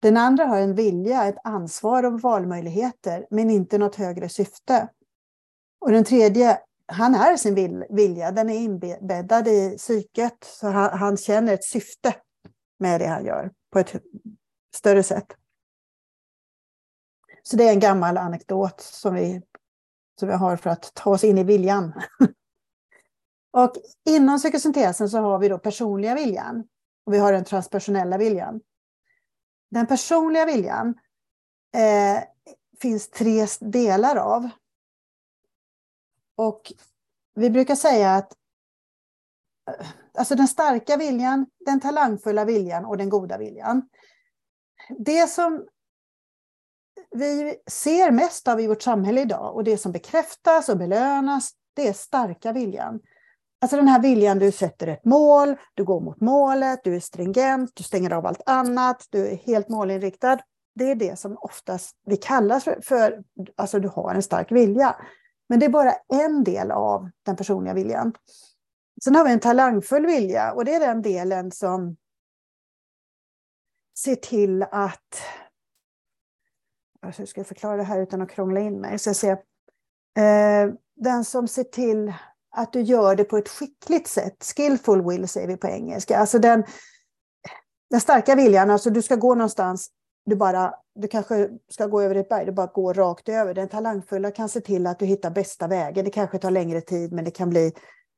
Den 0.02 0.18
andra 0.18 0.46
har 0.46 0.60
en 0.60 0.76
vilja, 0.76 1.28
ett 1.28 1.38
ansvar 1.44 2.04
och 2.04 2.22
valmöjligheter, 2.22 3.28
men 3.30 3.50
inte 3.50 3.78
något 3.78 3.96
högre 3.96 4.30
syfte. 4.30 4.90
Och 5.80 5.92
den 5.92 6.04
tredje, 6.04 6.60
han 6.86 7.16
är 7.16 7.38
sin 7.38 7.86
vilja, 7.90 8.32
den 8.32 8.50
är 8.50 8.60
inbäddad 8.60 9.48
i 9.48 9.78
psyket, 9.78 10.44
så 10.44 10.68
han, 10.68 11.00
han 11.00 11.18
känner 11.18 11.54
ett 11.54 11.64
syfte 11.64 12.16
med 12.80 13.02
det 13.02 13.08
han 13.08 13.26
gör 13.26 13.52
på 13.72 13.80
ett 13.80 13.96
större 14.76 15.04
sätt. 15.04 15.36
Så 17.44 17.58
det 17.58 17.68
är 17.68 17.74
en 17.74 17.80
gammal 17.80 18.18
anekdot 18.18 18.82
som 18.82 19.14
vi, 19.14 19.42
som 20.20 20.28
vi 20.28 20.34
har 20.34 20.58
för 20.58 20.70
att 20.70 20.94
ta 20.94 21.10
oss 21.10 21.24
in 21.24 21.38
i 21.38 21.44
viljan. 21.44 21.94
och 23.52 23.74
inom 24.06 24.38
psykosyntesen 24.38 25.10
så 25.10 25.18
har 25.18 25.40
vi 25.40 25.50
då 25.50 25.58
personliga 25.58 26.16
viljan 26.16 26.68
och 27.06 27.14
vi 27.14 27.18
har 27.18 27.34
den 27.34 27.46
transpersonella 27.46 28.18
viljan. 28.18 28.62
Den 29.72 29.88
personliga 29.88 30.46
viljan 30.46 31.00
eh, 31.76 32.24
finns 32.82 33.10
tre 33.10 33.48
delar 33.60 34.16
av. 34.16 34.50
Och 36.36 36.74
vi 37.36 37.50
brukar 37.50 37.76
säga 37.76 38.16
att 38.16 38.36
eh, 39.70 39.88
alltså 40.14 40.36
den 40.36 40.48
starka 40.48 40.98
viljan, 40.98 41.46
den 41.66 41.80
talangfulla 41.80 42.46
viljan 42.46 42.86
och 42.86 42.98
den 42.98 43.10
goda 43.10 43.38
viljan. 43.38 43.90
Det 45.00 45.28
som 45.28 45.68
vi 47.16 47.56
ser 47.68 48.12
mest 48.12 48.48
av 48.48 48.60
i 48.60 48.68
vårt 48.68 48.82
samhälle 48.82 49.22
idag 49.22 49.56
och 49.56 49.64
det 49.64 49.78
som 49.78 49.92
bekräftas 49.92 50.70
och 50.70 50.78
belönas, 50.78 51.52
det 51.74 51.88
är 51.88 51.94
starka 51.94 52.52
viljan. 52.52 53.00
Alltså 53.62 53.78
den 53.78 53.88
här 53.88 54.02
viljan, 54.02 54.40
du 54.40 54.52
sätter 54.52 54.88
ett 54.88 55.06
mål, 55.06 55.56
du 55.74 55.84
går 55.84 56.02
mot 56.02 56.22
målet, 56.22 56.80
du 56.84 56.96
är 56.96 57.00
stringent, 57.00 57.72
du 57.74 57.84
stänger 57.84 58.14
av 58.14 58.26
allt 58.26 58.42
annat, 58.46 59.08
du 59.10 59.28
är 59.28 59.36
helt 59.36 59.70
målinriktad. 59.70 60.40
Det 60.76 60.92
är 60.92 60.96
det 60.96 61.20
som 61.20 61.38
oftast 61.38 61.96
vi 62.06 62.18
kallar 62.18 62.60
för, 62.60 62.82
för 62.84 63.24
alltså 63.56 63.80
du 63.80 63.88
har 63.88 64.16
en 64.16 64.24
stark 64.24 64.52
vilja. 64.52 64.96
Men 65.50 65.60
det 65.60 65.66
är 65.66 65.70
bara 65.70 65.94
en 66.14 66.44
del 66.44 66.72
av 66.72 67.10
den 67.26 67.36
personliga 67.36 67.74
viljan. 67.74 68.14
Sen 69.04 69.16
har 69.16 69.26
vi 69.26 69.32
en 69.32 69.40
talangfull 69.40 70.06
vilja 70.06 70.52
och 70.52 70.66
det 70.66 70.74
är 70.74 70.80
den 70.80 71.02
delen 71.02 71.52
som 71.52 71.98
ser 73.98 74.16
till 74.16 74.64
att... 74.64 75.22
Alltså 77.06 77.22
hur 77.22 77.28
ska 77.28 77.40
jag 77.40 77.48
förklara 77.48 77.78
det 77.78 77.84
här 77.84 78.02
utan 78.02 78.22
att 78.22 78.30
krångla 78.30 78.60
in 78.60 78.82
mig. 78.82 79.00
Så 79.00 79.10
jag 79.10 79.16
säger, 79.16 79.34
eh, 80.18 80.74
den 80.96 81.26
som 81.26 81.48
ser 81.48 81.64
till 81.64 82.14
att 82.56 82.74
du 82.74 82.82
gör 82.82 83.16
det 83.16 83.24
på 83.24 83.38
ett 83.38 83.50
skickligt 83.50 84.08
sätt. 84.08 84.54
Skillful 84.56 85.10
will 85.10 85.28
säger 85.28 85.48
vi 85.48 85.58
på 85.58 85.68
engelska. 85.68 86.18
Alltså 86.18 86.40
den, 86.40 86.64
den 87.90 88.02
starka 88.02 88.36
viljan, 88.36 88.70
alltså 88.70 88.90
du 88.90 89.02
ska 89.02 89.16
gå 89.16 89.36
någonstans, 89.36 89.90
du, 90.26 90.36
bara, 90.36 90.74
du 90.96 91.08
kanske 91.08 91.50
ska 91.70 91.88
gå 91.88 92.02
över 92.02 92.16
ett 92.16 92.30
berg, 92.30 92.46
du 92.46 92.52
bara 92.52 92.68
går 92.68 92.94
rakt 92.94 93.30
över. 93.30 93.54
Den 93.54 93.70
talangfulla 93.70 94.32
kan 94.32 94.50
se 94.50 94.62
till 94.62 94.88
att 94.88 95.00
du 95.00 95.06
hittar 95.06 95.30
bästa 95.30 95.68
vägen. 95.68 96.06
Det 96.06 96.12
kanske 96.12 96.38
tar 96.38 96.52
längre 96.52 96.82
tid, 96.82 97.12
men 97.14 97.26
det 97.26 97.32
kan 97.32 97.50
bli 97.50 97.74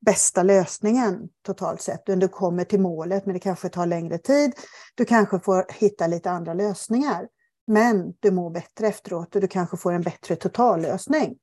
bästa 0.05 0.43
lösningen 0.43 1.29
totalt 1.45 1.81
sett. 1.81 2.05
Du 2.05 2.27
kommer 2.27 2.63
till 2.63 2.81
målet, 2.81 3.25
men 3.25 3.33
det 3.33 3.39
kanske 3.39 3.69
tar 3.69 3.85
längre 3.85 4.17
tid. 4.17 4.53
Du 4.95 5.05
kanske 5.05 5.39
får 5.39 5.65
hitta 5.69 6.07
lite 6.07 6.31
andra 6.31 6.53
lösningar. 6.53 7.27
Men 7.67 8.13
du 8.19 8.31
mår 8.31 8.49
bättre 8.49 8.87
efteråt 8.87 9.35
och 9.35 9.41
du 9.41 9.47
kanske 9.47 9.77
får 9.77 9.91
en 9.91 10.01
bättre 10.01 10.35
totallösning. 10.35 11.37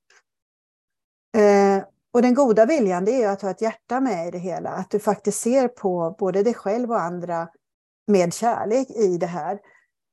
Eh, 1.37 1.85
och 2.13 2.23
den 2.23 2.35
goda 2.35 2.67
viljan 2.67 3.05
det 3.05 3.23
är 3.23 3.29
att 3.29 3.43
ha 3.43 3.51
ett 3.51 3.63
hjärta 3.63 4.01
med 4.01 4.29
i 4.29 4.31
det 4.31 4.39
hela. 4.39 4.71
Att 4.71 4.91
du 4.91 4.99
faktiskt 4.99 5.41
ser 5.41 5.69
på 5.69 6.17
både 6.19 6.43
dig 6.43 6.55
själv 6.55 6.91
och 6.91 7.01
andra 7.01 7.49
med 8.07 8.35
kärlek 8.35 8.91
i 8.91 9.19
det 9.19 9.27
här. 9.27 9.61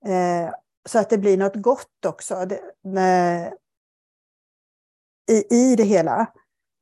Eh, 0.05 0.53
så 0.89 0.99
att 0.99 1.09
det 1.09 1.17
blir 1.17 1.37
något 1.37 1.55
gott 1.55 2.05
också 2.05 2.45
det, 2.45 2.59
eh, 2.97 3.53
i, 5.35 5.55
i 5.55 5.75
det 5.75 5.83
hela. 5.83 6.27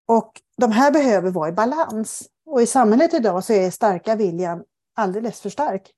Och 0.08 0.42
de 0.58 0.72
här 0.72 0.92
behöver 0.92 1.32
vara 1.32 1.50
i 1.50 1.52
balans. 1.52 2.30
Och 2.46 2.62
i 2.62 2.68
samhället 2.68 3.14
idag 3.14 3.44
så 3.44 3.54
är 3.54 3.72
starka 3.72 4.16
viljan 4.16 4.64
alldeles 4.96 5.42
för 5.42 5.50
stark. 5.50 5.92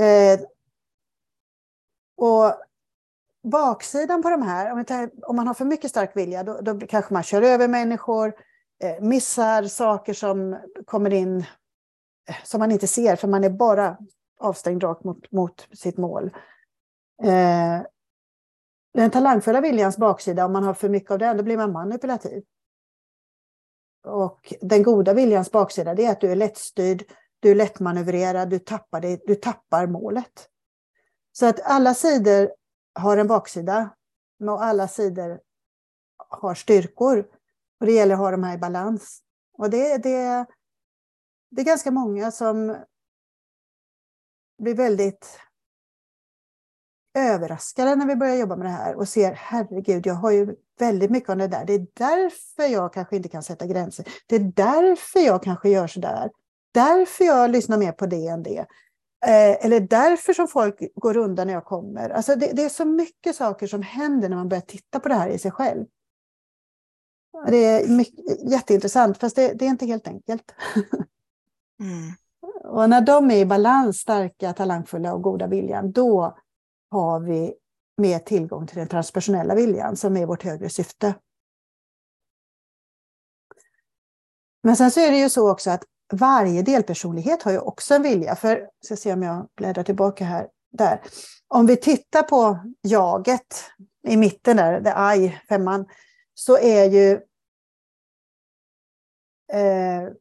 Eh, 0.00 0.40
och 2.20 2.54
baksidan 3.42 4.22
på 4.22 4.30
de 4.30 4.42
här, 4.42 4.72
om, 4.72 4.84
tar, 4.84 5.10
om, 5.22 5.36
man 5.36 5.46
har 5.46 5.54
för 5.54 5.64
mycket 5.64 5.90
stark 5.90 6.16
vilja, 6.16 6.42
då, 6.42 6.60
då 6.60 6.86
kanske 6.86 7.14
man 7.14 7.22
kör 7.22 7.42
över 7.42 7.68
människor, 7.68 8.34
eh, 8.82 9.00
missar 9.00 9.62
saker 9.62 10.14
som 10.14 10.58
kommer 10.86 11.12
in 11.12 11.38
eh, 12.28 12.36
som 12.44 12.58
man 12.58 12.72
inte 12.72 12.86
ser, 12.86 13.16
för 13.16 13.28
man 13.28 13.44
är 13.44 13.50
bara 13.50 13.98
avstängd 14.40 14.82
rakt 14.82 15.04
mot, 15.04 15.32
mot 15.32 15.68
sitt 15.72 15.96
mål. 15.96 16.30
Eh, 17.22 17.82
den 18.94 19.10
talangfulla 19.10 19.60
viljans 19.60 19.96
baksida, 19.96 20.44
om 20.44 20.52
man 20.52 20.64
har 20.64 20.74
för 20.74 20.88
mycket 20.88 21.10
av 21.10 21.18
den, 21.18 21.36
då 21.36 21.42
blir 21.42 21.56
man 21.56 21.72
manipulativ. 21.72 22.42
Och 24.04 24.54
den 24.60 24.82
goda 24.82 25.14
viljans 25.14 25.50
baksida 25.50 25.94
det 25.94 26.04
är 26.04 26.12
att 26.12 26.20
du 26.20 26.30
är 26.30 26.36
lättstyrd, 26.36 27.02
du 27.40 27.50
är 27.50 27.54
lättmanövrerad, 27.54 28.50
du 28.50 28.58
tappar, 28.58 29.00
det, 29.00 29.20
du 29.26 29.34
tappar 29.34 29.86
målet. 29.86 30.50
Så 31.40 31.46
att 31.46 31.60
alla 31.60 31.94
sidor 31.94 32.52
har 32.94 33.16
en 33.16 33.26
baksida 33.26 33.94
och 34.40 34.64
alla 34.64 34.88
sidor 34.88 35.40
har 36.28 36.54
styrkor. 36.54 37.18
Och 37.80 37.86
det 37.86 37.92
gäller 37.92 38.14
att 38.14 38.20
ha 38.20 38.30
de 38.30 38.42
här 38.42 38.54
i 38.54 38.58
balans. 38.58 39.22
Och 39.52 39.70
det, 39.70 39.98
det, 39.98 40.46
det 41.50 41.62
är 41.62 41.64
ganska 41.64 41.90
många 41.90 42.30
som 42.30 42.76
blir 44.62 44.74
väldigt 44.74 45.40
överraskade 47.14 47.96
när 47.96 48.06
vi 48.06 48.16
börjar 48.16 48.36
jobba 48.36 48.56
med 48.56 48.66
det 48.66 48.70
här 48.70 48.94
och 48.94 49.08
ser 49.08 49.32
herregud, 49.32 50.06
jag 50.06 50.14
har 50.14 50.30
ju 50.30 50.56
väldigt 50.78 51.10
mycket 51.10 51.30
av 51.30 51.36
det 51.36 51.48
där. 51.48 51.64
Det 51.64 51.72
är 51.72 51.86
därför 51.94 52.72
jag 52.72 52.92
kanske 52.92 53.16
inte 53.16 53.28
kan 53.28 53.42
sätta 53.42 53.66
gränser. 53.66 54.06
Det 54.26 54.36
är 54.36 54.52
därför 54.56 55.20
jag 55.20 55.42
kanske 55.42 55.68
gör 55.68 55.86
så 55.86 56.00
där. 56.00 56.30
Därför 56.72 57.24
jag 57.24 57.50
lyssnar 57.50 57.78
mer 57.78 57.92
på 57.92 58.06
det 58.06 58.26
än 58.26 58.42
det. 58.42 58.66
Eh, 59.26 59.66
eller 59.66 59.80
därför 59.80 60.32
som 60.32 60.48
folk 60.48 60.82
går 60.94 61.16
undan 61.16 61.46
när 61.46 61.54
jag 61.54 61.64
kommer. 61.64 62.10
Alltså 62.10 62.36
det, 62.36 62.52
det, 62.52 62.64
är 62.64 62.68
så 62.68 62.84
mycket 62.84 63.36
saker 63.36 63.66
som 63.66 63.82
händer 63.82 64.28
när 64.28 64.36
man 64.36 64.48
börjar 64.48 64.60
titta 64.60 65.00
på 65.00 65.08
det 65.08 65.14
här 65.14 65.28
i 65.28 65.38
sig 65.38 65.50
själv. 65.50 65.86
Det 67.48 67.56
är 67.56 67.88
mycket, 67.88 68.50
jätteintressant, 68.50 69.18
fast 69.18 69.36
det, 69.36 69.52
det, 69.52 69.64
är 69.64 69.68
inte 69.68 69.86
helt 69.86 70.08
enkelt. 70.08 70.54
Mm. 71.80 72.12
Och 72.64 72.90
när 72.90 73.00
de 73.00 73.30
är 73.30 73.36
i 73.36 73.46
balans, 73.46 73.98
starka, 73.98 74.52
talangfulla 74.52 75.14
och 75.14 75.22
goda 75.22 75.46
viljan, 75.46 75.92
då 75.92 76.38
har 76.90 77.20
vi 77.20 77.54
mer 77.96 78.18
tillgång 78.18 78.66
till 78.66 78.76
den 78.76 78.88
transpersonella 78.88 79.54
viljan 79.54 79.96
som 79.96 80.16
är 80.16 80.26
vårt 80.26 80.42
högre 80.42 80.68
syfte. 80.68 81.14
Men 84.62 84.76
sen 84.76 84.90
så 84.90 85.00
är 85.00 85.10
det 85.10 85.18
ju 85.18 85.30
så 85.30 85.50
också 85.50 85.70
att 85.70 85.84
varje 86.12 86.62
delpersonlighet 86.62 87.42
har 87.42 87.52
ju 87.52 87.58
också 87.58 87.94
en 87.94 88.02
vilja. 88.02 88.36
För, 88.36 88.68
ska 88.84 88.96
se 88.96 89.12
om 89.12 89.22
jag 89.22 89.48
bläddrar 89.56 89.82
tillbaka 89.82 90.24
här. 90.24 90.48
Där. 90.72 91.00
Om 91.48 91.66
vi 91.66 91.76
tittar 91.76 92.22
på 92.22 92.58
jaget 92.82 93.64
i 94.08 94.16
mitten 94.16 94.56
där, 94.56 94.80
det 94.80 95.16
I, 95.16 95.40
femman, 95.48 95.86
så 96.34 96.58
är 96.58 96.84
ju 96.84 97.12
eh, 99.52 100.12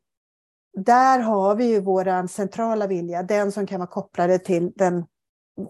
där 0.73 1.19
har 1.19 1.55
vi 1.55 1.65
ju 1.65 1.79
vår 1.79 2.27
centrala 2.27 2.87
vilja, 2.87 3.23
den 3.23 3.51
som 3.51 3.67
kan 3.67 3.79
vara 3.79 3.89
kopplad 3.89 4.43
till 4.43 4.71
den, 4.75 5.05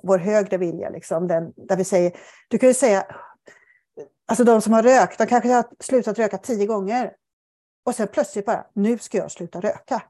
vår 0.03 0.17
högre 0.17 0.57
vilja. 0.57 0.89
Liksom, 0.89 1.27
den, 1.27 1.53
där 1.55 1.77
vi 1.77 1.83
säger, 1.83 2.11
du 2.47 2.57
kan 2.57 2.69
ju 2.69 2.73
säga, 2.73 3.05
alltså 4.27 4.43
de 4.43 4.61
som 4.61 4.73
har 4.73 4.83
rökt, 4.83 5.17
de 5.17 5.27
kanske 5.27 5.49
har 5.49 5.65
slutat 5.79 6.19
röka 6.19 6.37
tio 6.37 6.65
gånger. 6.65 7.13
Och 7.89 7.95
sen 7.95 8.07
plötsligt 8.07 8.45
bara, 8.45 8.67
nu 8.73 8.97
ska 8.97 9.17
jag 9.17 9.31
sluta 9.31 9.61
röka. 9.61 10.03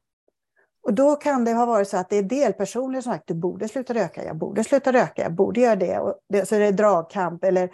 Och 0.81 0.93
då 0.93 1.15
kan 1.15 1.45
det 1.45 1.53
ha 1.53 1.65
varit 1.65 1.87
så 1.87 1.97
att 1.97 2.09
det 2.09 2.15
är 2.15 2.23
delpersoner 2.23 3.01
som 3.01 3.13
sagt, 3.13 3.27
du 3.27 3.33
borde 3.33 3.67
sluta 3.67 3.93
röka, 3.93 4.23
jag 4.23 4.37
borde 4.37 4.63
sluta 4.63 4.93
röka, 4.93 5.21
jag 5.21 5.33
borde 5.33 5.61
göra 5.61 5.75
det. 5.75 5.99
Och 5.99 6.19
det 6.29 6.45
så 6.45 6.55
är 6.55 6.59
det 6.59 6.71
dragkamp 6.71 7.43
eller 7.43 7.71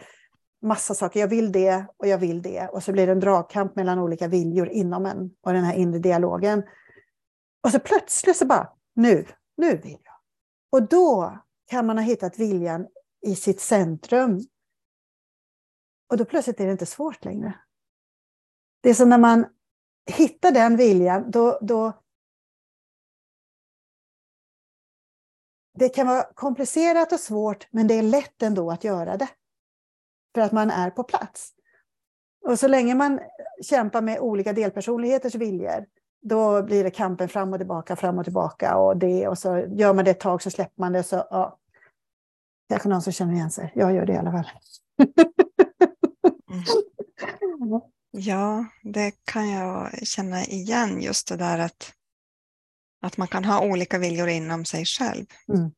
massa 0.62 0.94
saker, 0.96 1.20
jag 1.20 1.28
vill 1.28 1.52
det 1.52 1.86
och 1.98 2.08
jag 2.08 2.18
vill 2.18 2.42
det. 2.42 2.68
Och 2.72 2.84
så 2.84 2.92
blir 2.92 3.06
det 3.06 3.12
en 3.12 3.20
dragkamp 3.20 3.76
mellan 3.76 4.00
olika 4.00 4.28
viljor 4.28 4.70
inom 4.70 5.06
en 5.06 5.32
och 5.42 5.54
den 5.54 5.64
här 5.64 5.76
inre 5.76 6.00
dialogen. 6.00 6.64
Och 7.64 7.72
så 7.72 7.80
plötsligt 7.80 8.38
så 8.38 8.46
bara, 8.46 8.74
nu, 8.96 9.26
nu 9.58 9.78
vill 9.78 10.00
jag. 10.04 10.16
Och 10.72 10.88
då 10.88 11.38
kan 11.68 11.86
man 11.86 11.98
ha 11.98 12.06
hittat 12.06 12.40
viljan 12.40 12.88
i 13.22 13.36
sitt 13.36 13.62
centrum. 13.62 14.42
Och 16.10 16.18
då 16.18 16.26
plötsligt 16.26 16.60
är 16.60 16.66
det 16.66 16.72
inte 16.72 16.86
svårt 16.86 17.26
längre. 17.26 17.54
Det 18.82 18.90
är 18.90 18.94
som 18.94 19.10
när 19.10 19.18
man 19.18 19.46
hittar 20.06 20.52
den 20.52 20.78
viljan, 20.78 21.32
då, 21.32 21.60
då 21.62 21.94
det 25.74 25.90
kan 25.90 26.08
vara 26.08 26.24
komplicerat 26.34 27.14
och 27.14 27.20
svårt, 27.20 27.68
men 27.72 27.88
det 27.88 27.94
är 27.94 28.04
lätt 28.04 28.44
ändå 28.44 28.72
att 28.72 28.84
göra 28.84 29.18
det. 29.18 29.28
För 30.36 30.42
att 30.42 30.52
man 30.52 30.70
är 30.70 30.90
på 30.90 31.04
plats. 31.04 31.52
Och 32.46 32.60
så 32.60 32.68
länge 32.68 32.96
man 32.96 33.20
kämpar 33.64 34.02
med 34.02 34.20
olika 34.20 34.54
delpersonligheters 34.54 35.36
viljor, 35.36 35.86
då 36.22 36.64
blir 36.64 36.84
det 36.84 36.92
kampen 36.92 37.30
fram 37.30 37.54
och 37.54 37.60
tillbaka, 37.60 37.96
fram 37.96 38.20
och 38.20 38.24
tillbaka 38.24 38.78
och 38.78 38.98
det 38.98 39.28
och 39.28 39.38
så 39.38 39.58
gör 39.58 39.94
man 39.94 40.06
det 40.06 40.12
ett 40.12 40.20
tag 40.20 40.42
så 40.42 40.52
släpper 40.52 40.82
man 40.82 40.94
det. 40.94 41.04
Så, 41.04 41.16
ja. 41.16 41.60
Kanske 42.70 42.90
någon 42.90 43.02
som 43.02 43.14
känner 43.14 43.34
igen 43.34 43.52
sig. 43.52 43.72
Jag 43.76 43.94
gör 43.94 44.06
det 44.06 44.14
i 44.14 44.18
alla 44.18 44.32
fall. 44.32 44.50
Mm. 47.62 47.82
Ja, 48.18 48.66
det 48.84 49.12
kan 49.24 49.50
jag 49.50 50.08
känna 50.08 50.46
igen, 50.46 51.02
just 51.02 51.28
det 51.28 51.38
där 51.38 51.60
att 51.60 51.94
att 53.02 53.18
man 53.18 53.28
kan 53.28 53.46
ha 53.46 53.66
olika 53.66 53.98
viljor 53.98 54.28
inom 54.28 54.66
sig 54.66 54.86
själv. 54.86 55.26
Mm. 55.54 55.72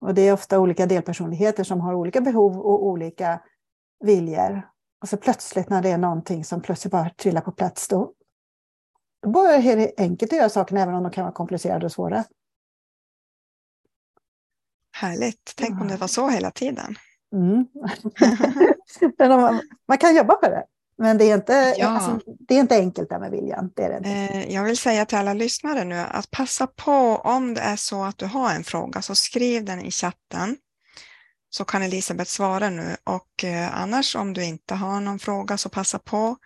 Och 0.00 0.14
det 0.14 0.22
är 0.22 0.32
ofta 0.32 0.58
olika 0.58 0.86
delpersonligheter 0.86 1.64
som 1.64 1.80
har 1.80 1.94
olika 1.94 2.20
behov 2.20 2.58
och 2.58 2.86
olika 2.86 3.42
viljor. 4.04 4.68
Och 5.02 5.08
så 5.08 5.16
plötsligt 5.16 5.68
när 5.68 5.82
det 5.82 5.90
är 5.90 5.98
någonting 5.98 6.44
som 6.44 6.62
plötsligt 6.62 6.92
bara 6.92 7.10
trillar 7.10 7.40
på 7.40 7.52
plats, 7.52 7.88
då, 7.88 8.12
då 9.22 9.30
bara 9.30 9.54
är 9.54 9.76
det 9.76 9.92
enkelt 9.96 10.32
att 10.32 10.38
göra 10.38 10.48
sakerna 10.48 10.80
även 10.80 10.94
om 10.94 11.02
de 11.02 11.12
kan 11.12 11.24
vara 11.24 11.34
komplicerade 11.34 11.86
och 11.86 11.92
svåra. 11.92 12.24
Härligt. 14.92 15.52
Tänk 15.56 15.80
om 15.80 15.88
det 15.88 15.96
var 15.96 16.08
så 16.08 16.28
hela 16.28 16.50
tiden. 16.50 16.96
Mm. 17.32 17.66
man 19.88 19.98
kan 19.98 20.16
jobba 20.16 20.34
på 20.34 20.48
det. 20.48 20.64
Men 20.98 21.18
det 21.18 21.24
är 21.24 21.34
inte, 21.34 21.74
ja. 21.78 21.86
alltså, 21.86 22.20
det 22.26 22.54
är 22.54 22.60
inte 22.60 22.76
enkelt 22.76 23.08
där 23.08 23.18
med 23.18 23.30
viljan. 23.30 23.70
Det 23.76 23.82
är 23.82 24.00
det 24.00 24.08
eh, 24.08 24.54
jag 24.54 24.64
vill 24.64 24.76
säga 24.76 25.06
till 25.06 25.18
alla 25.18 25.34
lyssnare 25.34 25.84
nu 25.84 25.98
att 25.98 26.30
passa 26.30 26.66
på 26.66 27.16
om 27.16 27.54
det 27.54 27.60
är 27.60 27.76
så 27.76 28.04
att 28.04 28.18
du 28.18 28.26
har 28.26 28.54
en 28.54 28.64
fråga 28.64 29.02
så 29.02 29.14
skriv 29.14 29.64
den 29.64 29.80
i 29.80 29.90
chatten 29.90 30.56
så 31.50 31.64
kan 31.64 31.82
Elisabeth 31.82 32.30
svara 32.30 32.70
nu 32.70 32.96
och 33.04 33.44
eh, 33.44 33.82
annars 33.82 34.16
om 34.16 34.32
du 34.32 34.44
inte 34.44 34.74
har 34.74 35.00
någon 35.00 35.18
fråga 35.18 35.58
så 35.58 35.68
passa 35.68 35.98
på 35.98 36.36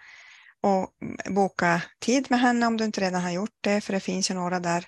och 0.63 0.89
boka 1.35 1.83
tid 2.01 2.27
med 2.31 2.41
henne 2.41 2.67
om 2.67 2.77
du 2.77 2.85
inte 2.85 3.01
redan 3.01 3.23
har 3.23 3.31
gjort 3.31 3.59
det 3.61 3.81
för 3.81 3.93
det 3.93 4.01
finns 4.01 4.31
ju 4.31 4.35
några 4.35 4.61
där 4.61 4.87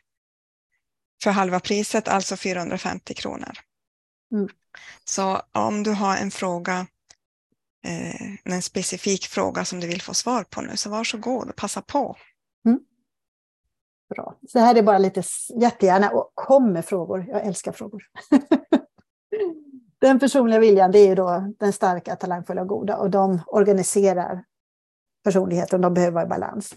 för 1.22 1.30
halva 1.30 1.61
priset, 1.61 2.09
alltså 2.09 2.36
450 2.36 3.14
kronor. 3.14 3.59
Mm. 4.32 4.49
Så 5.05 5.43
om 5.53 5.83
du 5.83 5.93
har 5.93 6.16
en 6.16 6.31
fråga 6.31 6.87
eh, 7.85 8.55
en 8.55 8.62
specifik 8.62 9.26
fråga 9.26 9.64
som 9.64 9.81
du 9.81 9.87
vill 9.87 10.03
få 10.03 10.14
svar 10.14 10.45
på 10.51 10.61
nu. 10.61 10.76
Så 10.76 10.91
varsågod 10.91 11.49
och 11.49 11.57
passa 11.57 11.83
på. 11.83 12.16
Mm. 12.66 12.81
Bra. 14.14 14.39
Så 14.49 14.59
här 14.59 14.74
är 14.74 14.83
bara 14.83 14.99
lite 14.99 15.22
jättegärna 15.61 16.11
och 16.11 16.33
kom 16.35 16.72
med 16.72 16.85
frågor. 16.85 17.26
Jag 17.29 17.47
älskar 17.47 17.72
frågor. 17.72 18.03
den 20.01 20.18
personliga 20.18 20.59
viljan 20.59 20.93
det 20.93 20.99
är 20.99 21.16
då 21.16 21.53
den 21.59 21.72
starka, 21.72 22.16
talangfulla 22.16 22.61
och 22.62 22.68
goda 22.68 22.97
och 22.97 23.11
de 23.11 23.41
organiserar 23.47 24.45
personligheten. 25.24 25.81
De 25.81 25.95
behöver 25.95 26.14
vara 26.14 26.24
i 26.24 26.29
balans. 26.29 26.74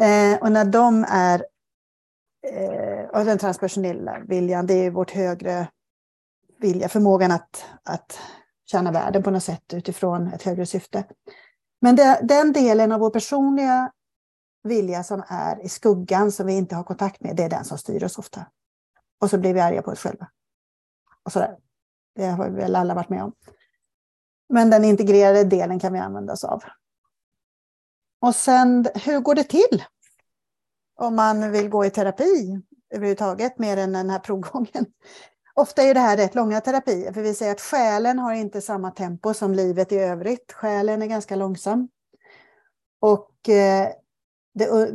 Eh, 0.00 0.42
och 0.42 0.52
när 0.52 0.64
de 0.64 1.04
är 1.08 1.46
eh, 2.46 3.08
och 3.08 3.24
den 3.24 3.38
transpersonella 3.38 4.20
viljan, 4.28 4.66
det 4.66 4.74
är 4.74 4.90
vårt 4.90 5.10
högre 5.10 5.66
vilja, 6.62 6.88
förmågan 6.88 7.32
att, 7.32 7.64
att 7.82 8.18
tjäna 8.70 8.92
världen 8.92 9.22
på 9.22 9.30
något 9.30 9.42
sätt 9.42 9.74
utifrån 9.74 10.26
ett 10.26 10.42
högre 10.42 10.66
syfte. 10.66 11.04
Men 11.80 11.96
det, 11.96 12.20
den 12.22 12.52
delen 12.52 12.92
av 12.92 13.00
vår 13.00 13.10
personliga 13.10 13.92
vilja 14.62 15.04
som 15.04 15.24
är 15.28 15.64
i 15.64 15.68
skuggan, 15.68 16.32
som 16.32 16.46
vi 16.46 16.52
inte 16.52 16.74
har 16.74 16.84
kontakt 16.84 17.20
med, 17.20 17.36
det 17.36 17.42
är 17.42 17.50
den 17.50 17.64
som 17.64 17.78
styr 17.78 18.04
oss 18.04 18.18
ofta. 18.18 18.46
Och 19.20 19.30
så 19.30 19.38
blir 19.38 19.54
vi 19.54 19.60
arga 19.60 19.82
på 19.82 19.90
oss 19.90 20.00
själva. 20.00 20.28
Och 21.22 21.32
sådär. 21.32 21.56
Det 22.14 22.26
har 22.26 22.50
vi 22.50 22.56
väl 22.56 22.76
alla 22.76 22.94
varit 22.94 23.08
med 23.08 23.22
om. 23.22 23.32
Men 24.48 24.70
den 24.70 24.84
integrerade 24.84 25.44
delen 25.44 25.78
kan 25.78 25.92
vi 25.92 25.98
använda 25.98 26.32
oss 26.32 26.44
av. 26.44 26.62
Och 28.20 28.34
sen, 28.34 28.86
hur 28.94 29.20
går 29.20 29.34
det 29.34 29.44
till? 29.44 29.84
Om 30.96 31.16
man 31.16 31.52
vill 31.52 31.68
gå 31.68 31.84
i 31.84 31.90
terapi 31.90 32.62
överhuvudtaget, 32.90 33.58
mer 33.58 33.76
än 33.76 33.92
den 33.92 34.10
här 34.10 34.18
provgången. 34.18 34.86
Ofta 35.54 35.82
är 35.82 35.94
det 35.94 36.00
här 36.00 36.16
rätt 36.16 36.34
långa 36.34 36.60
terapier, 36.60 37.12
för 37.12 37.22
vi 37.22 37.34
säger 37.34 37.52
att 37.52 37.60
själen 37.60 38.18
har 38.18 38.34
inte 38.34 38.60
samma 38.60 38.90
tempo 38.90 39.34
som 39.34 39.54
livet 39.54 39.92
i 39.92 39.98
övrigt. 39.98 40.52
Själen 40.52 41.02
är 41.02 41.06
ganska 41.06 41.36
långsam. 41.36 41.88
Och 43.00 43.48
eh, 43.48 43.88
det, 44.54 44.92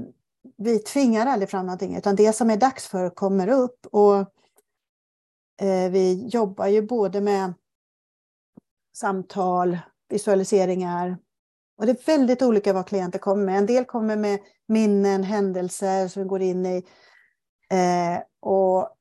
vi 0.57 0.79
tvingar 0.79 1.25
aldrig 1.25 1.49
fram 1.49 1.65
någonting, 1.65 1.95
utan 1.95 2.15
det 2.15 2.33
som 2.33 2.49
är 2.49 2.57
dags 2.57 2.87
för 2.87 3.09
kommer 3.09 3.47
upp. 3.47 3.87
Och 3.91 4.17
eh, 5.61 5.91
vi 5.91 6.27
jobbar 6.27 6.67
ju 6.67 6.81
både 6.81 7.21
med 7.21 7.53
samtal, 8.97 9.77
visualiseringar. 10.09 11.17
Och 11.77 11.85
det 11.85 11.91
är 11.91 12.17
väldigt 12.17 12.41
olika 12.41 12.73
vad 12.73 12.87
klienter 12.87 13.19
kommer 13.19 13.45
med. 13.45 13.57
En 13.57 13.65
del 13.65 13.85
kommer 13.85 14.15
med 14.15 14.39
minnen, 14.67 15.23
händelser 15.23 16.07
som 16.07 16.23
vi 16.23 16.29
går 16.29 16.41
in 16.41 16.65
i. 16.65 16.85
Eh, 17.69 18.21
och 18.39 18.96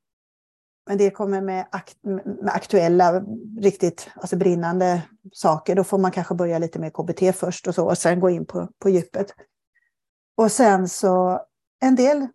men 0.87 0.97
det 0.97 1.09
kommer 1.09 1.41
med, 1.41 1.65
akt, 1.71 1.97
med 2.03 2.49
aktuella, 2.53 3.23
riktigt 3.59 4.09
alltså 4.15 4.35
brinnande 4.37 5.01
saker. 5.33 5.75
Då 5.75 5.83
får 5.83 5.97
man 5.97 6.11
kanske 6.11 6.35
börja 6.35 6.59
lite 6.59 6.79
med 6.79 6.93
KBT 6.93 7.35
först 7.35 7.67
och 7.67 7.75
så 7.75 7.85
och 7.87 7.97
sen 7.97 8.19
gå 8.19 8.29
in 8.29 8.45
på, 8.45 8.67
på 8.79 8.89
djupet. 8.89 9.33
Och 10.37 10.51
sen 10.51 10.89
så 10.89 11.41
en 11.81 11.95
del 11.95 12.27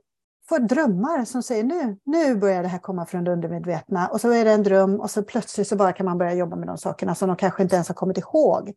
får 0.49 0.59
drömmar 0.59 1.25
som 1.25 1.43
säger 1.43 1.65
nu, 1.65 1.99
nu 2.05 2.37
börjar 2.37 2.63
det 2.63 2.69
här 2.69 2.79
komma 2.79 3.07
från 3.07 3.25
det 3.25 3.33
undermedvetna. 3.33 4.09
Och 4.09 4.21
så 4.21 4.31
är 4.31 4.45
det 4.45 4.53
en 4.53 4.63
dröm 4.63 5.01
och 5.01 5.11
så 5.11 5.23
plötsligt 5.23 5.69
så 5.69 5.77
bara 5.77 5.93
kan 5.93 6.07
man 6.07 6.19
börja 6.19 6.35
jobba 6.35 6.57
med 6.57 6.69
de 6.69 6.79
sakerna 6.79 7.15
som 7.15 7.29
de 7.29 7.37
kanske 7.37 7.63
inte 7.63 7.75
ens 7.75 7.89
har 7.89 7.95
kommit 7.95 8.19
ihåg. 8.19 8.73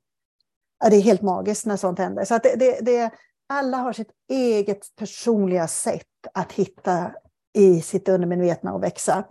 Ja, 0.83 0.89
det 0.89 0.95
är 0.95 1.01
helt 1.01 1.21
magiskt 1.21 1.65
när 1.65 1.77
sånt 1.77 1.99
händer. 1.99 2.25
Så 2.25 2.35
att 2.35 2.43
det, 2.43 2.55
det, 2.55 2.79
det, 2.81 3.11
alla 3.49 3.77
har 3.77 3.93
sitt 3.93 4.11
eget 4.29 4.95
personliga 4.95 5.67
sätt 5.67 6.07
att 6.33 6.51
hitta 6.51 7.11
i 7.53 7.81
sitt 7.81 8.09
undermedvetna 8.09 8.73
och 8.73 8.83
växa. 8.83 9.23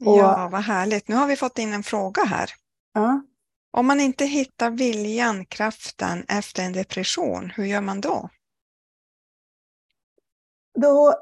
Och, 0.00 0.18
ja, 0.18 0.48
vad 0.52 0.60
härligt. 0.60 1.08
Nu 1.08 1.14
har 1.14 1.26
vi 1.26 1.36
fått 1.36 1.58
in 1.58 1.72
en 1.72 1.82
fråga 1.82 2.24
här. 2.24 2.50
Ja. 2.92 3.22
Om 3.70 3.86
man 3.86 4.00
inte 4.00 4.24
hittar 4.24 4.70
viljan, 4.70 5.46
kraften 5.46 6.24
efter 6.28 6.62
en 6.62 6.72
depression, 6.72 7.50
hur 7.50 7.64
gör 7.64 7.80
man 7.80 8.00
då? 8.00 8.28
Då 10.78 11.14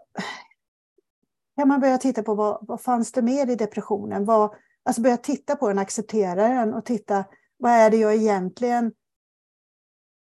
kan 1.57 1.69
man 1.69 1.81
börja 1.81 1.99
titta 1.99 2.23
på 2.23 2.35
vad, 2.35 2.59
vad 2.67 2.81
fanns 2.81 3.13
det 3.13 3.23
mer 3.23 3.51
i 3.51 3.57
depressionen? 3.57 4.25
Vad, 4.25 4.55
alltså 4.85 5.03
börja 5.03 5.17
titta 5.17 5.57
på 5.57 5.69
den, 5.69 5.79
acceptera 5.79 6.49
den 6.49 6.75
och 6.75 6.85
titta 6.85 7.25
vad 7.57 7.73
är 7.73 7.91
det 7.91 7.97
jag 7.97 8.15
egentligen 8.15 8.93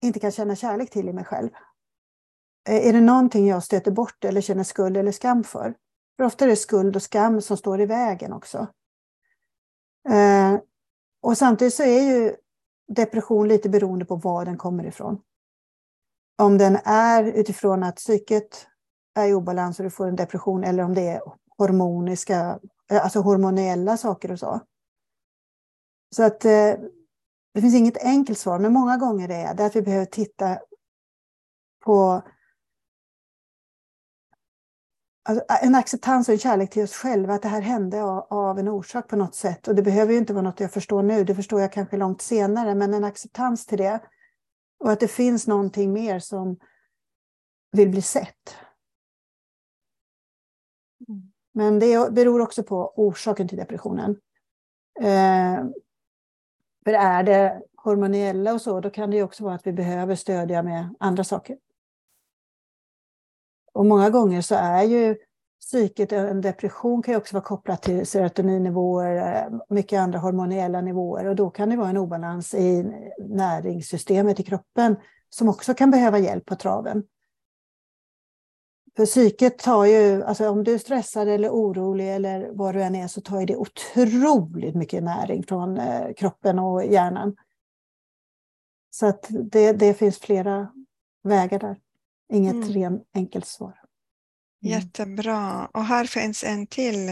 inte 0.02 0.20
kan 0.20 0.32
känna 0.32 0.56
kärlek 0.56 0.90
till 0.90 1.08
i 1.08 1.12
mig 1.12 1.24
själv? 1.24 1.50
Är 2.68 2.92
det 2.92 3.00
någonting 3.00 3.46
jag 3.46 3.62
stöter 3.62 3.90
bort 3.90 4.24
eller 4.24 4.40
känner 4.40 4.64
skuld 4.64 4.96
eller 4.96 5.12
skam 5.12 5.44
för? 5.44 5.74
För 6.16 6.24
ofta 6.24 6.44
är 6.44 6.48
det 6.48 6.56
skuld 6.56 6.96
och 6.96 7.02
skam 7.02 7.40
som 7.40 7.56
står 7.56 7.80
i 7.80 7.86
vägen 7.86 8.32
också. 8.32 8.66
Eh, 10.08 10.58
och 11.22 11.38
samtidigt 11.38 11.74
så 11.74 11.82
är 11.82 12.00
ju 12.00 12.36
depression 12.88 13.48
lite 13.48 13.68
beroende 13.68 14.04
på 14.04 14.16
var 14.16 14.44
den 14.44 14.58
kommer 14.58 14.86
ifrån. 14.86 15.20
Om 16.38 16.58
den 16.58 16.78
är 16.84 17.24
utifrån 17.24 17.82
att 17.82 17.96
psyket 17.96 18.66
är 19.14 19.28
i 19.28 19.34
obalans 19.34 19.78
och 19.78 19.84
du 19.84 19.90
får 19.90 20.06
en 20.06 20.16
depression 20.16 20.64
eller 20.64 20.82
om 20.82 20.94
det 20.94 21.08
är 21.08 21.20
hormoniska, 21.58 22.58
eh, 22.90 23.04
alltså 23.04 23.20
hormonella 23.20 23.96
saker 23.96 24.32
och 24.32 24.38
så. 24.38 24.60
Så 26.16 26.22
att 26.22 26.44
eh, 26.44 26.74
det 27.54 27.60
finns 27.60 27.74
inget 27.74 28.04
enkelt 28.04 28.38
svar, 28.38 28.58
men 28.58 28.72
många 28.72 28.96
gånger 28.96 29.28
är 29.28 29.54
det 29.54 29.66
att 29.66 29.76
vi 29.76 29.82
behöver 29.82 30.06
titta 30.06 30.58
på 31.84 32.22
en 35.62 35.74
acceptans 35.74 36.28
och 36.28 36.32
en 36.32 36.38
kärlek 36.38 36.70
till 36.70 36.82
oss 36.82 36.92
själva, 36.92 37.34
att 37.34 37.42
det 37.42 37.48
här 37.48 37.60
hände 37.60 38.02
av, 38.02 38.58
en 38.58 38.68
orsak 38.68 39.08
på 39.08 39.16
något 39.16 39.34
sätt. 39.34 39.68
Och 39.68 39.74
det 39.74 39.82
behöver 39.82 40.12
ju 40.12 40.18
inte 40.18 40.32
vara 40.32 40.42
något 40.42 40.60
jag 40.60 40.72
förstår 40.72 41.02
nu, 41.02 41.24
det 41.24 41.34
förstår 41.34 41.60
jag 41.60 41.72
kanske 41.72 41.96
långt 41.96 42.22
senare, 42.22 42.74
men 42.74 42.94
en 42.94 43.04
acceptans 43.04 43.66
till 43.66 43.78
det. 43.78 44.00
Och 44.78 44.92
att 44.92 45.00
det 45.00 45.08
finns 45.08 45.46
någonting 45.46 45.92
mer 45.92 46.18
som 46.18 46.56
vill 47.72 47.88
bli 47.88 48.02
sett. 48.02 48.56
Mm. 51.08 51.32
Men 51.52 51.78
det 51.78 52.12
beror 52.12 52.40
också 52.40 52.62
på 52.62 52.92
orsaken 52.96 53.48
till 53.48 53.58
depressionen. 53.58 54.10
Eh, 55.00 55.64
för 56.84 56.92
är 56.92 57.22
det 57.22 57.62
hormoniella 57.76 58.54
och 58.54 58.60
så, 58.60 58.80
då 58.80 58.90
kan 58.90 59.10
det 59.10 59.22
också 59.22 59.44
vara 59.44 59.54
att 59.54 59.66
vi 59.66 59.72
behöver 59.72 60.14
stödja 60.14 60.62
med 60.62 60.94
andra 61.00 61.24
saker. 61.24 61.56
Och 63.76 63.86
många 63.86 64.10
gånger 64.10 64.40
så 64.40 64.54
är 64.54 64.82
ju 64.82 65.16
psyket, 65.60 66.12
en 66.12 66.40
depression 66.40 67.02
kan 67.02 67.14
ju 67.14 67.18
också 67.18 67.34
vara 67.34 67.44
kopplat 67.44 67.82
till 67.82 68.06
serotoninnivåer, 68.06 69.16
eh, 69.16 69.58
mycket 69.68 70.00
andra 70.00 70.18
hormoniella 70.18 70.80
nivåer 70.80 71.24
och 71.24 71.36
då 71.36 71.50
kan 71.50 71.70
det 71.70 71.76
vara 71.76 71.88
en 71.88 71.96
obalans 71.96 72.54
i 72.54 72.84
näringssystemet 73.18 74.40
i 74.40 74.42
kroppen 74.42 74.96
som 75.30 75.48
också 75.48 75.74
kan 75.74 75.90
behöva 75.90 76.18
hjälp 76.18 76.46
på 76.46 76.56
traven. 76.56 77.04
För 78.96 79.06
psyket 79.06 79.58
tar 79.58 79.84
ju, 79.84 80.24
alltså 80.24 80.48
om 80.48 80.64
du 80.64 80.74
är 80.74 80.78
stressad 80.78 81.28
eller 81.28 81.50
orolig 81.50 82.14
eller 82.14 82.50
vad 82.52 82.74
du 82.74 82.82
än 82.82 82.94
är 82.94 83.08
så 83.08 83.20
tar 83.20 83.46
det 83.46 83.56
otroligt 83.56 84.74
mycket 84.74 85.02
näring 85.02 85.42
från 85.42 85.78
eh, 85.78 86.12
kroppen 86.16 86.58
och 86.58 86.84
hjärnan. 86.86 87.36
Så 88.90 89.06
att 89.06 89.26
det, 89.30 89.72
det 89.72 89.94
finns 89.94 90.18
flera 90.18 90.68
vägar 91.22 91.58
där. 91.58 91.85
Inget 92.32 92.54
mm. 92.54 92.68
rent 92.68 93.08
enkelt 93.14 93.46
svar. 93.46 93.80
Mm. 94.62 94.78
Jättebra. 94.78 95.66
Och 95.66 95.84
här 95.84 96.04
finns 96.04 96.44
en 96.44 96.66
till. 96.66 97.08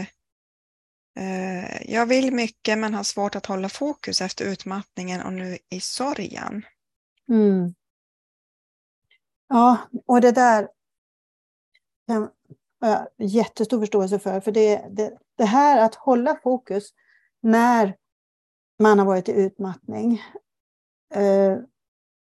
Eh, 1.17 1.91
jag 1.93 2.05
vill 2.05 2.33
mycket 2.33 2.77
men 2.77 2.93
har 2.93 3.03
svårt 3.03 3.35
att 3.35 3.45
hålla 3.45 3.69
fokus 3.69 4.21
efter 4.21 4.45
utmattningen 4.45 5.21
och 5.21 5.33
nu 5.33 5.57
i 5.69 5.79
sorgen. 5.79 6.65
Mm. 7.29 7.73
Ja, 9.47 9.77
och 10.05 10.21
det 10.21 10.31
där 10.31 10.69
har 12.07 12.31
jag 12.79 13.07
jättestor 13.17 13.79
förståelse 13.79 14.19
för. 14.19 14.39
För 14.39 14.51
det, 14.51 14.87
det, 14.91 15.17
det 15.37 15.45
här 15.45 15.85
att 15.85 15.95
hålla 15.95 16.39
fokus 16.43 16.93
när 17.41 17.95
man 18.79 18.99
har 18.99 19.05
varit 19.05 19.29
i 19.29 19.31
utmattning. 19.31 20.21
Eh, 21.13 21.57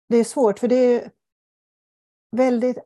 det 0.09 0.17
är 0.17 0.23
svårt 0.23 0.59
för 0.59 0.67
det 0.67 0.75
är 0.75 1.11
väldigt... 2.35 2.77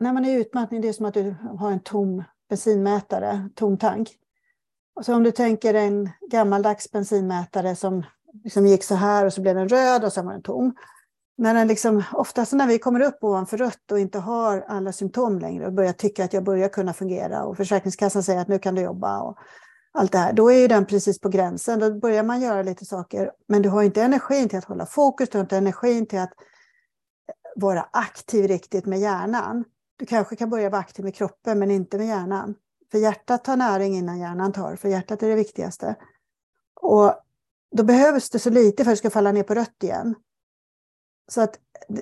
När 0.00 0.12
man 0.12 0.24
är 0.24 0.30
i 0.30 0.40
utmattning 0.40 0.80
det 0.80 0.88
är 0.88 0.92
som 0.92 1.06
att 1.06 1.14
du 1.14 1.34
har 1.58 1.70
en 1.70 1.80
tom 1.80 2.24
bensinmätare, 2.48 3.48
tom 3.54 3.78
tank. 3.78 4.08
Så 5.02 5.14
om 5.14 5.22
du 5.22 5.30
tänker 5.30 5.74
en 5.74 6.10
gammaldags 6.30 6.90
bensinmätare 6.90 7.76
som 7.76 8.04
liksom 8.44 8.66
gick 8.66 8.84
så 8.84 8.94
här 8.94 9.26
och 9.26 9.32
så 9.32 9.40
blev 9.40 9.54
den 9.54 9.68
röd 9.68 10.04
och 10.04 10.12
sen 10.12 10.26
var 10.26 10.32
den 10.32 10.42
tom 10.42 10.74
när 11.38 11.54
den 11.54 11.68
liksom, 11.68 12.02
oftast 12.12 12.52
när 12.52 12.66
vi 12.66 12.78
kommer 12.78 13.00
upp 13.00 13.24
ovanför 13.24 13.56
rött 13.56 13.92
och 13.92 13.98
inte 13.98 14.18
har 14.18 14.64
alla 14.68 14.92
symptom 14.92 15.38
längre 15.38 15.66
och 15.66 15.72
börjar 15.72 15.92
tycka 15.92 16.24
att 16.24 16.32
jag 16.32 16.44
börjar 16.44 16.68
kunna 16.68 16.92
fungera 16.92 17.44
och 17.44 17.56
Försäkringskassan 17.56 18.22
säger 18.22 18.40
att 18.40 18.48
nu 18.48 18.58
kan 18.58 18.74
du 18.74 18.82
jobba 18.82 19.20
och 19.20 19.38
allt 19.92 20.12
det 20.12 20.18
här, 20.18 20.32
då 20.32 20.52
är 20.52 20.58
ju 20.58 20.68
den 20.68 20.86
precis 20.86 21.20
på 21.20 21.28
gränsen. 21.28 21.80
Då 21.80 21.94
börjar 21.94 22.22
man 22.22 22.40
göra 22.40 22.62
lite 22.62 22.84
saker, 22.84 23.32
men 23.48 23.62
du 23.62 23.68
har 23.68 23.82
inte 23.82 24.02
energin 24.02 24.48
till 24.48 24.58
att 24.58 24.64
hålla 24.64 24.86
fokus, 24.86 25.28
du 25.28 25.38
har 25.38 25.42
inte 25.42 25.56
energin 25.56 26.06
till 26.06 26.18
att 26.18 26.32
vara 27.56 27.88
aktiv 27.92 28.46
riktigt 28.46 28.86
med 28.86 28.98
hjärnan. 28.98 29.64
Du 29.96 30.06
kanske 30.06 30.36
kan 30.36 30.50
börja 30.50 30.70
vara 30.70 30.80
aktiv 30.80 31.04
med 31.04 31.14
kroppen, 31.14 31.58
men 31.58 31.70
inte 31.70 31.98
med 31.98 32.06
hjärnan. 32.06 32.54
För 32.90 32.98
hjärtat 32.98 33.44
tar 33.44 33.56
näring 33.56 33.96
innan 33.96 34.18
hjärnan 34.18 34.52
tar, 34.52 34.76
för 34.76 34.88
hjärtat 34.88 35.22
är 35.22 35.28
det 35.28 35.34
viktigaste. 35.34 35.96
Och 36.80 37.14
då 37.76 37.82
behövs 37.82 38.30
det 38.30 38.38
så 38.38 38.50
lite 38.50 38.84
för 38.84 38.90
att 38.90 38.96
det 38.96 38.98
ska 38.98 39.10
falla 39.10 39.32
ner 39.32 39.42
på 39.42 39.54
rött 39.54 39.82
igen. 39.82 40.14
Så 41.30 41.40
att 41.40 41.58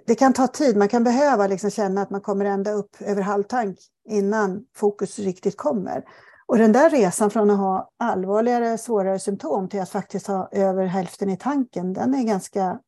det 0.06 0.14
kan 0.14 0.32
ta 0.32 0.46
tid, 0.46 0.76
man 0.76 0.88
kan 0.88 1.04
behöva 1.04 1.46
liksom 1.46 1.70
känna 1.70 2.02
att 2.02 2.10
man 2.10 2.20
kommer 2.20 2.44
ända 2.44 2.72
upp 2.72 2.96
över 3.00 3.22
halvtank 3.22 3.78
innan 4.08 4.64
fokus 4.74 5.18
riktigt 5.18 5.56
kommer. 5.56 6.04
Och 6.46 6.58
den 6.58 6.72
där 6.72 6.90
resan 6.90 7.30
från 7.30 7.50
att 7.50 7.58
ha 7.58 7.90
allvarligare, 7.96 8.78
svårare 8.78 9.18
symptom 9.18 9.68
till 9.68 9.80
att 9.80 9.90
faktiskt 9.90 10.26
ha 10.26 10.48
över 10.52 10.86
hälften 10.86 11.30
i 11.30 11.36
tanken, 11.36 11.92
den 11.92 12.14
är 12.14 12.22
ganska... 12.22 12.80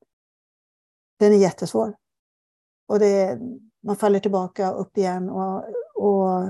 Den 1.19 1.33
är 1.33 1.37
jättesvår. 1.37 1.95
Och 2.89 2.99
det, 2.99 3.39
man 3.83 3.97
faller 3.97 4.21
tillbaka 4.21 4.71
upp 4.71 4.99
igen 4.99 5.31
och, 5.31 5.65
och 5.95 6.49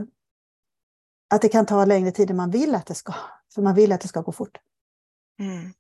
att 1.31 1.43
det 1.43 1.49
kan 1.49 1.67
ta 1.67 1.85
längre 1.85 2.11
tid 2.11 2.31
än 2.31 2.37
man 2.37 2.51
vill 2.51 2.75
att 2.75 2.87
det 2.87 2.95
ska. 2.95 3.15
För 3.55 3.63
man 3.63 3.75
vill 3.75 3.93
att 3.93 4.01
det 4.01 4.09
ska 4.09 4.21
gå 4.21 4.33
fort. 4.33 4.59
Mm. 5.39 5.73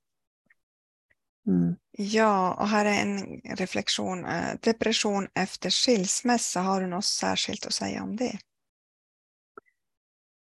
Mm. 1.46 1.76
Ja, 1.90 2.54
och 2.54 2.68
här 2.68 2.84
är 2.84 3.02
en 3.02 3.40
reflektion. 3.56 4.24
Eh, 4.24 4.54
depression 4.62 5.28
efter 5.34 5.70
skilsmässa, 5.70 6.60
har 6.60 6.80
du 6.80 6.86
något 6.86 7.04
särskilt 7.04 7.66
att 7.66 7.72
säga 7.72 8.02
om 8.02 8.16
det? 8.16 8.38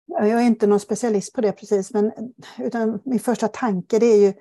Jag 0.05 0.31
är 0.31 0.41
inte 0.41 0.67
någon 0.67 0.79
specialist 0.79 1.33
på 1.33 1.41
det 1.41 1.51
precis, 1.51 1.93
men 1.93 2.11
utan 2.57 3.01
min 3.05 3.19
första 3.19 3.47
tanke 3.47 3.99
det 3.99 4.05
är 4.05 4.17
ju 4.17 4.33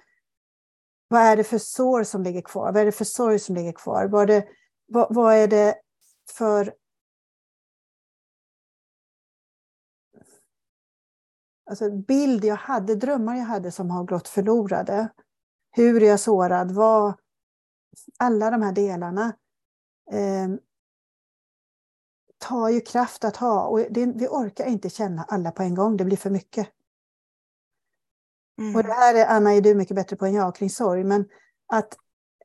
vad 1.09 1.23
är 1.23 1.37
det 1.37 1.45
för 1.45 1.59
sår 1.59 2.05
som 2.05 2.23
ligger 2.23 2.43
kvar? 2.43 2.73
Vad 2.73 2.77
är 2.77 2.85
det 2.85 2.93
för 2.93 3.05
sorg 3.05 3.39
som 3.39 3.55
ligger 3.55 3.73
kvar? 3.73 4.07
Vad, 4.07 4.27
det, 4.27 4.49
vad, 4.91 5.15
vad 5.15 5.35
är 5.35 5.49
det 5.49 5.75
för 6.37 6.75
alltså 11.71 11.91
bild 11.91 12.45
jag 12.45 12.57
hade, 12.57 12.95
drömmar 12.95 13.37
jag 13.37 13.45
hade 13.45 13.73
som 13.73 13.91
har 13.91 14.05
gått 14.05 14.29
förlorade? 14.29 15.09
hur 15.71 16.03
är 16.03 16.07
jag 16.07 16.21
sårad, 16.21 16.71
vad, 16.71 17.15
alla 18.19 18.51
de 18.51 18.63
här 18.63 18.73
delarna 18.73 19.37
eh, 20.13 20.49
tar 22.39 22.69
ju 22.69 22.81
kraft 22.81 23.25
att 23.25 23.37
ha 23.37 23.67
och 23.67 23.79
det, 23.91 24.07
vi 24.07 24.27
orkar 24.29 24.67
inte 24.67 24.91
känna 24.91 25.23
alla 25.23 25.51
på 25.53 25.63
en 25.63 25.75
gång, 25.75 25.97
det 25.97 26.05
blir 26.05 26.17
för 26.17 26.31
mycket. 26.31 26.69
Mm. 28.59 28.77
Och 28.77 28.83
det 28.83 28.93
här 28.93 29.15
är, 29.15 29.27
Anna, 29.27 29.53
är 29.53 29.61
du 29.61 29.75
mycket 29.75 29.97
bättre 29.97 30.17
på 30.17 30.27
än 30.27 30.35
jag 30.35 30.55
kring 30.55 30.71
sorg, 30.71 31.05
men 31.05 31.29
att 31.67 31.97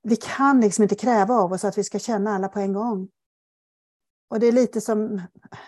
vi 0.07 0.15
kan 0.15 0.61
liksom 0.61 0.83
inte 0.83 0.95
kräva 0.95 1.33
av 1.33 1.51
oss 1.51 1.65
att 1.65 1.77
vi 1.77 1.83
ska 1.83 1.99
känna 1.99 2.35
alla 2.35 2.47
på 2.47 2.59
en 2.59 2.73
gång. 2.73 3.09
Och 4.29 4.39
det 4.39 4.47
är 4.47 4.51
lite 4.51 4.81
som 4.81 5.21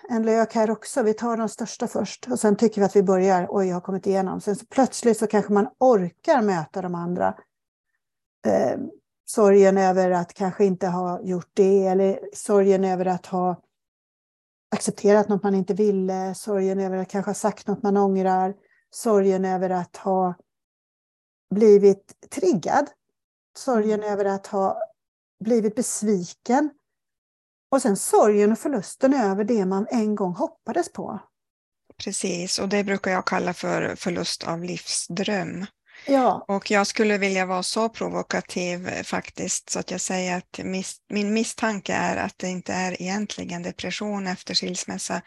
en 0.10 0.24
lök 0.24 0.56
här 0.56 0.72
också, 0.72 1.04
vi 1.04 1.14
tar 1.14 1.38
de 1.38 1.50
största 1.50 1.88
först 1.88 2.28
och 2.32 2.40
sen 2.40 2.56
tycker 2.56 2.82
vi 2.82 2.86
att 2.86 2.96
vi 2.96 3.04
börjar, 3.04 3.48
oj 3.50 3.68
jag 3.68 3.76
har 3.76 3.82
kommit 3.82 4.08
igenom. 4.08 4.42
Sen 4.42 4.56
så 4.56 4.66
plötsligt 4.66 5.18
så 5.18 5.28
kanske 5.28 5.54
man 5.54 5.68
orkar 5.80 6.42
möta 6.42 6.82
de 6.82 6.96
andra 6.96 7.36
eh, 8.48 8.80
sorgen 9.26 9.78
över 9.78 10.12
att 10.12 10.34
kanske 10.34 10.66
inte 10.66 10.88
ha 10.88 11.22
gjort 11.22 11.52
det 11.54 11.88
eller 11.88 12.20
sorgen 12.34 12.84
över 12.84 13.06
att 13.06 13.26
ha 13.26 13.62
accepterat 14.72 15.30
något 15.30 15.44
man 15.44 15.56
inte 15.56 15.74
ville, 15.74 16.36
sorgen 16.36 16.80
över 16.80 16.98
att 16.98 17.10
kanske 17.10 17.30
ha 17.30 17.36
sagt 17.36 17.68
något 17.68 17.84
man 17.84 17.98
ångrar, 17.98 18.56
sorgen 18.90 19.46
över 19.46 19.70
att 19.70 19.98
ha 19.98 20.34
blivit 21.56 22.30
triggad, 22.30 22.88
sorgen 23.58 24.00
mm. 24.00 24.14
över 24.14 24.26
att 24.26 24.48
ha 24.48 24.82
blivit 25.44 25.76
besviken 25.76 26.70
och 27.72 27.82
sen 27.82 27.98
sorgen 27.98 28.52
och 28.52 28.60
förlusten 28.60 29.14
över 29.14 29.44
det 29.44 29.66
man 29.66 29.88
en 29.90 30.16
gång 30.16 30.34
hoppades 30.34 30.92
på. 30.92 31.20
Precis, 32.04 32.60
och 32.60 32.70
det 32.70 32.84
brukar 32.84 33.12
jag 33.12 33.26
kalla 33.28 33.54
för 33.54 33.96
förlust 33.96 34.48
av 34.48 34.64
livsdröm. 34.64 35.66
Ja. 36.06 36.46
Och 36.48 36.72
jag 36.72 36.88
skulle 36.88 37.18
vilja 37.18 37.46
vara 37.46 37.64
så 37.64 37.90
provokativ 37.90 38.88
eh, 38.88 39.04
faktiskt 39.04 39.70
så 39.70 39.80
att 39.80 39.92
jag 39.92 40.02
säger 40.02 40.38
att 40.38 40.60
mis 40.64 40.96
min 41.10 41.34
misstanke 41.34 41.94
är 41.94 42.18
att 42.18 42.38
det 42.38 42.50
inte 42.50 42.74
är 42.74 43.02
egentligen 43.02 43.64
depression 43.64 44.28
efter 44.28 44.54
skilsmässa. 44.56 45.22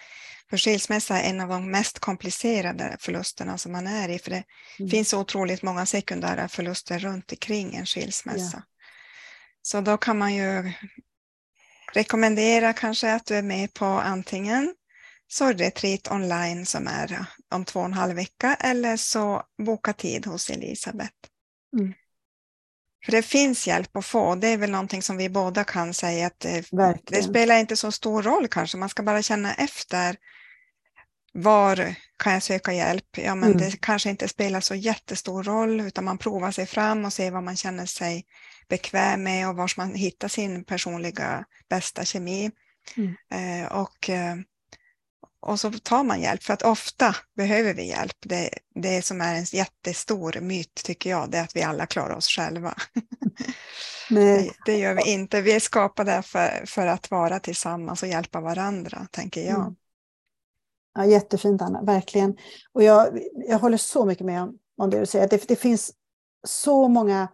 För 0.51 0.57
skilsmässa 0.57 1.21
är 1.21 1.31
en 1.31 1.41
av 1.41 1.49
de 1.49 1.71
mest 1.71 1.99
komplicerade 1.99 2.97
förlusterna 3.01 3.59
som 3.59 3.73
man 3.73 3.87
är 3.87 4.09
i. 4.09 4.19
För 4.19 4.31
det 4.31 4.45
mm. 4.79 4.91
finns 4.91 5.15
otroligt 5.15 5.63
många 5.63 5.87
sekundära 5.87 6.49
förluster 6.49 6.99
runt 6.99 7.33
omkring 7.33 7.75
en 7.75 7.87
skilsmässa. 7.87 8.57
Ja. 8.57 8.63
Så 9.63 9.81
då 9.81 9.97
kan 9.97 10.19
man 10.19 10.35
ju 10.35 10.73
rekommendera 11.93 12.73
kanske 12.73 13.13
att 13.13 13.27
du 13.27 13.35
är 13.35 13.43
med 13.43 13.75
på 13.75 13.85
antingen 13.85 14.75
sorgretreat 15.33 16.11
online 16.11 16.67
som 16.67 16.87
är 16.87 17.25
om 17.51 17.65
två 17.65 17.81
och 17.81 17.87
en 17.87 17.93
halv 17.93 18.17
vecka 18.17 18.55
eller 18.55 18.97
så 18.97 19.43
boka 19.67 19.93
tid 19.93 20.27
hos 20.27 20.51
Elisabeth. 20.51 21.15
Mm. 21.79 21.93
För 23.05 23.13
det 23.13 23.23
finns 23.23 23.67
hjälp 23.67 23.97
att 23.97 24.07
få. 24.07 24.35
Det 24.35 24.49
är 24.49 24.57
väl 24.57 24.71
någonting 24.71 25.03
som 25.03 25.17
vi 25.17 25.29
båda 25.29 25.65
kan 25.65 25.95
säga 25.95 26.27
att 26.27 26.41
det, 26.41 26.65
det, 27.07 27.23
spelar 27.23 27.59
inte 27.59 27.77
så 27.77 27.93
stor 27.93 28.23
roll 28.23 28.49
kanske. 28.49 28.79
Man 28.79 28.89
ska 28.89 29.03
bara 29.03 29.23
känna 29.23 29.55
efter. 29.55 30.17
Var 31.33 31.95
kan 32.19 32.33
jag 32.33 32.43
söka 32.43 32.73
hjälp? 32.73 33.19
Ja, 33.19 33.35
men 33.35 33.53
mm. 33.53 33.59
det 33.59 33.81
kanske 33.81 34.11
inte 34.11 34.29
spelar 34.29 34.61
så 34.61 34.75
jättestor 34.75 35.43
roll 35.43 35.81
utan 35.81 36.05
man 36.05 36.19
provar 36.19 36.51
sig 36.51 36.67
fram 36.67 37.05
och 37.05 37.13
ser 37.13 37.31
vad 37.31 37.43
man 37.43 37.57
känner 37.57 37.87
sig 37.87 38.25
bekväm 38.69 39.23
med 39.23 39.49
och 39.49 39.57
var 39.57 39.73
man 39.77 39.95
hittar 39.95 40.29
sin 40.29 40.65
personliga 40.65 41.45
bästa 41.69 42.05
kemi. 42.05 42.51
Mm. 42.97 43.15
Eh, 43.33 43.73
och 43.73 44.11
eh, 44.11 44.37
och 45.41 45.61
så 45.61 45.71
tar 45.73 46.05
man 46.05 46.21
hjälp, 46.21 46.43
för 46.43 46.55
att 46.55 46.63
ofta 46.63 47.17
behöver 47.37 47.75
vi 47.75 47.89
hjälp. 47.89 48.17
Det, 48.21 48.51
det 48.75 49.05
som 49.05 49.21
är 49.21 49.35
en 49.35 49.45
jättestor 49.45 50.41
myt 50.41 50.75
tycker 50.75 51.11
jag, 51.11 51.31
det 51.31 51.39
är 51.39 51.43
att 51.43 51.57
vi 51.57 51.63
alla 51.63 51.87
klarar 51.87 52.17
oss 52.17 52.29
själva. 52.29 52.75
Det, 54.11 54.51
det, 54.67 54.79
gör 54.79 54.95
vi 54.95 55.13
inte. 55.13 55.43
Vi 55.43 55.53
är 55.53 55.61
skapade 55.61 56.23
för, 56.23 56.67
för 56.67 56.87
att 56.87 57.11
vara 57.11 57.41
tillsammans 57.41 58.03
och 58.03 58.09
hjälpa 58.09 58.41
varandra, 58.41 59.07
tänker 59.11 59.41
jag. 59.47 59.61
Mm. 59.61 59.75
Ja, 60.95 61.05
jättefint 61.05 61.63
Anna, 61.63 61.83
verkligen. 61.83 62.37
Och 62.73 62.83
jag, 62.83 63.21
jag 63.33 63.59
håller 63.59 63.77
så 63.77 64.05
mycket 64.05 64.27
med 64.27 64.43
om, 64.43 64.59
om 64.77 64.91
det 64.91 65.01
du 65.01 65.07
säger. 65.07 65.29
Det, 65.29 65.49
det 65.49 65.57
finns 65.57 65.93
så 66.47 66.89
många 66.89 67.29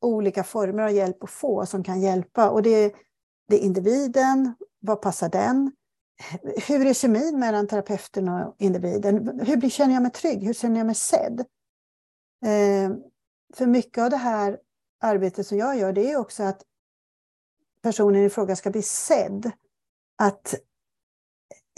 olika 0.00 0.44
former 0.44 0.82
av 0.82 0.90
hjälp 0.90 1.24
att 1.24 1.30
få 1.30 1.66
som 1.66 1.84
kan 1.84 2.00
hjälpa. 2.00 2.50
Och 2.50 2.62
det, 2.62 2.94
det 3.48 3.56
är 3.56 3.60
individen, 3.60 4.54
vad 4.80 5.02
passar 5.02 5.28
den? 5.28 5.72
Hur 6.66 6.86
är 6.86 6.94
kemin 6.94 7.38
mellan 7.38 7.66
terapeuten 7.66 8.28
och 8.28 8.56
individen? 8.58 9.40
Hur 9.40 9.70
känner 9.70 9.94
jag 9.94 10.02
mig 10.02 10.12
trygg? 10.12 10.42
Hur 10.44 10.54
känner 10.54 10.78
jag 10.78 10.86
mig 10.86 10.94
sedd? 10.94 11.40
Eh, 12.44 12.90
för 13.54 13.66
mycket 13.66 14.02
av 14.02 14.10
det 14.10 14.16
här 14.16 14.58
arbetet 15.00 15.46
som 15.46 15.58
jag 15.58 15.78
gör, 15.78 15.92
det 15.92 16.10
är 16.10 16.16
också 16.16 16.42
att 16.42 16.62
personen 17.82 18.24
i 18.24 18.30
fråga 18.30 18.56
ska 18.56 18.70
bli 18.70 18.82
sedd. 18.82 19.50
Att 20.18 20.54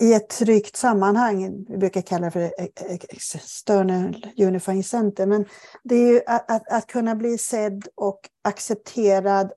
i 0.00 0.14
ett 0.14 0.28
tryggt 0.28 0.76
sammanhang, 0.76 1.64
vi 1.68 1.78
brukar 1.78 2.00
kalla 2.00 2.26
det 2.26 2.30
för 2.30 2.40
e- 2.40 2.52
e- 2.58 2.70
e- 2.76 2.98
external 3.08 4.26
unifying 4.36 4.84
center, 4.84 5.26
men 5.26 5.46
det 5.84 5.94
är 5.94 6.12
ju 6.12 6.22
att, 6.26 6.50
att, 6.50 6.68
att 6.68 6.86
kunna 6.86 7.14
bli 7.14 7.38
sedd 7.38 7.88
och 7.94 8.20
accepterad 8.42 9.52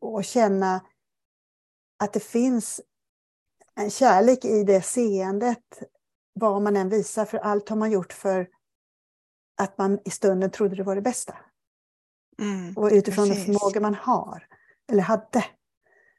och 0.00 0.24
känna 0.24 0.80
att 1.98 2.12
det 2.12 2.20
finns 2.20 2.80
en 3.76 3.90
kärlek 3.90 4.44
i 4.44 4.64
det 4.64 4.82
seendet, 4.82 5.82
vad 6.34 6.62
man 6.62 6.76
än 6.76 6.88
visar, 6.88 7.24
för 7.24 7.38
allt 7.38 7.68
har 7.68 7.76
man 7.76 7.90
gjort 7.90 8.12
för 8.12 8.48
att 9.58 9.78
man 9.78 9.98
i 10.04 10.10
stunden 10.10 10.50
trodde 10.50 10.76
det 10.76 10.82
var 10.82 10.94
det 10.94 11.02
bästa. 11.02 11.36
Mm, 12.38 12.76
och 12.76 12.90
utifrån 12.92 13.28
precis. 13.28 13.46
den 13.46 13.54
förmåga 13.54 13.80
man 13.80 13.94
har, 13.94 14.46
eller 14.90 15.02
hade. 15.02 15.44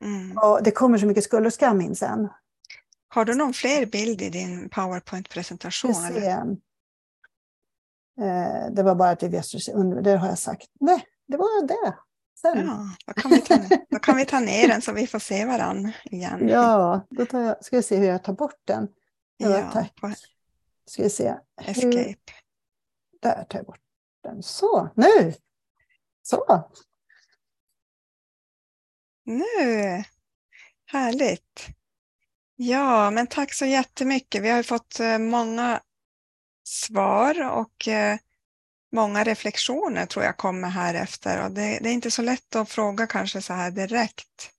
Mm. 0.01 0.37
Och 0.37 0.63
det 0.63 0.71
kommer 0.71 0.97
så 0.97 1.05
mycket 1.05 1.23
skuld 1.23 1.45
och 1.45 1.53
skam 1.53 1.81
in 1.81 1.95
sen. 1.95 2.29
Har 3.07 3.25
du 3.25 3.35
någon 3.35 3.53
fler 3.53 3.85
bild 3.85 4.21
i 4.21 4.29
din 4.29 4.69
PowerPoint-presentation? 4.69 5.93
Eh, 8.21 8.71
det 8.71 8.83
var 8.83 8.95
bara 8.95 9.09
att 9.09 9.23
vet, 9.23 9.45
det 10.03 10.17
har 10.17 10.27
jag 10.27 10.39
sagt. 10.39 10.67
Nej, 10.79 11.05
det 11.27 11.37
var 11.37 11.67
det. 11.67 11.97
Sen. 12.41 12.67
Ja, 12.67 12.89
då 13.05 13.13
kan, 13.13 13.31
vi 13.31 13.41
ta, 13.41 13.59
då 13.89 13.99
kan 13.99 14.17
vi 14.17 14.25
ta 14.25 14.39
ner 14.39 14.67
den 14.67 14.81
så 14.81 14.91
vi 14.91 15.07
får 15.07 15.19
se 15.19 15.45
varandra 15.45 15.93
igen. 16.03 16.47
Ja, 16.47 17.07
då 17.09 17.25
tar 17.25 17.41
jag, 17.41 17.65
ska 17.65 17.75
vi 17.75 17.83
se 17.83 17.97
hur 17.97 18.07
jag 18.07 18.23
tar 18.23 18.33
bort 18.33 18.61
den. 18.65 18.87
Ja, 19.37 19.71
tack. 19.71 19.93
Ska 20.85 21.03
vi 21.03 21.09
se. 21.09 21.35
Escape. 21.61 21.97
Hur, 21.97 22.15
där 23.21 23.43
tar 23.43 23.59
jag 23.59 23.65
bort 23.65 23.81
den. 24.23 24.43
Så, 24.43 24.89
nu! 24.95 25.33
Så. 26.23 26.69
Nu! 29.23 30.03
Härligt. 30.85 31.67
Ja, 32.55 33.11
men 33.11 33.27
tack 33.27 33.53
så 33.53 33.65
jättemycket. 33.65 34.43
Vi 34.43 34.49
har 34.49 34.63
fått 34.63 34.99
eh, 34.99 35.17
många 35.17 35.81
svar 36.63 37.51
och 37.51 37.87
eh, 37.87 38.17
många 38.91 39.23
reflektioner 39.23 40.05
tror 40.05 40.25
jag 40.25 40.37
kommer 40.37 40.67
här 40.67 40.93
efter. 40.93 41.43
Och 41.43 41.51
det, 41.51 41.79
det 41.81 41.89
är 41.89 41.93
inte 41.93 42.11
så 42.11 42.21
lätt 42.21 42.55
att 42.55 42.69
fråga 42.69 43.07
kanske 43.07 43.41
så 43.41 43.53
här 43.53 43.71
direkt 43.71 44.49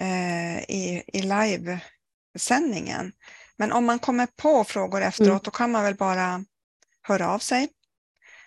eh, 0.00 0.58
i, 0.58 1.02
i 1.06 1.22
livesändningen. 1.22 3.12
Men 3.56 3.72
om 3.72 3.84
man 3.84 3.98
kommer 3.98 4.28
på 4.36 4.64
frågor 4.64 5.02
efteråt 5.02 5.28
mm. 5.28 5.40
då 5.44 5.50
kan 5.50 5.70
man 5.70 5.82
väl 5.84 5.94
bara 5.94 6.44
höra 7.02 7.34
av 7.34 7.38
sig. 7.38 7.68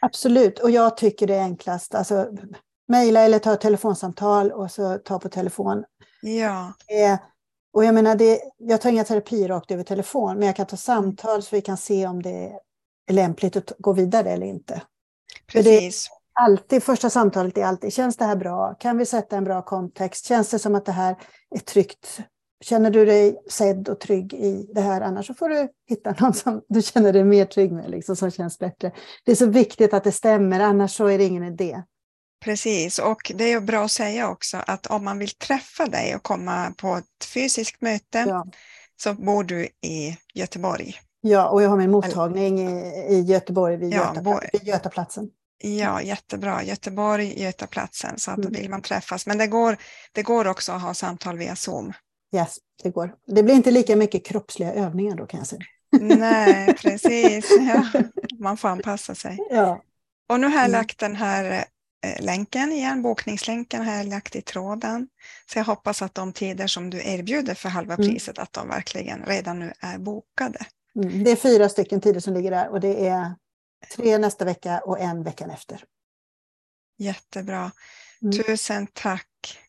Absolut, 0.01 0.59
och 0.59 0.71
jag 0.71 0.97
tycker 0.97 1.27
det 1.27 1.35
är 1.35 1.43
enklast. 1.43 1.95
Alltså, 1.95 2.27
mejla 2.87 3.21
eller 3.21 3.39
ta 3.39 3.53
ett 3.53 3.61
telefonsamtal 3.61 4.51
och 4.51 4.71
så 4.71 4.97
ta 4.97 5.19
på 5.19 5.29
telefon. 5.29 5.83
Ja. 6.21 6.73
Eh, 6.87 7.19
och 7.73 7.85
jag 7.85 7.93
menar, 7.93 8.15
det, 8.15 8.41
jag 8.57 8.81
tar 8.81 8.89
inga 8.89 9.03
terapier 9.03 9.47
rakt 9.47 9.71
över 9.71 9.83
telefon, 9.83 10.37
men 10.37 10.47
jag 10.47 10.55
kan 10.55 10.65
ta 10.65 10.77
samtal 10.77 11.43
så 11.43 11.55
vi 11.55 11.61
kan 11.61 11.77
se 11.77 12.07
om 12.07 12.21
det 12.21 12.29
är 12.29 12.59
lämpligt 13.13 13.55
att 13.55 13.71
gå 13.77 13.93
vidare 13.93 14.31
eller 14.31 14.47
inte. 14.47 14.81
Precis. 15.51 16.09
alltid, 16.33 16.83
första 16.83 17.09
samtalet 17.09 17.57
är 17.57 17.65
alltid, 17.65 17.93
känns 17.93 18.17
det 18.17 18.25
här 18.25 18.35
bra? 18.35 18.73
Kan 18.73 18.97
vi 18.97 19.05
sätta 19.05 19.37
en 19.37 19.43
bra 19.43 19.61
kontext? 19.61 20.25
Känns 20.25 20.49
det 20.49 20.59
som 20.59 20.75
att 20.75 20.85
det 20.85 20.91
här 20.91 21.15
är 21.55 21.59
tryggt? 21.59 22.19
Känner 22.61 22.91
du 22.91 23.05
dig 23.05 23.37
sedd 23.49 23.89
och 23.89 23.99
trygg 23.99 24.33
i 24.33 24.69
det 24.73 24.81
här? 24.81 25.01
Annars 25.01 25.27
så 25.27 25.33
får 25.33 25.49
du 25.49 25.67
hitta 25.89 26.15
någon 26.19 26.33
som 26.33 26.61
du 26.69 26.81
känner 26.81 27.13
dig 27.13 27.23
mer 27.23 27.45
trygg 27.45 27.71
med, 27.71 27.89
liksom, 27.89 28.15
som 28.15 28.31
känns 28.31 28.59
bättre. 28.59 28.91
Det 29.25 29.31
är 29.31 29.35
så 29.35 29.45
viktigt 29.45 29.93
att 29.93 30.03
det 30.03 30.11
stämmer, 30.11 30.59
annars 30.59 30.95
så 30.95 31.05
är 31.05 31.17
det 31.17 31.23
ingen 31.23 31.43
idé. 31.43 31.83
Precis, 32.43 32.99
och 32.99 33.31
det 33.35 33.51
är 33.51 33.61
bra 33.61 33.83
att 33.83 33.91
säga 33.91 34.29
också 34.29 34.57
att 34.67 34.87
om 34.87 35.03
man 35.03 35.19
vill 35.19 35.29
träffa 35.29 35.85
dig 35.85 36.15
och 36.15 36.23
komma 36.23 36.73
på 36.77 36.95
ett 36.95 37.25
fysiskt 37.33 37.81
möte 37.81 38.25
ja. 38.27 38.45
så 38.97 39.13
bor 39.13 39.43
du 39.43 39.63
i 39.65 40.17
Göteborg. 40.33 40.95
Ja, 41.21 41.49
och 41.49 41.63
jag 41.63 41.69
har 41.69 41.77
min 41.77 41.91
mottagning 41.91 42.59
i, 43.09 43.21
Göteborg 43.27 43.77
vid, 43.77 43.93
ja, 43.93 44.13
Göta, 44.15 44.39
vid 44.53 44.63
Götaplatsen. 44.63 45.29
Ja, 45.63 46.01
jättebra. 46.01 46.63
Göteborg, 46.63 47.41
Götaplatsen, 47.43 48.19
så 48.19 48.31
att 48.31 48.37
mm. 48.37 48.51
då 48.51 48.59
vill 48.59 48.69
man 48.69 48.81
träffas. 48.81 49.27
Men 49.27 49.37
det 49.37 49.47
går, 49.47 49.77
det 50.11 50.23
går 50.23 50.47
också 50.47 50.71
att 50.71 50.81
ha 50.81 50.93
samtal 50.93 51.37
via 51.37 51.55
Zoom. 51.55 51.93
Yes, 52.35 52.57
det 52.83 52.89
går. 52.89 53.15
Det 53.27 53.43
blir 53.43 53.55
inte 53.55 53.71
lika 53.71 53.95
mycket 53.95 54.25
kroppsliga 54.25 54.73
övningar 54.73 55.15
då 55.15 55.25
kan 55.25 55.37
jag 55.37 55.47
säga. 55.47 55.61
Nej, 55.99 56.73
precis. 56.81 57.51
Ja, 57.59 58.01
man 58.39 58.57
får 58.57 58.69
anpassa 58.69 59.15
sig. 59.15 59.37
Ja. 59.49 59.83
Och 60.29 60.39
nu 60.39 60.47
har 60.47 60.53
jag 60.53 60.65
mm. 60.65 60.71
lagt 60.71 60.99
den 60.99 61.15
här 61.15 61.65
eh, 62.05 62.25
länken 62.25 62.71
igen, 62.71 63.01
bokningslänken 63.01 63.85
har 63.85 63.95
jag 63.95 64.07
lagt 64.07 64.35
i 64.35 64.41
tråden. 64.41 65.07
Så 65.51 65.59
jag 65.59 65.65
hoppas 65.65 66.01
att 66.01 66.15
de 66.15 66.33
tider 66.33 66.67
som 66.67 66.89
du 66.89 66.97
erbjuder 67.03 67.53
för 67.53 67.69
halva 67.69 67.93
mm. 67.93 68.07
priset, 68.07 68.39
att 68.39 68.53
de 68.53 68.67
verkligen 68.67 69.25
redan 69.25 69.59
nu 69.59 69.73
är 69.79 69.97
bokade. 69.97 70.59
Mm. 71.03 71.23
Det 71.23 71.31
är 71.31 71.35
fyra 71.35 71.69
stycken 71.69 72.01
tider 72.01 72.19
som 72.19 72.33
ligger 72.33 72.51
där 72.51 72.69
och 72.69 72.79
det 72.79 73.07
är 73.07 73.35
tre 73.95 74.17
nästa 74.17 74.45
vecka 74.45 74.79
och 74.79 74.99
en 74.99 75.23
veckan 75.23 75.49
efter. 75.49 75.83
Jättebra. 76.97 77.71
Mm. 78.21 78.43
Tusen 78.43 78.87
tack. 78.93 79.59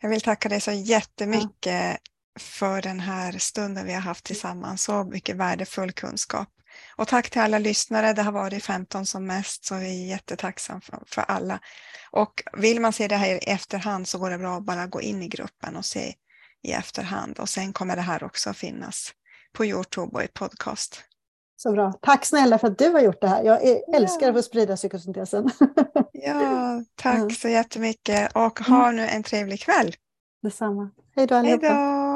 Jag 0.00 0.08
vill 0.08 0.20
tacka 0.20 0.48
dig 0.48 0.60
så 0.60 0.72
jättemycket 0.72 1.90
ja. 1.92 1.96
för 2.40 2.82
den 2.82 3.00
här 3.00 3.38
stunden 3.38 3.86
vi 3.86 3.92
har 3.92 4.00
haft 4.00 4.24
tillsammans. 4.24 4.82
Så 4.82 5.04
mycket 5.04 5.36
värdefull 5.36 5.92
kunskap. 5.92 6.48
Och 6.96 7.08
tack 7.08 7.30
till 7.30 7.40
alla 7.40 7.58
lyssnare. 7.58 8.12
Det 8.12 8.22
har 8.22 8.32
varit 8.32 8.64
15 8.64 9.06
som 9.06 9.26
mest, 9.26 9.64
så 9.64 9.74
vi 9.74 10.04
är 10.04 10.06
jättetacksamma 10.06 10.80
för, 10.80 11.02
för 11.06 11.22
alla. 11.22 11.60
Och 12.10 12.42
vill 12.52 12.80
man 12.80 12.92
se 12.92 13.08
det 13.08 13.16
här 13.16 13.34
i 13.34 13.38
efterhand 13.38 14.08
så 14.08 14.18
går 14.18 14.30
det 14.30 14.38
bra 14.38 14.56
att 14.56 14.64
bara 14.64 14.86
gå 14.86 15.00
in 15.00 15.22
i 15.22 15.28
gruppen 15.28 15.76
och 15.76 15.84
se 15.84 16.14
i 16.62 16.72
efterhand. 16.72 17.38
Och 17.38 17.48
sen 17.48 17.72
kommer 17.72 17.96
det 17.96 18.02
här 18.02 18.24
också 18.24 18.54
finnas 18.54 19.14
på 19.56 19.64
Youtube 19.64 20.28
podcast. 20.34 21.04
Så 21.56 21.72
bra. 21.72 21.92
Tack 22.02 22.24
snälla 22.24 22.58
för 22.58 22.68
att 22.68 22.78
du 22.78 22.88
har 22.90 23.00
gjort 23.00 23.20
det 23.20 23.28
här. 23.28 23.42
Jag 23.42 23.62
älskar 23.94 24.26
ja. 24.26 24.28
att 24.28 24.36
få 24.36 24.42
sprida 24.42 24.76
psykosyntesen. 24.76 25.50
ja, 26.12 26.82
tack 26.94 27.34
så 27.34 27.48
jättemycket 27.48 28.32
och 28.32 28.60
ha 28.60 28.82
mm. 28.82 28.96
nu 28.96 29.02
en 29.02 29.22
trevlig 29.22 29.60
kväll. 29.60 29.94
Detsamma. 30.42 30.90
Hej 31.16 31.26
då 31.26 31.34
allihopa. 31.34 31.66
Hej 31.66 31.74
då. 31.74 32.07